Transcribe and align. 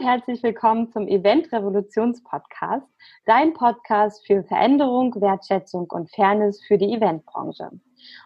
Und 0.00 0.06
herzlich 0.06 0.42
willkommen 0.42 0.90
zum 0.90 1.06
Event 1.08 1.52
Revolutions 1.52 2.24
Podcast, 2.24 2.86
dein 3.26 3.52
Podcast 3.52 4.26
für 4.26 4.42
Veränderung, 4.44 5.14
Wertschätzung 5.20 5.90
und 5.90 6.10
Fairness 6.10 6.64
für 6.64 6.78
die 6.78 6.94
Eventbranche. 6.94 7.70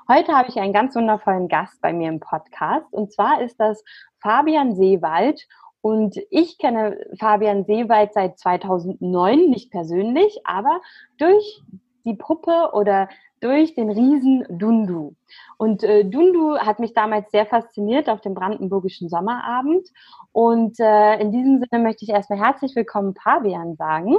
Heute 0.08 0.32
habe 0.34 0.50
ich 0.50 0.57
einen 0.57 0.72
ganz 0.72 0.95
wundervollen 0.95 1.48
Gast 1.48 1.80
bei 1.80 1.93
mir 1.93 2.11
im 2.11 2.21
Podcast 2.21 2.86
und 2.93 3.12
zwar 3.12 3.43
ist 3.43 3.58
das 3.58 3.82
Fabian 4.21 4.76
Seewald 4.76 5.48
und 5.80 6.16
ich 6.30 6.58
kenne 6.58 6.96
Fabian 7.18 7.64
Seewald 7.64 8.14
seit 8.14 8.38
2009, 8.38 9.50
nicht 9.50 9.72
persönlich, 9.72 10.43
aber 10.44 10.80
durch 11.18 11.61
die 12.04 12.14
Puppe 12.14 12.71
oder 12.72 13.08
durch 13.44 13.75
den 13.75 13.90
Riesen 13.90 14.46
Dundu. 14.48 15.14
Und 15.58 15.85
äh, 15.85 16.04
Dundu 16.04 16.57
hat 16.57 16.80
mich 16.80 16.94
damals 16.94 17.30
sehr 17.30 17.44
fasziniert 17.44 18.08
auf 18.08 18.22
dem 18.22 18.32
brandenburgischen 18.32 19.11
Sommerabend. 19.11 19.86
Und 20.32 20.80
äh, 20.80 21.21
in 21.21 21.30
diesem 21.30 21.58
Sinne 21.58 21.82
möchte 21.82 22.04
ich 22.04 22.08
erstmal 22.08 22.38
herzlich 22.38 22.75
willkommen 22.75 23.14
Fabian 23.14 23.76
sagen. 23.76 24.14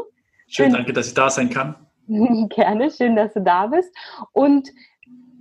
Schön, 0.48 0.66
schön 0.66 0.74
danke, 0.74 0.94
dass 0.94 1.08
ich 1.08 1.16
da 1.16 1.32
sein 1.32 1.50
kann. 1.50 1.76
Gerne, 2.08 2.92
schön, 2.92 3.16
dass 3.16 3.34
du 3.34 3.42
da 3.42 3.66
bist. 3.66 3.92
Und 4.32 4.70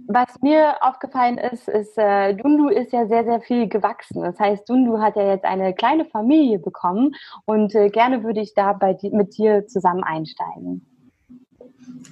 was 0.07 0.41
mir 0.41 0.83
aufgefallen 0.83 1.37
ist, 1.37 1.69
ist, 1.69 1.99
äh, 1.99 2.35
Dundu 2.35 2.69
ist 2.69 2.93
ja 2.93 3.07
sehr, 3.07 3.25
sehr 3.25 3.43
viel 3.43 3.69
gewachsen. 3.69 4.23
Das 4.23 4.41
heißt, 4.41 4.67
Dundu 4.67 4.99
hat 4.99 5.17
ja 5.17 5.27
jetzt 5.29 5.45
eine 5.45 5.75
kleine 5.75 6.07
Familie 6.07 6.59
bekommen 6.59 7.15
und 7.45 7.75
äh, 7.75 7.91
gerne 7.91 8.25
würde 8.25 8.41
ich 8.41 8.55
da 8.55 8.73
bei, 8.73 8.97
mit 9.13 9.37
dir 9.37 9.67
zusammen 9.67 10.05
einsteigen. 10.05 10.87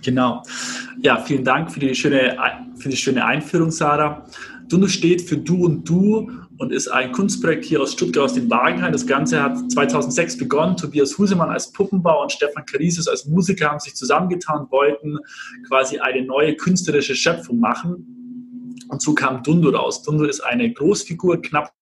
Genau. 0.02 0.42
Ja, 1.00 1.18
vielen 1.18 1.44
Dank 1.44 1.70
für 1.70 1.80
die 1.80 1.94
schöne, 1.94 2.36
für 2.76 2.88
die 2.88 2.96
schöne 2.96 3.24
Einführung, 3.24 3.70
Sarah. 3.70 4.26
Dundu 4.68 4.88
steht 4.88 5.22
für 5.22 5.36
Du 5.36 5.64
und 5.64 5.88
Du 5.88 6.30
und 6.58 6.72
ist 6.72 6.88
ein 6.88 7.12
Kunstprojekt 7.12 7.64
hier 7.64 7.80
aus 7.82 7.92
Stuttgart, 7.92 8.24
aus 8.24 8.34
dem 8.34 8.50
Wagenheim. 8.50 8.92
Das 8.92 9.06
Ganze 9.06 9.42
hat 9.42 9.70
2006 9.70 10.38
begonnen. 10.38 10.76
Tobias 10.76 11.18
Husemann 11.18 11.50
als 11.50 11.72
Puppenbauer 11.72 12.22
und 12.22 12.32
Stefan 12.32 12.64
Karisis 12.64 13.06
als 13.06 13.26
Musiker 13.26 13.70
haben 13.70 13.80
sich 13.80 13.94
zusammengetan, 13.94 14.66
wollten 14.70 15.18
quasi 15.68 15.98
eine 15.98 16.24
neue 16.24 16.56
künstlerische 16.56 17.14
Schöpfung 17.14 17.60
machen. 17.60 18.76
Und 18.88 19.02
so 19.02 19.14
kam 19.14 19.42
Dundu 19.42 19.70
raus. 19.70 20.02
Dundu 20.02 20.24
ist 20.24 20.40
eine 20.40 20.72
Großfigur, 20.72 21.42
knapp 21.42 21.72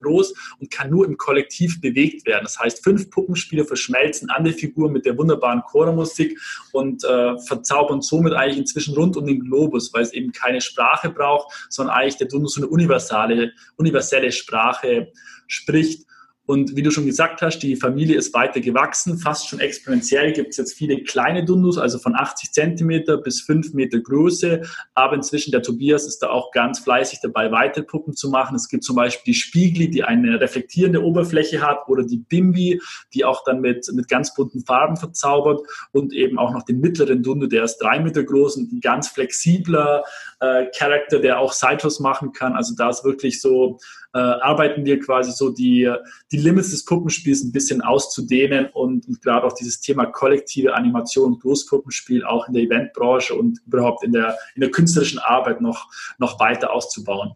groß 0.00 0.34
und 0.60 0.70
kann 0.70 0.90
nur 0.90 1.06
im 1.06 1.16
Kollektiv 1.16 1.80
bewegt 1.80 2.26
werden. 2.26 2.44
Das 2.44 2.58
heißt, 2.58 2.82
fünf 2.82 3.10
Puppenspieler 3.10 3.64
verschmelzen 3.64 4.30
an 4.30 4.44
der 4.44 4.52
Figur 4.52 4.90
mit 4.90 5.06
der 5.06 5.16
wunderbaren 5.18 5.62
Chormusik 5.62 6.38
und 6.72 7.04
äh, 7.04 7.38
verzaubern 7.38 8.02
somit 8.02 8.34
eigentlich 8.34 8.58
inzwischen 8.58 8.94
rund 8.94 9.16
um 9.16 9.26
den 9.26 9.40
Globus, 9.40 9.92
weil 9.92 10.02
es 10.02 10.12
eben 10.12 10.32
keine 10.32 10.60
Sprache 10.60 11.10
braucht, 11.10 11.66
sondern 11.68 11.96
eigentlich 11.96 12.16
der 12.16 12.28
so 12.30 12.60
eine 12.60 12.68
universale, 12.68 13.52
universelle 13.76 14.32
Sprache 14.32 15.12
spricht. 15.46 16.06
Und 16.46 16.76
wie 16.76 16.82
du 16.82 16.90
schon 16.90 17.06
gesagt 17.06 17.40
hast, 17.40 17.60
die 17.60 17.74
Familie 17.74 18.16
ist 18.16 18.34
weiter 18.34 18.60
gewachsen, 18.60 19.18
fast 19.18 19.48
schon 19.48 19.60
exponentiell 19.60 20.32
gibt 20.32 20.50
es 20.50 20.58
jetzt 20.58 20.74
viele 20.74 21.02
kleine 21.02 21.44
Dundus, 21.44 21.78
also 21.78 21.98
von 21.98 22.14
80 22.14 22.52
Zentimeter 22.52 23.16
bis 23.16 23.40
5 23.40 23.72
Meter 23.72 23.98
Größe. 24.00 24.60
Aber 24.92 25.14
inzwischen 25.14 25.52
der 25.52 25.62
Tobias 25.62 26.06
ist 26.06 26.18
da 26.18 26.28
auch 26.28 26.50
ganz 26.50 26.80
fleißig 26.80 27.20
dabei, 27.22 27.50
weitere 27.50 27.84
Puppen 27.84 28.14
zu 28.14 28.28
machen. 28.28 28.56
Es 28.56 28.68
gibt 28.68 28.84
zum 28.84 28.96
Beispiel 28.96 29.32
die 29.32 29.38
Spiegli, 29.38 29.90
die 29.90 30.04
eine 30.04 30.38
reflektierende 30.38 31.02
Oberfläche 31.02 31.62
hat, 31.62 31.88
oder 31.88 32.04
die 32.04 32.18
Bimbi, 32.18 32.80
die 33.14 33.24
auch 33.24 33.42
dann 33.44 33.60
mit, 33.60 33.90
mit 33.94 34.08
ganz 34.08 34.34
bunten 34.34 34.64
Farben 34.66 34.96
verzaubert. 34.96 35.62
Und 35.92 36.12
eben 36.12 36.38
auch 36.38 36.52
noch 36.52 36.64
den 36.64 36.80
mittleren 36.80 37.22
Dundu, 37.22 37.46
der 37.46 37.64
ist 37.64 37.78
drei 37.78 38.00
Meter 38.00 38.22
groß 38.22 38.56
und 38.56 38.70
ein 38.70 38.80
ganz 38.80 39.08
flexibler 39.08 40.04
äh, 40.44 40.70
Charakter, 40.76 41.18
der 41.18 41.38
auch 41.38 41.52
Sidehos 41.52 42.00
machen 42.00 42.32
kann. 42.32 42.54
Also 42.54 42.74
da 42.76 42.90
ist 42.90 43.04
wirklich 43.04 43.40
so 43.40 43.78
äh, 44.14 44.18
arbeiten 44.18 44.84
wir 44.84 45.00
quasi 45.00 45.32
so 45.32 45.50
die, 45.50 45.92
die 46.30 46.36
Limits 46.36 46.70
des 46.70 46.84
Puppenspiels 46.84 47.42
ein 47.42 47.52
bisschen 47.52 47.82
auszudehnen 47.82 48.66
und, 48.72 49.08
und 49.08 49.20
gerade 49.20 49.44
auch 49.44 49.52
dieses 49.52 49.80
Thema 49.80 50.06
kollektive 50.06 50.74
Animation 50.74 51.34
und 51.34 51.42
Großpuppenspiel 51.42 52.24
auch 52.24 52.46
in 52.46 52.54
der 52.54 52.62
Eventbranche 52.62 53.34
und 53.34 53.60
überhaupt 53.66 54.04
in 54.04 54.12
der, 54.12 54.36
in 54.54 54.60
der 54.60 54.70
künstlerischen 54.70 55.18
Arbeit 55.18 55.60
noch, 55.60 55.90
noch 56.18 56.38
weiter 56.38 56.72
auszubauen. 56.72 57.34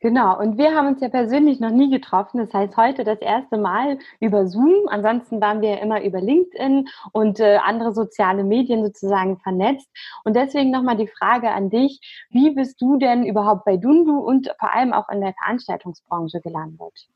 Genau, 0.00 0.38
und 0.38 0.58
wir 0.58 0.74
haben 0.74 0.88
uns 0.88 1.00
ja 1.00 1.08
persönlich 1.08 1.58
noch 1.58 1.70
nie 1.70 1.90
getroffen. 1.90 2.38
Das 2.38 2.52
heißt, 2.52 2.76
heute 2.76 3.02
das 3.02 3.18
erste 3.20 3.56
Mal 3.56 3.98
über 4.20 4.46
Zoom. 4.46 4.88
Ansonsten 4.88 5.40
waren 5.40 5.62
wir 5.62 5.70
ja 5.70 5.76
immer 5.76 6.02
über 6.02 6.20
LinkedIn 6.20 6.86
und 7.12 7.40
äh, 7.40 7.56
andere 7.64 7.94
soziale 7.94 8.44
Medien 8.44 8.84
sozusagen 8.84 9.38
vernetzt. 9.38 9.88
Und 10.24 10.36
deswegen 10.36 10.70
nochmal 10.70 10.98
die 10.98 11.08
Frage 11.08 11.50
an 11.50 11.70
dich. 11.70 12.00
Wie 12.30 12.50
bist 12.50 12.80
du 12.80 12.98
denn 12.98 13.24
überhaupt 13.24 13.64
bei 13.64 13.78
Dundu 13.78 14.18
und 14.18 14.50
vor 14.60 14.74
allem 14.74 14.92
auch 14.92 15.08
in 15.08 15.22
der 15.22 15.32
Veranstaltungsbranche 15.32 16.40
gelandet? 16.42 17.08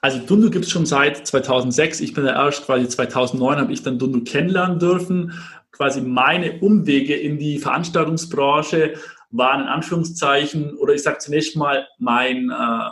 Also 0.00 0.18
Dundu 0.20 0.50
gibt 0.50 0.64
es 0.64 0.70
schon 0.70 0.86
seit 0.86 1.26
2006. 1.26 2.00
Ich 2.00 2.14
bin 2.14 2.24
ja 2.24 2.32
erst 2.32 2.64
quasi 2.64 2.88
2009 2.88 3.58
habe 3.58 3.72
ich 3.72 3.82
dann 3.82 3.98
Dundu 3.98 4.24
kennenlernen 4.24 4.78
dürfen. 4.78 5.32
Quasi 5.70 6.00
meine 6.00 6.60
Umwege 6.60 7.14
in 7.14 7.38
die 7.38 7.58
Veranstaltungsbranche 7.58 8.94
waren 9.34 9.62
in 9.62 9.68
Anführungszeichen, 9.68 10.76
oder 10.76 10.94
ich 10.94 11.02
sage 11.02 11.18
zunächst 11.18 11.56
mal, 11.56 11.86
mein, 11.98 12.50
äh, 12.50 12.90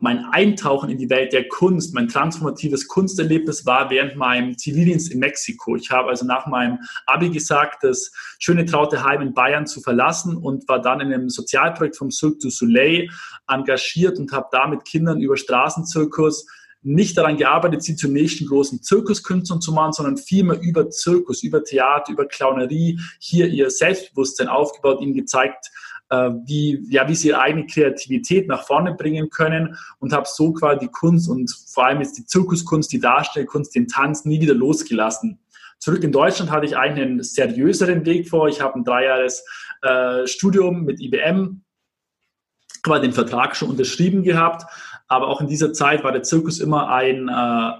mein 0.00 0.24
Eintauchen 0.26 0.90
in 0.90 0.98
die 0.98 1.10
Welt 1.10 1.32
der 1.32 1.48
Kunst, 1.48 1.94
mein 1.94 2.08
transformatives 2.08 2.86
Kunsterlebnis 2.88 3.64
war 3.64 3.88
während 3.90 4.16
meinem 4.16 4.56
Zivildienst 4.58 5.10
in 5.10 5.20
Mexiko. 5.20 5.76
Ich 5.76 5.90
habe 5.90 6.08
also 6.08 6.26
nach 6.26 6.46
meinem 6.46 6.78
Abi 7.06 7.30
gesagt, 7.30 7.82
das 7.82 8.12
schöne 8.38 8.64
traute 8.64 9.04
Heim 9.04 9.22
in 9.22 9.34
Bayern 9.34 9.66
zu 9.66 9.80
verlassen 9.80 10.36
und 10.36 10.68
war 10.68 10.80
dann 10.80 11.00
in 11.00 11.12
einem 11.12 11.28
Sozialprojekt 11.28 11.96
vom 11.96 12.10
Cirque 12.10 12.38
du 12.42 12.50
Soleil 12.50 13.08
engagiert 13.48 14.18
und 14.18 14.32
habe 14.32 14.48
da 14.52 14.66
mit 14.66 14.84
Kindern 14.84 15.20
über 15.20 15.36
Straßenzirkus 15.36 16.46
nicht 16.82 17.18
daran 17.18 17.36
gearbeitet, 17.36 17.82
sie 17.82 17.96
zum 17.96 18.12
nächsten 18.12 18.46
großen 18.46 18.82
Zirkuskünstlern 18.82 19.60
zu 19.60 19.72
machen, 19.72 19.92
sondern 19.92 20.16
vielmehr 20.16 20.60
über 20.60 20.90
Zirkus, 20.90 21.42
über 21.42 21.64
Theater, 21.64 22.12
über 22.12 22.26
Clownerie 22.26 23.00
hier 23.18 23.48
ihr 23.48 23.70
Selbstbewusstsein 23.70 24.48
aufgebaut, 24.48 25.00
ihnen 25.00 25.14
gezeigt, 25.14 25.70
äh, 26.10 26.30
wie, 26.46 26.86
ja, 26.88 27.08
wie 27.08 27.14
sie 27.14 27.28
ihre 27.28 27.40
eigene 27.40 27.66
Kreativität 27.66 28.48
nach 28.48 28.64
vorne 28.66 28.94
bringen 28.94 29.28
können 29.30 29.76
und 29.98 30.12
habe 30.12 30.26
so 30.28 30.52
quasi 30.52 30.80
die 30.80 30.90
Kunst 30.90 31.28
und 31.28 31.50
vor 31.72 31.86
allem 31.86 32.00
jetzt 32.00 32.16
die 32.16 32.24
Zirkuskunst, 32.24 32.92
die 32.92 33.00
Darstellkunst, 33.00 33.74
den 33.74 33.88
Tanz 33.88 34.24
nie 34.24 34.40
wieder 34.40 34.54
losgelassen. 34.54 35.40
Zurück 35.78 36.02
in 36.02 36.12
Deutschland 36.12 36.50
hatte 36.50 36.66
ich 36.66 36.76
einen 36.76 37.22
seriöseren 37.22 38.04
Weg 38.04 38.28
vor. 38.28 38.48
Ich 38.48 38.60
habe 38.60 38.76
ein 38.76 38.84
dreijähriges 38.84 39.44
äh, 39.82 40.26
Studium 40.26 40.84
mit 40.84 41.00
IBM, 41.00 41.62
quasi 42.82 43.02
den 43.02 43.12
Vertrag 43.12 43.54
schon 43.54 43.70
unterschrieben 43.70 44.22
gehabt, 44.22 44.64
aber 45.08 45.28
auch 45.28 45.40
in 45.40 45.46
dieser 45.46 45.72
Zeit 45.72 46.04
war 46.04 46.12
der 46.12 46.22
Zirkus 46.22 46.60
immer 46.60 46.90
ein, 46.90 47.28
äh, 47.28 47.32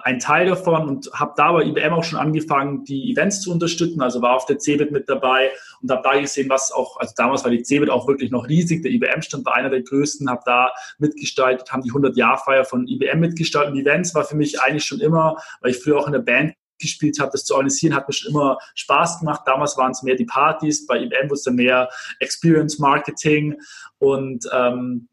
ein 0.03 0.19
Teil 0.19 0.47
davon 0.47 0.89
und 0.89 1.11
habe 1.13 1.35
da 1.37 1.53
bei 1.53 1.65
IBM 1.65 1.93
auch 1.93 2.03
schon 2.03 2.19
angefangen, 2.19 2.85
die 2.85 3.13
Events 3.13 3.43
zu 3.43 3.53
unterstützen. 3.53 4.01
Also 4.01 4.23
war 4.23 4.35
auf 4.35 4.47
der 4.47 4.59
CeBIT 4.59 4.93
mit 4.93 5.11
dabei 5.11 5.51
und 5.83 5.91
habe 5.91 6.03
da 6.03 6.19
gesehen, 6.19 6.49
was 6.49 6.73
auch, 6.73 6.99
also 6.99 7.13
damals 7.17 7.45
war 7.45 7.51
die 7.51 7.63
CeBIT 7.63 7.91
auch 7.91 8.09
wirklich 8.09 8.31
noch 8.31 8.49
riesig. 8.49 8.83
Der 8.83 8.93
IBM-Stand 8.93 9.45
war 9.45 9.55
einer 9.55 9.69
der 9.69 9.83
größten, 9.83 10.31
habe 10.31 10.41
da 10.47 10.73
mitgestaltet, 10.99 11.71
haben 11.71 11.83
die 11.83 11.93
100-Jahr-Feier 11.93 12.65
von 12.65 12.89
IBM 12.89 13.21
mitgestaltet. 13.21 13.75
Und 13.75 13.81
Events 13.81 14.15
war 14.15 14.25
für 14.25 14.37
mich 14.37 14.61
eigentlich 14.63 14.87
schon 14.87 15.01
immer, 15.01 15.37
weil 15.61 15.73
ich 15.73 15.79
früher 15.79 15.99
auch 15.99 16.07
in 16.07 16.15
der 16.15 16.21
Band 16.21 16.55
gespielt 16.81 17.21
habe, 17.21 17.33
das 17.33 17.45
zu 17.45 17.55
organisieren, 17.55 17.95
hat 17.95 18.09
mir 18.09 18.15
schon 18.15 18.31
immer 18.31 18.57
Spaß 18.75 19.21
gemacht. 19.21 19.43
Damals 19.45 19.77
waren 19.77 19.91
es 19.91 20.03
mehr 20.03 20.15
die 20.15 20.25
Partys, 20.25 20.87
bei 20.87 20.97
IBM 20.97 21.25
wurde 21.25 21.35
es 21.35 21.43
dann 21.43 21.57
mehr 21.57 21.91
Experience 22.21 22.79
Marketing 22.79 23.61
und 23.99 24.49
ähm, 24.53 25.09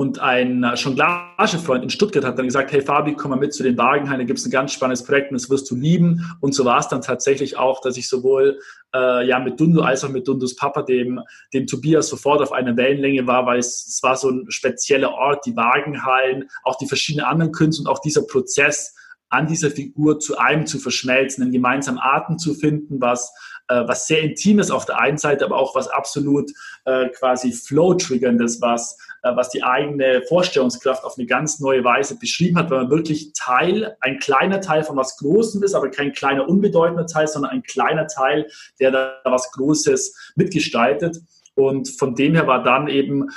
und 0.00 0.20
ein 0.20 0.64
Jonglagefreund 0.76 1.82
in 1.82 1.90
Stuttgart 1.90 2.24
hat 2.24 2.38
dann 2.38 2.46
gesagt, 2.46 2.70
hey 2.70 2.80
Fabi, 2.80 3.14
komm 3.14 3.32
mal 3.32 3.36
mit 3.36 3.52
zu 3.52 3.64
den 3.64 3.76
Wagenhain, 3.76 4.20
da 4.20 4.24
gibt 4.24 4.38
es 4.38 4.46
ein 4.46 4.52
ganz 4.52 4.72
spannendes 4.72 5.02
Projekt 5.02 5.32
und 5.32 5.34
das 5.34 5.50
wirst 5.50 5.68
du 5.72 5.74
lieben. 5.74 6.24
Und 6.38 6.54
so 6.54 6.64
war 6.64 6.78
es 6.78 6.86
dann 6.86 7.02
tatsächlich 7.02 7.58
auch, 7.58 7.80
dass 7.80 7.96
ich 7.96 8.08
sowohl 8.08 8.60
äh, 8.94 9.26
ja 9.26 9.40
mit 9.40 9.58
Dundu 9.58 9.80
als 9.80 10.04
auch 10.04 10.10
mit 10.10 10.28
Dundus 10.28 10.54
Papa, 10.54 10.82
dem, 10.82 11.20
dem 11.52 11.66
Tobias, 11.66 12.06
sofort 12.06 12.40
auf 12.40 12.52
einer 12.52 12.76
Wellenlänge 12.76 13.26
war, 13.26 13.44
weil 13.46 13.58
es, 13.58 13.88
es 13.88 14.00
war 14.04 14.14
so 14.14 14.30
ein 14.30 14.48
spezieller 14.50 15.10
Ort, 15.14 15.44
die 15.46 15.56
Wagenhallen, 15.56 16.48
auch 16.62 16.78
die 16.78 16.86
verschiedenen 16.86 17.26
anderen 17.26 17.50
Künste 17.50 17.82
und 17.82 17.88
auch 17.88 17.98
dieser 17.98 18.22
Prozess, 18.22 18.94
an 19.30 19.48
dieser 19.48 19.70
Figur 19.72 20.20
zu 20.20 20.38
einem 20.38 20.66
zu 20.66 20.78
verschmelzen, 20.78 21.42
einen 21.42 21.52
gemeinsamen 21.52 21.98
Atem 21.98 22.38
zu 22.38 22.54
finden, 22.54 23.00
was, 23.00 23.32
äh, 23.68 23.86
was 23.86 24.06
sehr 24.06 24.22
Intimes 24.22 24.70
auf 24.70 24.84
der 24.84 24.98
einen 24.98 25.18
Seite, 25.18 25.44
aber 25.44 25.56
auch 25.56 25.74
was 25.74 25.88
absolut 25.88 26.50
äh, 26.84 27.08
quasi 27.08 27.52
Flow-Triggerndes, 27.52 28.60
was, 28.60 28.98
äh, 29.22 29.34
was 29.34 29.50
die 29.50 29.62
eigene 29.62 30.22
Vorstellungskraft 30.28 31.04
auf 31.04 31.16
eine 31.16 31.26
ganz 31.26 31.60
neue 31.60 31.84
Weise 31.84 32.18
beschrieben 32.18 32.58
hat, 32.58 32.70
weil 32.70 32.82
man 32.82 32.90
wirklich 32.90 33.32
Teil, 33.34 33.96
ein 34.00 34.18
kleiner 34.18 34.60
Teil 34.60 34.84
von 34.84 34.96
was 34.96 35.16
Großem 35.18 35.62
ist, 35.62 35.74
aber 35.74 35.90
kein 35.90 36.12
kleiner, 36.12 36.48
unbedeutender 36.48 37.06
Teil, 37.06 37.28
sondern 37.28 37.52
ein 37.52 37.62
kleiner 37.62 38.06
Teil, 38.06 38.46
der 38.80 38.90
da 38.90 39.20
was 39.24 39.52
Großes 39.52 40.32
mitgestaltet. 40.36 41.18
Und 41.54 41.88
von 41.98 42.14
dem 42.14 42.34
her 42.34 42.46
war 42.46 42.62
dann 42.62 42.88
eben 42.88 43.28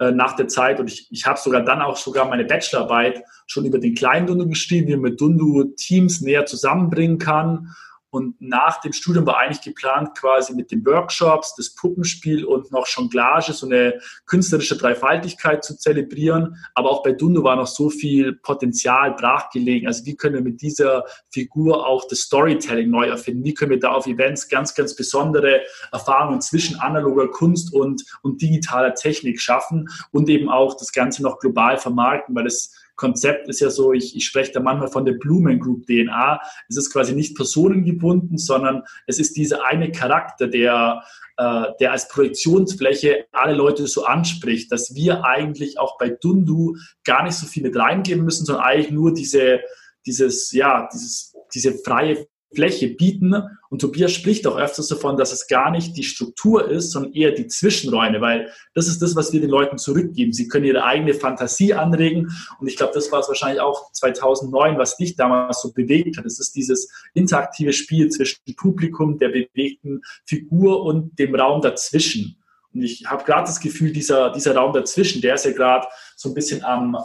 äh, 0.00 0.10
nach 0.10 0.36
der 0.36 0.48
Zeit, 0.48 0.80
und 0.80 0.90
ich, 0.90 1.08
ich 1.10 1.26
habe 1.26 1.38
sogar 1.38 1.62
dann 1.62 1.80
auch 1.80 1.96
sogar 1.96 2.28
meine 2.28 2.44
Bachelorarbeit 2.44 3.22
schon 3.46 3.64
über 3.64 3.78
den 3.78 3.94
kleinen 3.94 4.26
Dundu 4.26 4.48
geschrieben, 4.48 4.88
wie 4.88 4.96
man 4.96 5.10
mit 5.10 5.20
Dundu 5.20 5.64
Teams 5.76 6.20
näher 6.20 6.46
zusammenbringen 6.46 7.18
kann. 7.18 7.74
Und 8.10 8.40
nach 8.40 8.80
dem 8.80 8.92
Studium 8.92 9.26
war 9.26 9.38
eigentlich 9.38 9.60
geplant, 9.60 10.16
quasi 10.16 10.54
mit 10.54 10.70
den 10.70 10.84
Workshops, 10.86 11.54
das 11.56 11.74
Puppenspiel 11.74 12.44
und 12.44 12.72
noch 12.72 12.86
Jonglage 12.86 13.52
so 13.52 13.66
eine 13.66 14.00
künstlerische 14.26 14.76
Dreifaltigkeit 14.76 15.62
zu 15.62 15.76
zelebrieren. 15.76 16.56
Aber 16.74 16.90
auch 16.90 17.02
bei 17.02 17.12
Dundo 17.12 17.44
war 17.44 17.56
noch 17.56 17.66
so 17.66 17.90
viel 17.90 18.32
Potenzial 18.32 19.12
brachgelegen. 19.12 19.86
Also 19.86 20.06
wie 20.06 20.16
können 20.16 20.36
wir 20.36 20.42
mit 20.42 20.62
dieser 20.62 21.04
Figur 21.30 21.86
auch 21.86 22.06
das 22.08 22.20
Storytelling 22.20 22.90
neu 22.90 23.08
erfinden? 23.08 23.44
Wie 23.44 23.54
können 23.54 23.72
wir 23.72 23.80
da 23.80 23.90
auf 23.92 24.06
Events 24.06 24.48
ganz, 24.48 24.74
ganz 24.74 24.96
besondere 24.96 25.60
Erfahrungen 25.92 26.40
zwischen 26.40 26.80
analoger 26.80 27.28
Kunst 27.28 27.74
und, 27.74 28.04
und 28.22 28.40
digitaler 28.40 28.94
Technik 28.94 29.40
schaffen 29.40 29.88
und 30.12 30.28
eben 30.30 30.48
auch 30.48 30.76
das 30.76 30.92
Ganze 30.92 31.22
noch 31.22 31.38
global 31.38 31.76
vermarkten, 31.76 32.34
weil 32.34 32.46
es 32.46 32.72
Konzept 32.98 33.48
ist 33.48 33.60
ja 33.60 33.70
so, 33.70 33.92
ich, 33.94 34.14
ich 34.14 34.26
spreche 34.26 34.52
da 34.52 34.60
manchmal 34.60 34.90
von 34.90 35.06
der 35.06 35.12
Blumen 35.12 35.60
Group 35.60 35.86
DNA. 35.86 36.40
Es 36.68 36.76
ist 36.76 36.92
quasi 36.92 37.14
nicht 37.14 37.34
personengebunden, 37.36 38.36
sondern 38.36 38.82
es 39.06 39.18
ist 39.18 39.36
dieser 39.36 39.64
eine 39.64 39.90
Charakter, 39.90 40.48
der, 40.48 41.02
äh, 41.38 41.62
der 41.80 41.92
als 41.92 42.08
Projektionsfläche 42.08 43.26
alle 43.32 43.54
Leute 43.54 43.86
so 43.86 44.04
anspricht, 44.04 44.70
dass 44.72 44.94
wir 44.94 45.24
eigentlich 45.24 45.78
auch 45.78 45.96
bei 45.96 46.10
Dundu 46.10 46.76
gar 47.04 47.22
nicht 47.22 47.36
so 47.36 47.46
viel 47.46 47.62
mit 47.62 47.76
reingeben 47.76 48.24
müssen, 48.24 48.44
sondern 48.44 48.64
eigentlich 48.64 48.90
nur 48.90 49.14
diese, 49.14 49.60
dieses, 50.04 50.52
ja, 50.52 50.88
dieses, 50.92 51.34
diese 51.54 51.74
freie 51.78 52.26
Fläche 52.54 52.88
bieten. 52.88 53.34
Und 53.70 53.80
Tobias 53.80 54.12
spricht 54.12 54.46
auch 54.46 54.56
öfters 54.56 54.88
davon, 54.88 55.16
dass 55.16 55.32
es 55.32 55.46
gar 55.46 55.70
nicht 55.70 55.96
die 55.96 56.02
Struktur 56.02 56.68
ist, 56.68 56.92
sondern 56.92 57.12
eher 57.12 57.32
die 57.32 57.46
Zwischenräume, 57.46 58.20
weil 58.20 58.50
das 58.74 58.88
ist 58.88 59.02
das, 59.02 59.14
was 59.14 59.32
wir 59.32 59.40
den 59.40 59.50
Leuten 59.50 59.78
zurückgeben. 59.78 60.32
Sie 60.32 60.48
können 60.48 60.64
ihre 60.64 60.84
eigene 60.84 61.14
Fantasie 61.14 61.74
anregen. 61.74 62.28
Und 62.60 62.66
ich 62.66 62.76
glaube, 62.76 62.92
das 62.94 63.12
war 63.12 63.20
es 63.20 63.28
wahrscheinlich 63.28 63.60
auch 63.60 63.92
2009, 63.92 64.78
was 64.78 64.96
dich 64.96 65.16
damals 65.16 65.60
so 65.60 65.72
bewegt 65.72 66.16
hat. 66.16 66.24
Es 66.24 66.40
ist 66.40 66.54
dieses 66.54 66.90
interaktive 67.14 67.72
Spiel 67.72 68.08
zwischen 68.08 68.38
Publikum, 68.56 69.18
der 69.18 69.28
bewegten 69.28 70.02
Figur 70.24 70.82
und 70.82 71.18
dem 71.18 71.34
Raum 71.34 71.60
dazwischen. 71.60 72.36
Und 72.74 72.82
ich 72.82 73.04
habe 73.06 73.24
gerade 73.24 73.46
das 73.46 73.60
Gefühl, 73.60 73.92
dieser, 73.92 74.30
dieser 74.30 74.54
Raum 74.54 74.72
dazwischen, 74.72 75.20
der 75.20 75.34
ist 75.34 75.44
ja 75.44 75.52
gerade 75.52 75.86
so 76.16 76.30
ein 76.30 76.34
bisschen 76.34 76.64
am, 76.64 76.96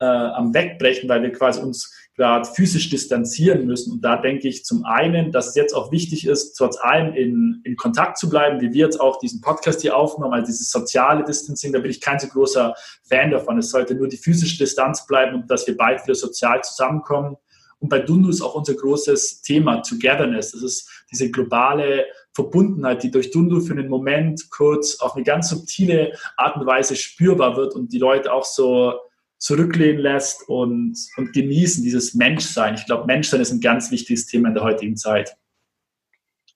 äh, 0.00 0.04
am 0.04 0.54
Wegbrechen, 0.54 1.08
weil 1.08 1.22
wir 1.22 1.32
quasi 1.32 1.60
uns 1.60 1.94
gerade 2.20 2.46
physisch 2.46 2.90
distanzieren 2.90 3.64
müssen. 3.64 3.94
Und 3.94 4.04
da 4.04 4.16
denke 4.20 4.46
ich 4.46 4.62
zum 4.62 4.84
einen, 4.84 5.32
dass 5.32 5.48
es 5.48 5.54
jetzt 5.54 5.72
auch 5.72 5.90
wichtig 5.90 6.26
ist, 6.26 6.52
trotz 6.52 6.76
allem 6.78 7.14
in, 7.14 7.62
in 7.64 7.76
Kontakt 7.76 8.18
zu 8.18 8.28
bleiben, 8.28 8.60
wie 8.60 8.74
wir 8.74 8.84
jetzt 8.84 9.00
auch 9.00 9.18
diesen 9.20 9.40
Podcast 9.40 9.80
hier 9.80 9.96
aufnehmen, 9.96 10.34
also 10.34 10.44
dieses 10.44 10.70
soziale 10.70 11.24
Distancing, 11.24 11.72
da 11.72 11.78
bin 11.78 11.90
ich 11.90 11.98
kein 11.98 12.18
so 12.18 12.28
großer 12.28 12.74
Fan 13.08 13.30
davon. 13.30 13.56
Es 13.56 13.70
sollte 13.70 13.94
nur 13.94 14.06
die 14.06 14.18
physische 14.18 14.58
Distanz 14.58 15.06
bleiben 15.06 15.34
und 15.34 15.50
dass 15.50 15.66
wir 15.66 15.74
beide 15.74 16.02
wieder 16.02 16.14
sozial 16.14 16.62
zusammenkommen. 16.62 17.36
Und 17.78 17.88
bei 17.88 18.00
Dundu 18.00 18.28
ist 18.28 18.42
auch 18.42 18.54
unser 18.54 18.74
großes 18.74 19.40
Thema 19.40 19.80
Togetherness. 19.80 20.52
Das 20.52 20.62
ist 20.62 20.90
diese 21.10 21.30
globale 21.30 22.04
Verbundenheit, 22.34 23.02
die 23.02 23.10
durch 23.10 23.30
Dundu 23.30 23.62
für 23.62 23.72
einen 23.72 23.88
Moment 23.88 24.50
kurz 24.50 25.00
auf 25.00 25.14
eine 25.14 25.24
ganz 25.24 25.48
subtile 25.48 26.12
Art 26.36 26.56
und 26.56 26.66
Weise 26.66 26.96
spürbar 26.96 27.56
wird 27.56 27.74
und 27.74 27.94
die 27.94 27.98
Leute 27.98 28.30
auch 28.30 28.44
so 28.44 28.92
zurücklehnen 29.40 30.00
lässt 30.00 30.48
und, 30.48 30.96
und 31.16 31.32
genießen, 31.32 31.82
dieses 31.82 32.14
Menschsein. 32.14 32.74
Ich 32.74 32.86
glaube, 32.86 33.06
Menschsein 33.06 33.40
ist 33.40 33.50
ein 33.50 33.60
ganz 33.60 33.90
wichtiges 33.90 34.26
Thema 34.26 34.48
in 34.48 34.54
der 34.54 34.62
heutigen 34.62 34.96
Zeit. 34.96 35.36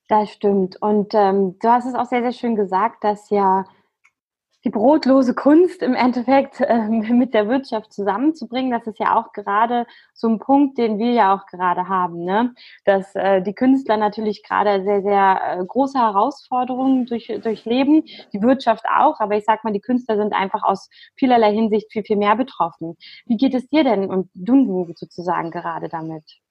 Das 0.08 0.30
stimmt. 0.30 0.80
Und 0.82 1.14
ähm, 1.14 1.58
du 1.60 1.68
hast 1.68 1.86
es 1.86 1.94
auch 1.94 2.04
sehr, 2.04 2.20
sehr 2.20 2.32
schön 2.32 2.56
gesagt, 2.56 3.02
dass 3.02 3.30
ja 3.30 3.64
die 4.64 4.70
brotlose 4.70 5.34
Kunst 5.34 5.82
im 5.82 5.94
Endeffekt 5.94 6.60
äh, 6.60 6.88
mit 6.88 7.34
der 7.34 7.48
Wirtschaft 7.48 7.92
zusammenzubringen. 7.92 8.70
Das 8.70 8.86
ist 8.86 8.98
ja 8.98 9.16
auch 9.16 9.32
gerade 9.32 9.86
so 10.14 10.28
ein 10.28 10.38
Punkt, 10.38 10.78
den 10.78 10.98
wir 10.98 11.12
ja 11.12 11.34
auch 11.34 11.46
gerade 11.46 11.88
haben, 11.88 12.24
ne? 12.24 12.54
dass 12.84 13.14
äh, 13.14 13.42
die 13.42 13.54
Künstler 13.54 13.96
natürlich 13.98 14.42
gerade 14.42 14.82
sehr, 14.82 15.02
sehr 15.02 15.58
äh, 15.60 15.64
große 15.64 15.98
Herausforderungen 15.98 17.06
durch, 17.06 17.26
durchleben, 17.42 18.04
die 18.32 18.42
Wirtschaft 18.42 18.84
auch, 18.86 19.20
aber 19.20 19.36
ich 19.36 19.44
sag 19.44 19.64
mal, 19.64 19.72
die 19.72 19.80
Künstler 19.80 20.16
sind 20.16 20.32
einfach 20.32 20.62
aus 20.62 20.88
vielerlei 21.16 21.52
Hinsicht 21.52 21.92
viel, 21.92 22.02
viel 22.02 22.16
mehr 22.16 22.36
betroffen. 22.36 22.96
Wie 23.26 23.36
geht 23.36 23.54
es 23.54 23.68
dir 23.68 23.84
denn 23.84 24.06
und 24.06 24.30
Dundu 24.34 24.92
sozusagen 24.94 25.50
gerade 25.50 25.88
damit? 25.88 26.43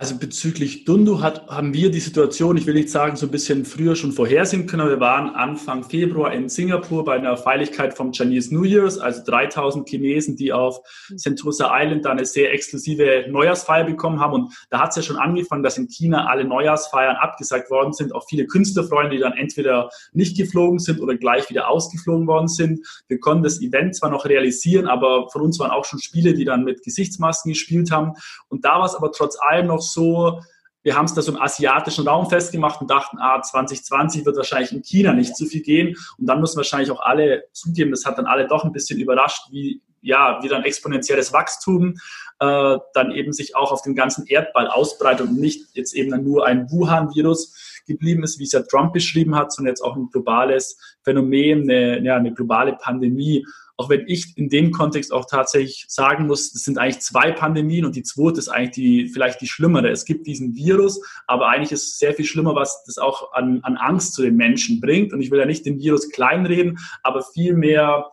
Also 0.00 0.16
bezüglich 0.16 0.84
Dundu 0.84 1.22
hat, 1.22 1.48
haben 1.48 1.74
wir 1.74 1.90
die 1.90 1.98
Situation, 1.98 2.56
ich 2.56 2.66
will 2.66 2.74
nicht 2.74 2.88
sagen, 2.88 3.16
so 3.16 3.26
ein 3.26 3.32
bisschen 3.32 3.64
früher 3.64 3.96
schon 3.96 4.12
vorhersehen 4.12 4.68
können. 4.68 4.88
Wir 4.88 5.00
waren 5.00 5.30
Anfang 5.34 5.82
Februar 5.82 6.32
in 6.32 6.48
Singapur 6.48 7.04
bei 7.04 7.16
einer 7.16 7.36
Feierlichkeit 7.36 7.94
vom 7.94 8.12
Chinese 8.12 8.54
New 8.54 8.62
Year's, 8.62 8.98
also 8.98 9.24
3000 9.26 9.88
Chinesen, 9.88 10.36
die 10.36 10.52
auf 10.52 10.78
Sentosa 11.16 11.72
Island 11.72 12.04
da 12.04 12.12
eine 12.12 12.24
sehr 12.26 12.52
exklusive 12.52 13.24
Neujahrsfeier 13.28 13.82
bekommen 13.82 14.20
haben. 14.20 14.34
Und 14.34 14.54
da 14.70 14.78
hat 14.78 14.90
es 14.90 14.96
ja 14.96 15.02
schon 15.02 15.16
angefangen, 15.16 15.64
dass 15.64 15.76
in 15.78 15.88
China 15.88 16.28
alle 16.28 16.44
Neujahrsfeiern 16.44 17.16
abgesagt 17.16 17.68
worden 17.68 17.92
sind. 17.92 18.14
Auch 18.14 18.24
viele 18.28 18.46
Künstlerfreunde, 18.46 19.16
die 19.16 19.20
dann 19.20 19.32
entweder 19.32 19.90
nicht 20.12 20.36
geflogen 20.36 20.78
sind 20.78 21.00
oder 21.00 21.16
gleich 21.16 21.50
wieder 21.50 21.68
ausgeflogen 21.68 22.28
worden 22.28 22.46
sind. 22.46 22.86
Wir 23.08 23.18
konnten 23.18 23.42
das 23.42 23.60
Event 23.60 23.96
zwar 23.96 24.10
noch 24.10 24.26
realisieren, 24.26 24.86
aber 24.86 25.28
von 25.30 25.42
uns 25.42 25.58
waren 25.58 25.72
auch 25.72 25.84
schon 25.84 25.98
Spiele, 25.98 26.34
die 26.34 26.44
dann 26.44 26.62
mit 26.62 26.84
Gesichtsmasken 26.84 27.50
gespielt 27.50 27.90
haben. 27.90 28.12
Und 28.48 28.64
da 28.64 28.78
war 28.78 28.86
es 28.86 28.94
aber 28.94 29.10
trotz 29.10 29.36
allem 29.40 29.66
noch 29.66 29.87
so, 29.92 30.40
wir 30.82 30.96
haben 30.96 31.06
es 31.06 31.14
da 31.14 31.22
so 31.22 31.32
im 31.32 31.40
asiatischen 31.40 32.06
Raum 32.06 32.30
festgemacht 32.30 32.80
und 32.80 32.90
dachten, 32.90 33.18
ah, 33.18 33.42
2020 33.42 34.24
wird 34.24 34.36
wahrscheinlich 34.36 34.72
in 34.72 34.82
China 34.82 35.12
nicht 35.12 35.36
so 35.36 35.44
viel 35.44 35.62
gehen. 35.62 35.96
Und 36.18 36.26
dann 36.26 36.40
müssen 36.40 36.56
wahrscheinlich 36.56 36.90
auch 36.90 37.00
alle 37.00 37.44
zugeben, 37.52 37.90
das 37.90 38.04
hat 38.04 38.18
dann 38.18 38.26
alle 38.26 38.46
doch 38.46 38.64
ein 38.64 38.72
bisschen 38.72 38.98
überrascht, 39.00 39.48
wie, 39.50 39.82
ja, 40.00 40.38
wie 40.42 40.48
dann 40.48 40.62
exponentielles 40.62 41.32
Wachstum 41.32 41.96
äh, 42.40 42.78
dann 42.94 43.10
eben 43.10 43.32
sich 43.32 43.56
auch 43.56 43.72
auf 43.72 43.82
den 43.82 43.96
ganzen 43.96 44.26
Erdball 44.26 44.68
ausbreitet 44.68 45.26
und 45.26 45.40
nicht 45.40 45.74
jetzt 45.74 45.94
eben 45.94 46.22
nur 46.22 46.46
ein 46.46 46.70
Wuhan-Virus 46.70 47.82
geblieben 47.86 48.22
ist, 48.22 48.38
wie 48.38 48.44
es 48.44 48.52
ja 48.52 48.62
Trump 48.62 48.92
beschrieben 48.92 49.34
hat, 49.34 49.52
sondern 49.52 49.72
jetzt 49.72 49.82
auch 49.82 49.96
ein 49.96 50.08
globales 50.10 50.78
Phänomen, 51.02 51.62
eine, 51.62 52.02
ja, 52.04 52.16
eine 52.16 52.32
globale 52.32 52.74
Pandemie 52.74 53.44
auch 53.78 53.88
wenn 53.88 54.04
ich 54.08 54.36
in 54.36 54.48
dem 54.48 54.72
Kontext 54.72 55.12
auch 55.12 55.24
tatsächlich 55.24 55.86
sagen 55.88 56.26
muss, 56.26 56.52
es 56.52 56.64
sind 56.64 56.78
eigentlich 56.78 56.98
zwei 56.98 57.30
Pandemien 57.30 57.84
und 57.84 57.94
die 57.94 58.02
zweite 58.02 58.40
ist 58.40 58.48
eigentlich 58.48 58.72
die, 58.72 59.08
vielleicht 59.08 59.40
die 59.40 59.46
schlimmere. 59.46 59.88
Es 59.88 60.04
gibt 60.04 60.26
diesen 60.26 60.56
Virus, 60.56 61.00
aber 61.28 61.48
eigentlich 61.48 61.70
ist 61.70 61.84
es 61.84 61.98
sehr 61.98 62.12
viel 62.12 62.24
schlimmer, 62.24 62.56
was 62.56 62.82
das 62.84 62.98
auch 62.98 63.32
an, 63.32 63.60
an 63.62 63.76
Angst 63.76 64.14
zu 64.14 64.22
den 64.22 64.34
Menschen 64.34 64.80
bringt. 64.80 65.12
Und 65.12 65.20
ich 65.20 65.30
will 65.30 65.38
ja 65.38 65.46
nicht 65.46 65.64
den 65.64 65.78
Virus 65.78 66.10
kleinreden, 66.10 66.78
aber 67.04 67.22
vielmehr 67.22 68.10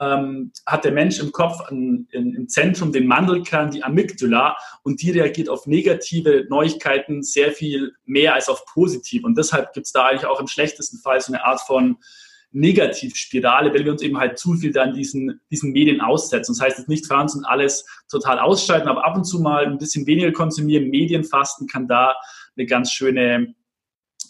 ähm, 0.00 0.50
hat 0.66 0.84
der 0.84 0.92
Mensch 0.92 1.20
im 1.20 1.30
Kopf 1.30 1.60
an, 1.68 2.08
in, 2.10 2.34
im 2.34 2.48
Zentrum 2.48 2.90
den 2.90 3.06
Mandelkern, 3.06 3.70
die 3.70 3.84
Amygdala, 3.84 4.56
und 4.82 5.02
die 5.02 5.12
reagiert 5.12 5.48
auf 5.48 5.68
negative 5.68 6.46
Neuigkeiten 6.50 7.22
sehr 7.22 7.52
viel 7.52 7.92
mehr 8.06 8.34
als 8.34 8.48
auf 8.48 8.64
positiv. 8.66 9.24
Und 9.24 9.38
deshalb 9.38 9.72
gibt 9.72 9.86
es 9.86 9.92
da 9.92 10.06
eigentlich 10.06 10.26
auch 10.26 10.40
im 10.40 10.48
schlechtesten 10.48 10.98
Fall 10.98 11.20
so 11.20 11.32
eine 11.32 11.44
Art 11.44 11.60
von 11.60 11.98
Negativspirale, 12.56 13.72
weil 13.72 13.84
wir 13.84 13.92
uns 13.92 14.02
eben 14.02 14.18
halt 14.18 14.38
zu 14.38 14.54
viel 14.54 14.72
dann 14.72 14.94
diesen, 14.94 15.40
diesen 15.50 15.72
Medien 15.72 16.00
aussetzen. 16.00 16.54
Das 16.54 16.60
heißt 16.60 16.78
jetzt 16.78 16.88
nicht 16.88 17.10
uns 17.12 17.34
und 17.34 17.44
alles 17.44 17.84
total 18.10 18.38
ausschalten, 18.38 18.88
aber 18.88 19.04
ab 19.04 19.16
und 19.16 19.24
zu 19.24 19.40
mal 19.40 19.66
ein 19.66 19.78
bisschen 19.78 20.06
weniger 20.06 20.32
konsumieren, 20.32 20.88
Medienfasten 20.88 21.66
kann 21.66 21.86
da 21.86 22.14
eine 22.56 22.66
ganz 22.66 22.92
schöne 22.92 23.54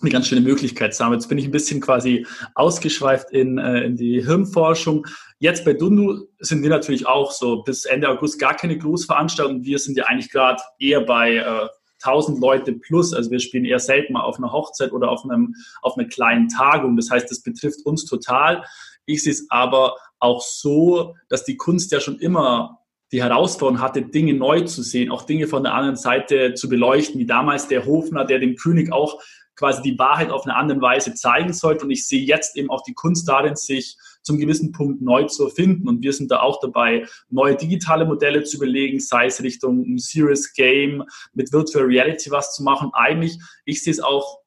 eine 0.03 0.11
ganz 0.11 0.29
schöne 0.29 0.43
Möglichkeit 0.43 0.95
sein. 0.95 1.11
Jetzt 1.13 1.29
bin 1.29 1.39
ich 1.39 1.47
ein 1.47 1.53
bisschen 1.53 1.81
quasi 1.81 2.27
ausgeschweift 2.55 3.31
in, 3.31 3.57
äh, 3.57 3.81
in 3.85 3.97
die 3.97 4.23
Hirnforschung. 4.23 5.07
Jetzt 5.39 5.65
bei 5.65 5.73
Dundu 5.73 6.27
sind 6.39 6.63
wir 6.63 6.69
natürlich 6.69 7.07
auch 7.07 7.33
so 7.33 7.63
bis 7.63 7.87
Ende 7.87 8.11
August 8.11 8.39
gar 8.39 8.55
keine 8.55 8.77
Großveranstaltung. 8.77 9.65
Wir 9.65 9.79
sind 9.79 9.97
ja 9.97 10.05
eigentlich 10.05 10.31
gerade 10.31 10.61
eher 10.79 11.01
bei 11.01 11.37
äh, 11.37 11.69
1000 12.03 12.41
Leute 12.41 12.73
plus. 12.73 13.13
Also 13.13 13.31
wir 13.31 13.41
spielen 13.41 13.65
eher 13.65 13.79
selten 13.79 14.13
mal 14.13 14.23
auf 14.23 14.39
einer 14.39 14.53
Hochzeit 14.53 14.93
oder 14.93 15.11
auf, 15.11 15.25
einem, 15.25 15.55
auf 15.83 15.97
einer 15.97 16.09
kleinen 16.09 16.49
Tagung. 16.49 16.97
Das 16.97 17.11
heißt, 17.11 17.31
das 17.31 17.43
betrifft 17.43 17.85
uns 17.85 18.05
total. 18.05 18.65
Ich 19.07 19.23
sehe 19.23 19.33
es 19.33 19.47
aber 19.51 19.97
auch 20.19 20.43
so, 20.43 21.15
dass 21.29 21.45
die 21.45 21.57
Kunst 21.57 21.93
ja 21.93 22.01
schon 22.01 22.19
immer 22.19 22.81
die 23.13 23.23
Herausforderung 23.23 23.81
hatte, 23.81 24.03
Dinge 24.03 24.35
neu 24.35 24.63
zu 24.63 24.83
sehen, 24.83 25.11
auch 25.11 25.23
Dinge 25.23 25.47
von 25.47 25.63
der 25.63 25.75
anderen 25.75 25.97
Seite 25.97 26.55
zu 26.55 26.69
beleuchten, 26.69 27.21
wie 27.21 27.27
damals 27.27 27.69
der 27.69 27.87
Hofner, 27.87 28.25
der 28.25 28.41
dem 28.41 28.57
König 28.57 28.93
auch 28.93 29.23
quasi 29.55 29.81
die 29.83 29.99
Wahrheit 29.99 30.31
auf 30.31 30.45
eine 30.45 30.57
andere 30.57 30.81
Weise 30.81 31.15
zeigen 31.15 31.53
sollte. 31.53 31.85
Und 31.85 31.91
ich 31.91 32.07
sehe 32.07 32.23
jetzt 32.23 32.57
eben 32.57 32.71
auch 32.71 32.83
die 32.83 32.95
Kunst 32.95 33.29
darin, 33.29 33.57
sich 33.57 33.97
zum 34.27 34.39
gewissen 34.39 34.73
Punkt 34.73 35.01
neu 35.01 35.25
zu 35.25 35.45
erfinden. 35.45 35.89
Und 35.89 36.03
wir 36.03 36.13
sind 36.13 36.31
da 36.33 36.41
auch 36.41 36.61
dabei, 36.61 37.07
neue 37.31 37.57
digitale 37.57 38.05
Modelle 38.05 38.43
zu 38.43 38.57
überlegen, 38.57 38.99
sei 38.99 39.27
es 39.27 39.43
Richtung 39.43 39.83
ein 39.87 39.99
Serious 39.99 40.53
Game, 40.53 41.05
mit 41.33 41.53
Virtual 41.53 41.85
Reality 41.85 42.31
was 42.31 42.55
zu 42.55 42.65
machen. 42.65 42.91
Eigentlich, 42.93 43.39
ich 43.65 43.83
sehe 43.83 43.93
es 43.93 44.01
auch 44.01 44.41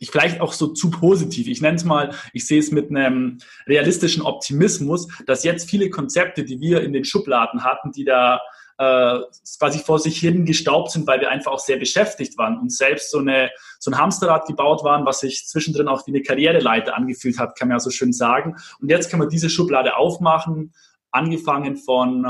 ich 0.00 0.12
vielleicht 0.12 0.40
auch 0.40 0.52
so 0.52 0.68
zu 0.68 0.92
positiv. 0.92 1.48
Ich 1.48 1.60
nenne 1.60 1.76
es 1.76 1.82
mal, 1.82 2.14
ich 2.32 2.46
sehe 2.46 2.60
es 2.60 2.70
mit 2.70 2.88
einem 2.88 3.38
realistischen 3.66 4.22
Optimismus, 4.22 5.08
dass 5.26 5.42
jetzt 5.42 5.68
viele 5.68 5.90
Konzepte, 5.90 6.44
die 6.44 6.60
wir 6.60 6.82
in 6.82 6.92
den 6.92 7.04
Schubladen 7.04 7.64
hatten, 7.64 7.90
die 7.90 8.04
da 8.04 8.40
äh, 8.78 9.18
quasi 9.58 9.80
vor 9.80 9.98
sich 9.98 10.18
hin 10.18 10.44
gestaubt 10.44 10.92
sind, 10.92 11.06
weil 11.06 11.20
wir 11.20 11.30
einfach 11.30 11.52
auch 11.52 11.58
sehr 11.58 11.78
beschäftigt 11.78 12.38
waren 12.38 12.58
und 12.58 12.72
selbst 12.72 13.10
so, 13.10 13.18
eine, 13.18 13.50
so 13.80 13.90
ein 13.90 13.98
Hamsterrad 13.98 14.46
gebaut 14.46 14.84
waren, 14.84 15.04
was 15.04 15.20
sich 15.20 15.46
zwischendrin 15.46 15.88
auch 15.88 16.06
wie 16.06 16.12
eine 16.12 16.22
Karriereleiter 16.22 16.96
angefühlt 16.96 17.38
hat, 17.38 17.58
kann 17.58 17.68
man 17.68 17.76
ja 17.76 17.80
so 17.80 17.90
schön 17.90 18.12
sagen. 18.12 18.56
Und 18.80 18.88
jetzt 18.88 19.10
kann 19.10 19.18
man 19.18 19.28
diese 19.28 19.50
Schublade 19.50 19.96
aufmachen, 19.96 20.72
angefangen 21.10 21.76
von, 21.76 22.24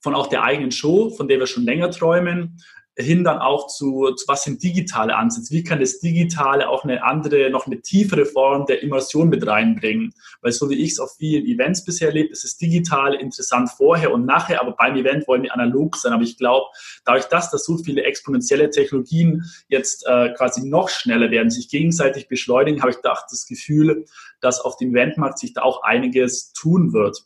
von 0.00 0.14
auch 0.14 0.26
der 0.26 0.42
eigenen 0.42 0.72
Show, 0.72 1.10
von 1.10 1.26
der 1.26 1.38
wir 1.38 1.46
schon 1.46 1.64
länger 1.64 1.90
träumen, 1.90 2.58
hin 2.96 3.24
dann 3.24 3.38
auch 3.38 3.66
zu, 3.66 4.12
zu 4.12 4.28
was 4.28 4.44
sind 4.44 4.62
digitale 4.62 5.16
Ansätze? 5.16 5.52
Wie 5.52 5.64
kann 5.64 5.80
das 5.80 5.98
Digitale 5.98 6.68
auch 6.68 6.84
eine 6.84 7.02
andere, 7.02 7.50
noch 7.50 7.66
eine 7.66 7.80
tiefere 7.80 8.24
Form 8.24 8.66
der 8.66 8.82
Immersion 8.82 9.28
mit 9.28 9.46
reinbringen? 9.46 10.14
Weil 10.42 10.52
so 10.52 10.70
wie 10.70 10.80
ich 10.80 10.92
es 10.92 11.00
auf 11.00 11.16
vielen 11.16 11.44
Events 11.44 11.84
bisher 11.84 12.08
erlebt, 12.08 12.30
ist 12.30 12.44
das 12.44 12.56
Digitale 12.56 13.18
interessant 13.18 13.70
vorher 13.76 14.12
und 14.12 14.26
nachher, 14.26 14.60
aber 14.60 14.72
beim 14.72 14.96
Event 14.96 15.26
wollen 15.26 15.42
wir 15.42 15.52
analog 15.52 15.96
sein. 15.96 16.12
Aber 16.12 16.22
ich 16.22 16.38
glaube, 16.38 16.66
dadurch, 17.04 17.24
dass 17.24 17.50
da 17.50 17.58
so 17.58 17.78
viele 17.78 18.04
exponentielle 18.04 18.70
Technologien 18.70 19.44
jetzt 19.68 20.06
äh, 20.06 20.32
quasi 20.34 20.64
noch 20.64 20.88
schneller 20.88 21.30
werden, 21.30 21.50
sich 21.50 21.68
gegenseitig 21.68 22.28
beschleunigen, 22.28 22.80
habe 22.80 22.92
ich 22.92 22.98
da 23.02 23.14
das 23.28 23.46
Gefühl, 23.46 24.04
dass 24.40 24.60
auf 24.60 24.76
dem 24.76 24.94
Eventmarkt 24.94 25.38
sich 25.38 25.52
da 25.52 25.62
auch 25.62 25.82
einiges 25.82 26.52
tun 26.52 26.92
wird. 26.92 27.24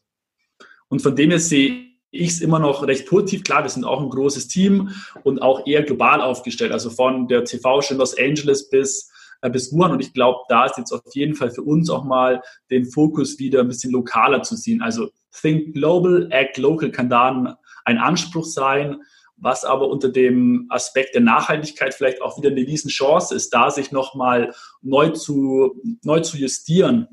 Und 0.89 1.03
von 1.03 1.15
dem 1.15 1.31
her 1.31 1.41
sehe 1.41 1.88
ich 2.11 2.31
es 2.31 2.41
immer 2.41 2.59
noch 2.59 2.87
recht 2.87 3.07
positiv. 3.07 3.45
Klar, 3.45 3.65
wir 3.65 3.71
sind 3.71 3.85
auch 3.85 4.01
ein 4.01 4.09
großes 4.09 4.49
Team 4.49 4.91
und 5.25 5.43
auch 5.43 5.67
eher 5.67 5.83
global 5.83 6.21
aufgestellt, 6.21 6.73
also 6.73 6.91
von 6.91 7.29
der 7.29 7.45
TV-Show 7.45 7.95
in 7.95 7.99
Los 7.99 8.17
Angeles 8.17 8.71
bis 8.71 9.11
äh, 9.41 9.51
bis 9.51 9.73
Wuhan. 9.73 9.93
Und 9.93 10.01
ich 10.01 10.13
glaube, 10.13 10.41
da 10.49 10.67
ist 10.67 10.79
jetzt 10.79 10.93
auf 10.93 11.03
jeden 11.13 11.35
Fall 11.35 11.51
für 11.51 11.63
uns 11.63 11.91
auch 11.91 12.05
mal 12.05 12.43
den 12.71 12.85
Fokus 12.85 13.39
wieder 13.39 13.61
ein 13.61 13.69
bisschen 13.69 13.93
lokaler 13.93 14.43
zu 14.43 14.57
ziehen. 14.57 14.83
Also 14.83 15.11
Think 15.33 15.75
Global, 15.75 16.29
Act 16.31 16.59
Local 16.59 16.91
kann 16.91 17.09
da 17.09 17.57
ein, 17.85 17.99
Anspruch 17.99 18.45
sein, 18.45 19.01
was 19.37 19.65
aber 19.65 19.89
unter 19.89 20.11
dem 20.11 20.67
Aspekt 20.69 21.15
der 21.15 21.23
Nachhaltigkeit 21.23 21.95
vielleicht 21.95 22.21
auch 22.21 22.37
wieder 22.37 22.51
eine 22.51 22.61
Riesenchance 22.61 23.35
ist, 23.35 23.55
da 23.55 23.71
sich 23.71 23.93
nochmal 23.93 24.53
neu 24.83 25.11
zu, 25.11 25.81
neu 26.03 26.21
zu 26.21 26.37
justieren. 26.37 27.09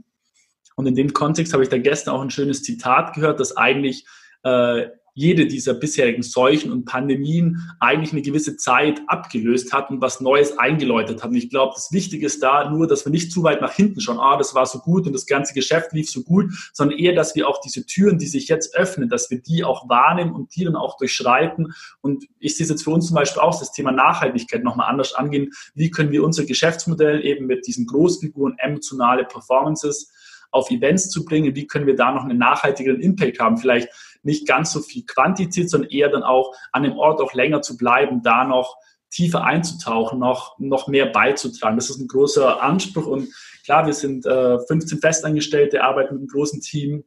Und 0.75 0.87
in 0.87 0.95
dem 0.95 1.13
Kontext 1.13 1.53
habe 1.53 1.63
ich 1.63 1.69
da 1.69 1.77
gestern 1.77 2.13
auch 2.13 2.21
ein 2.21 2.31
schönes 2.31 2.63
Zitat 2.63 3.13
gehört, 3.13 3.39
dass 3.39 3.55
eigentlich 3.55 4.05
äh, 4.45 4.87
jede 5.17 5.47
dieser 5.47 5.73
bisherigen 5.73 6.21
Seuchen 6.21 6.71
und 6.71 6.83
Pandemien 6.83 7.61
eigentlich 7.79 8.11
eine 8.11 8.21
gewisse 8.21 8.57
Zeit 8.57 9.01
abgelöst 9.07 9.71
hat 9.71 9.89
und 9.89 10.01
was 10.01 10.19
Neues 10.19 10.59
eingeläutet 10.59 11.23
hat. 11.23 11.29
Und 11.29 11.37
ich 11.37 11.49
glaube, 11.49 11.71
das 11.73 11.93
Wichtige 11.93 12.25
ist 12.25 12.43
da 12.43 12.69
nur, 12.69 12.85
dass 12.85 13.05
wir 13.05 13.11
nicht 13.11 13.31
zu 13.31 13.41
weit 13.41 13.61
nach 13.61 13.71
hinten 13.71 14.01
schauen, 14.01 14.19
ah, 14.19 14.37
das 14.37 14.53
war 14.53 14.65
so 14.65 14.79
gut 14.79 15.07
und 15.07 15.13
das 15.13 15.25
ganze 15.25 15.53
Geschäft 15.53 15.93
lief 15.93 16.09
so 16.09 16.21
gut, 16.21 16.51
sondern 16.73 16.99
eher, 16.99 17.15
dass 17.15 17.33
wir 17.33 17.47
auch 17.47 17.61
diese 17.61 17.85
Türen, 17.85 18.17
die 18.19 18.27
sich 18.27 18.49
jetzt 18.49 18.75
öffnen, 18.75 19.07
dass 19.07 19.31
wir 19.31 19.41
die 19.41 19.63
auch 19.63 19.87
wahrnehmen 19.87 20.33
und 20.33 20.53
die 20.53 20.65
dann 20.65 20.75
auch 20.75 20.97
durchschreiten. 20.97 21.73
Und 22.01 22.25
ich 22.39 22.57
sehe 22.57 22.65
es 22.65 22.69
jetzt 22.69 22.83
für 22.83 22.91
uns 22.91 23.07
zum 23.07 23.15
Beispiel 23.15 23.41
auch 23.41 23.57
das 23.57 23.71
Thema 23.71 23.93
Nachhaltigkeit 23.93 24.65
nochmal 24.65 24.89
anders 24.89 25.13
angehen. 25.13 25.51
Wie 25.75 25.91
können 25.91 26.11
wir 26.11 26.25
unser 26.25 26.43
Geschäftsmodell 26.43 27.25
eben 27.25 27.45
mit 27.45 27.65
diesen 27.67 27.85
Großfiguren, 27.85 28.57
emotionale 28.57 29.23
Performances 29.23 30.11
auf 30.51 30.71
Events 30.71 31.09
zu 31.09 31.23
bringen? 31.23 31.55
Wie 31.55 31.67
können 31.67 31.87
wir 31.87 31.95
da 31.95 32.11
noch 32.11 32.23
einen 32.23 32.37
nachhaltigeren 32.37 32.99
Impact 32.99 33.39
haben? 33.39 33.57
Vielleicht 33.57 33.89
nicht 34.25 34.48
ganz 34.48 34.72
so 34.72 34.82
viel 34.82 35.05
Quantität, 35.05 35.70
sondern 35.70 35.89
eher 35.89 36.10
dann 36.10 36.24
auch 36.24 36.53
an 36.72 36.84
dem 36.84 36.98
Ort 36.98 37.22
auch 37.22 37.34
länger 37.34 37.62
zu 37.62 37.77
bleiben, 37.77 38.22
da 38.24 38.44
noch 38.44 38.77
tiefer 39.10 39.46
einzutauchen, 39.46 40.20
noch, 40.20 40.60
noch 40.60 40.88
mehr 40.88 41.05
beizutragen. 41.05 41.77
Das 41.77 41.89
ist 41.89 42.00
ein 42.00 42.08
großer 42.08 42.62
Anspruch 42.62 43.08
und 43.08 43.29
klar, 43.63 43.86
wir 43.86 43.94
sind 43.94 44.25
äh, 44.25 44.60
15 44.60 45.00
Festangestellte, 45.00 45.84
arbeiten 45.84 46.15
mit 46.15 46.22
einem 46.22 46.27
großen 46.27 46.60
Team 46.60 47.05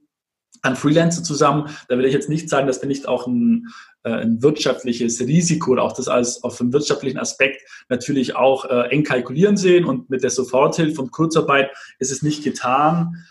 an 0.63 0.77
Freelancer 0.77 1.23
zusammen. 1.23 1.69
Da 1.89 1.99
will 1.99 2.05
ich 2.05 2.13
jetzt 2.13 2.29
nicht 2.29 2.49
sagen, 2.49 2.67
dass 2.67 2.81
wir 2.81 2.89
nicht 2.89 3.07
auch 3.07 3.27
ein, 3.27 3.69
äh, 4.05 4.11
ein 4.11 4.43
wirtschaftliches 4.43 5.21
Risiko 5.21 5.73
oder 5.73 5.83
auch 5.83 5.93
das 5.93 6.09
als 6.09 6.43
auf 6.43 6.61
einem 6.61 6.73
wirtschaftlichen 6.73 7.19
Aspekt 7.19 7.63
natürlich 7.89 8.37
auch 8.37 8.65
äh, 8.65 8.89
eng 8.89 9.05
kalkulieren 9.05 9.57
sehen 9.57 9.85
und 9.85 10.11
mit 10.11 10.23
der 10.23 10.31
Soforthilfe 10.31 11.03
und 11.03 11.13
Kurzarbeit 11.13 11.71
ist 11.99 12.11
es 12.11 12.23
nicht 12.23 12.43
getan. 12.43 13.25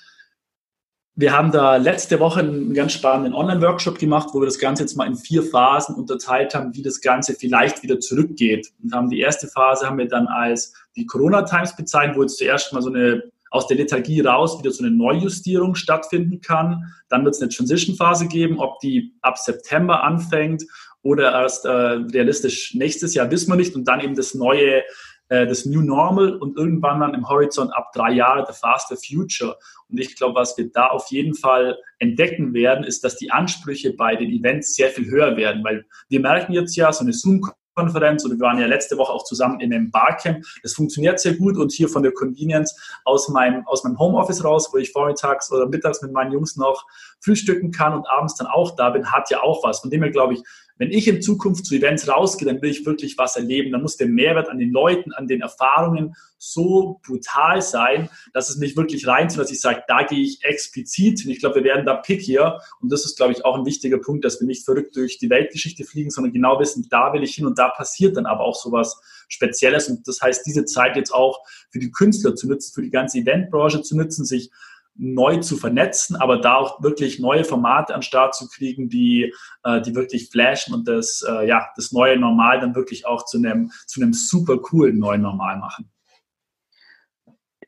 Wir 1.19 1.35
haben 1.35 1.51
da 1.51 1.77
letzte 1.77 2.19
Woche 2.19 2.41
einen 2.41 2.75
ganz 2.75 2.93
spannenden 2.93 3.33
Online-Workshop 3.33 3.97
gemacht, 3.97 4.29
wo 4.33 4.39
wir 4.39 4.45
das 4.45 4.59
Ganze 4.59 4.83
jetzt 4.83 4.95
mal 4.95 5.07
in 5.07 5.15
vier 5.15 5.41
Phasen 5.41 5.95
unterteilt 5.95 6.53
haben, 6.53 6.75
wie 6.75 6.83
das 6.83 7.01
Ganze 7.01 7.33
vielleicht 7.33 7.81
wieder 7.81 7.99
zurückgeht. 7.99 8.71
Und 8.83 8.93
haben 8.93 9.09
die 9.09 9.19
erste 9.19 9.47
Phase 9.47 9.87
haben 9.87 9.97
wir 9.97 10.07
dann 10.07 10.27
als 10.27 10.73
die 10.95 11.07
Corona 11.07 11.41
Times 11.41 11.75
bezeichnet, 11.75 12.17
wo 12.17 12.21
jetzt 12.21 12.37
zuerst 12.37 12.71
mal 12.71 12.83
so 12.83 12.89
eine 12.89 13.23
aus 13.49 13.65
der 13.65 13.77
Lethargie 13.77 14.21
raus 14.21 14.59
wieder 14.59 14.69
so 14.69 14.83
eine 14.83 14.95
Neujustierung 14.95 15.73
stattfinden 15.73 16.41
kann. 16.41 16.83
Dann 17.09 17.25
wird 17.25 17.33
es 17.33 17.41
eine 17.41 17.49
Transition-Phase 17.49 18.27
geben, 18.27 18.59
ob 18.59 18.79
die 18.81 19.15
ab 19.21 19.39
September 19.39 20.03
anfängt 20.03 20.65
oder 21.01 21.31
erst 21.31 21.65
äh, 21.65 21.69
realistisch 21.69 22.75
nächstes 22.75 23.15
Jahr, 23.15 23.31
wissen 23.31 23.49
wir 23.49 23.55
nicht. 23.55 23.75
Und 23.75 23.87
dann 23.87 24.01
eben 24.01 24.13
das 24.13 24.35
neue 24.35 24.83
das 25.29 25.65
New 25.65 25.81
Normal 25.81 26.35
und 26.37 26.57
irgendwann 26.57 26.99
dann 26.99 27.13
im 27.13 27.27
Horizont 27.27 27.73
ab 27.73 27.91
drei 27.93 28.11
Jahre 28.13 28.45
the 28.47 28.57
Faster 28.57 28.95
Future. 28.95 29.57
Und 29.89 29.99
ich 29.99 30.15
glaube, 30.15 30.35
was 30.35 30.57
wir 30.57 30.71
da 30.71 30.87
auf 30.87 31.07
jeden 31.09 31.33
Fall 31.33 31.77
entdecken 31.99 32.53
werden, 32.53 32.83
ist, 32.83 33.03
dass 33.03 33.17
die 33.17 33.31
Ansprüche 33.31 33.93
bei 33.93 34.15
den 34.15 34.29
Events 34.29 34.75
sehr 34.75 34.89
viel 34.89 35.09
höher 35.09 35.35
werden, 35.37 35.63
weil 35.63 35.85
wir 36.09 36.19
merken 36.19 36.53
jetzt 36.53 36.75
ja, 36.75 36.91
so 36.91 37.01
eine 37.01 37.13
Zoom 37.13 37.41
Konferenz 37.77 38.25
oder 38.25 38.33
wir 38.33 38.41
waren 38.41 38.59
ja 38.59 38.65
letzte 38.65 38.97
Woche 38.97 39.13
auch 39.13 39.23
zusammen 39.23 39.59
in 39.59 39.71
einem 39.71 39.91
Barcamp. 39.91 40.43
Das 40.63 40.73
funktioniert 40.73 41.19
sehr 41.19 41.35
gut 41.35 41.57
und 41.57 41.71
hier 41.71 41.87
von 41.87 42.01
der 42.01 42.11
Convenience 42.11 42.75
aus 43.05 43.29
meinem, 43.29 43.65
aus 43.67 43.83
meinem 43.83 43.99
Homeoffice 43.99 44.43
raus, 44.43 44.69
wo 44.73 44.77
ich 44.77 44.91
vormittags 44.91 45.51
oder 45.51 45.67
mittags 45.67 46.01
mit 46.01 46.11
meinen 46.11 46.31
Jungs 46.31 46.57
noch 46.57 46.85
frühstücken 47.21 47.71
kann 47.71 47.93
und 47.93 48.09
abends 48.09 48.35
dann 48.35 48.47
auch 48.47 48.75
da 48.75 48.89
bin, 48.89 49.11
hat 49.11 49.29
ja 49.29 49.41
auch 49.41 49.63
was. 49.63 49.81
Von 49.81 49.91
dem 49.91 50.01
her 50.01 50.11
glaube 50.11 50.33
ich, 50.33 50.43
wenn 50.77 50.91
ich 50.91 51.07
in 51.07 51.21
Zukunft 51.21 51.65
zu 51.65 51.75
Events 51.75 52.07
rausgehe, 52.07 52.47
dann 52.47 52.61
will 52.61 52.69
ich 52.69 52.85
wirklich 52.85 53.17
was 53.17 53.35
erleben. 53.35 53.71
Dann 53.71 53.81
muss 53.81 53.97
der 53.97 54.07
Mehrwert 54.07 54.49
an 54.49 54.57
den 54.57 54.71
Leuten, 54.71 55.13
an 55.13 55.27
den 55.27 55.41
Erfahrungen 55.41 56.15
so 56.37 56.99
brutal 57.05 57.61
sein, 57.61 58.09
dass 58.33 58.49
es 58.49 58.57
mich 58.57 58.77
wirklich 58.77 59.07
reinzieht, 59.07 59.39
dass 59.39 59.51
ich 59.51 59.59
sage, 59.59 59.83
da 59.87 60.03
gehe 60.03 60.21
ich 60.21 60.43
explizit 60.43 61.21
hin. 61.21 61.31
Ich 61.31 61.39
glaube, 61.39 61.55
wir 61.55 61.63
werden 61.63 61.85
da 61.85 61.95
pickier. 61.95 62.59
Und 62.79 62.91
das 62.91 63.05
ist, 63.05 63.17
glaube 63.17 63.33
ich, 63.33 63.43
auch 63.43 63.57
ein 63.57 63.65
wichtiger 63.65 63.97
Punkt, 63.97 64.23
dass 64.23 64.39
wir 64.39 64.47
nicht 64.47 64.65
verrückt 64.65 64.95
durch 64.95 65.17
die 65.17 65.29
Weltgeschichte 65.29 65.83
fliegen, 65.83 66.11
sondern 66.11 66.33
genau 66.33 66.59
wissen, 66.59 66.87
da 66.89 67.13
will 67.13 67.23
ich 67.23 67.35
hin 67.35 67.45
und 67.45 67.57
da 67.57 67.69
passiert 67.69 68.17
dann 68.17 68.25
aber 68.25 68.41
auch 68.41 68.55
sowas 68.55 68.99
Spezielles. 69.27 69.89
Und 69.89 70.07
das 70.07 70.21
heißt, 70.21 70.45
diese 70.45 70.65
Zeit 70.65 70.95
jetzt 70.95 71.11
auch 71.11 71.39
für 71.69 71.79
die 71.79 71.91
Künstler 71.91 72.35
zu 72.35 72.47
nutzen, 72.47 72.73
für 72.73 72.81
die 72.81 72.91
ganze 72.91 73.19
Eventbranche 73.19 73.81
zu 73.81 73.97
nutzen, 73.97 74.25
sich 74.25 74.51
neu 74.97 75.37
zu 75.37 75.57
vernetzen, 75.57 76.15
aber 76.15 76.39
da 76.39 76.55
auch 76.55 76.81
wirklich 76.81 77.19
neue 77.19 77.43
Formate 77.43 77.93
an 77.93 78.01
Start 78.01 78.35
zu 78.35 78.47
kriegen, 78.47 78.89
die, 78.89 79.33
äh, 79.63 79.81
die 79.81 79.95
wirklich 79.95 80.29
flashen 80.29 80.73
und 80.73 80.87
das, 80.87 81.23
äh, 81.27 81.47
ja, 81.47 81.67
das 81.75 81.91
neue 81.91 82.17
Normal 82.17 82.59
dann 82.59 82.75
wirklich 82.75 83.05
auch 83.05 83.25
zu 83.25 83.37
einem, 83.37 83.71
zu 83.85 84.01
einem 84.01 84.13
super 84.13 84.57
coolen 84.57 84.97
neuen 84.99 85.21
Normal 85.21 85.57
machen. 85.59 85.91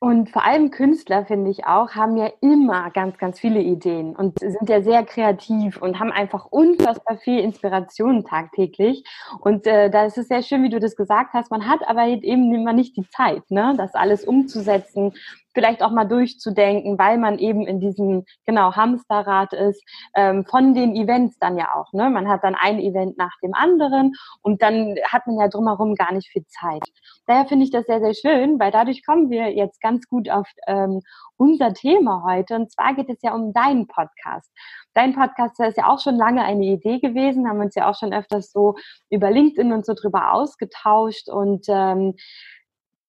Und 0.02 0.30
vor 0.30 0.46
allem 0.46 0.72
Künstler, 0.72 1.26
finde 1.26 1.52
ich 1.52 1.66
auch, 1.66 1.92
haben 1.92 2.16
ja 2.16 2.32
immer 2.40 2.90
ganz, 2.92 3.18
ganz 3.18 3.38
viele 3.38 3.62
Ideen 3.62 4.16
und 4.16 4.40
sind 4.40 4.70
ja 4.70 4.82
sehr 4.82 5.04
kreativ 5.04 5.82
und 5.82 6.00
haben 6.00 6.14
einfach 6.14 6.46
unfassbar 6.46 7.18
viel 7.18 7.40
Inspiration 7.40 8.24
tagtäglich. 8.24 9.04
Und 9.42 9.68
äh, 9.68 9.90
da 9.90 10.06
ist 10.06 10.18
es 10.18 10.30
sehr 10.30 10.42
schön, 10.42 10.64
wie 10.64 10.70
du 10.70 10.80
das 10.80 10.96
gesagt 10.96 11.34
hast. 11.34 11.52
Man 11.52 11.68
hat 11.68 11.82
aber 11.86 12.08
eben 12.08 12.54
immer 12.54 12.72
nicht 12.72 12.96
die 12.96 13.10
Zeit, 13.10 13.52
ne, 13.52 13.74
das 13.76 13.94
alles 13.94 14.24
umzusetzen 14.24 15.12
vielleicht 15.54 15.84
auch 15.84 15.92
mal 15.92 16.06
durchzudenken, 16.06 16.98
weil 16.98 17.18
man 17.18 17.40
eben 17.40 17.66
in 17.66 17.80
diesem 17.80 18.26
genau 18.46 18.74
Hamsterrad 18.76 19.54
ist, 19.54 19.84
ähm, 20.16 20.46
von 20.46 20.74
den 20.74 20.96
Events 20.96 21.38
dann 21.40 21.58
ja 21.58 21.74
auch. 21.76 21.92
Ne? 21.94 22.10
Man 22.10 22.28
hat 22.28 22.44
dann 22.44 22.56
ein 22.56 22.80
Event 22.80 23.18
nach 23.18 23.36
dem 23.44 23.54
anderen 23.54 24.14
und 24.42 24.62
dann 24.62 24.96
hat 25.08 25.28
man 25.28 25.40
ja 25.40 25.48
drumherum 25.48 25.96
gar 25.96 26.14
nicht 26.14 26.30
viel 26.30 26.46
Zeit. 26.48 26.84
Daher 27.26 27.46
finde 27.46 27.66
ich 27.66 27.72
das 27.72 27.86
sehr, 27.86 28.00
sehr 28.00 28.14
schön, 28.14 28.60
weil 28.60 28.72
dadurch 28.72 29.06
kommen 29.06 29.30
wir 29.30 29.54
jetzt 29.54 29.82
ganz 29.82 30.08
gut 30.08 30.30
auf 30.30 30.48
ähm, 30.68 31.02
unser 31.38 31.74
Thema 31.74 32.24
heute. 32.28 32.56
Und 32.56 32.72
zwar 32.72 32.94
geht 32.94 33.10
es 33.10 33.22
ja 33.22 33.34
um 33.34 33.54
deinen 33.54 33.88
Podcast. 33.88 34.52
Dein 34.94 35.14
Podcast 35.14 35.60
ist 35.60 35.78
ja 35.78 35.88
auch 35.88 36.00
schon 36.00 36.16
lange 36.16 36.44
eine 36.44 36.66
Idee 36.66 37.00
gewesen, 37.00 37.48
haben 37.48 37.62
uns 37.62 37.76
ja 37.76 37.90
auch 37.90 37.98
schon 37.98 38.14
öfters 38.14 38.52
so 38.52 38.76
über 39.10 39.32
LinkedIn 39.32 39.72
und 39.72 39.86
so 39.86 39.94
drüber 39.94 40.34
ausgetauscht 40.34 41.30
und 41.30 41.66
ähm, 41.70 42.16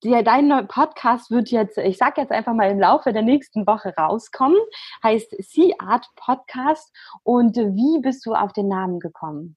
der, 0.05 0.23
dein 0.23 0.67
Podcast 0.69 1.31
wird 1.31 1.51
jetzt, 1.51 1.79
ich 1.79 1.99
sag 1.99 2.17
jetzt 2.19 2.33
einfach 2.33 2.55
mal 2.55 2.71
im 2.71 2.81
Laufe 2.81 3.13
der 3.13 3.23
nächsten 3.23 3.67
Woche 3.67 3.95
rauskommen, 3.99 4.59
heißt 5.03 5.37
Sea 5.39 5.75
Art 5.79 6.07
Podcast. 6.17 6.95
Und 7.23 7.57
wie 7.57 8.01
bist 8.01 8.25
du 8.27 8.35
auf 8.35 8.53
den 8.53 8.69
Namen 8.69 9.01
gekommen? 9.01 9.57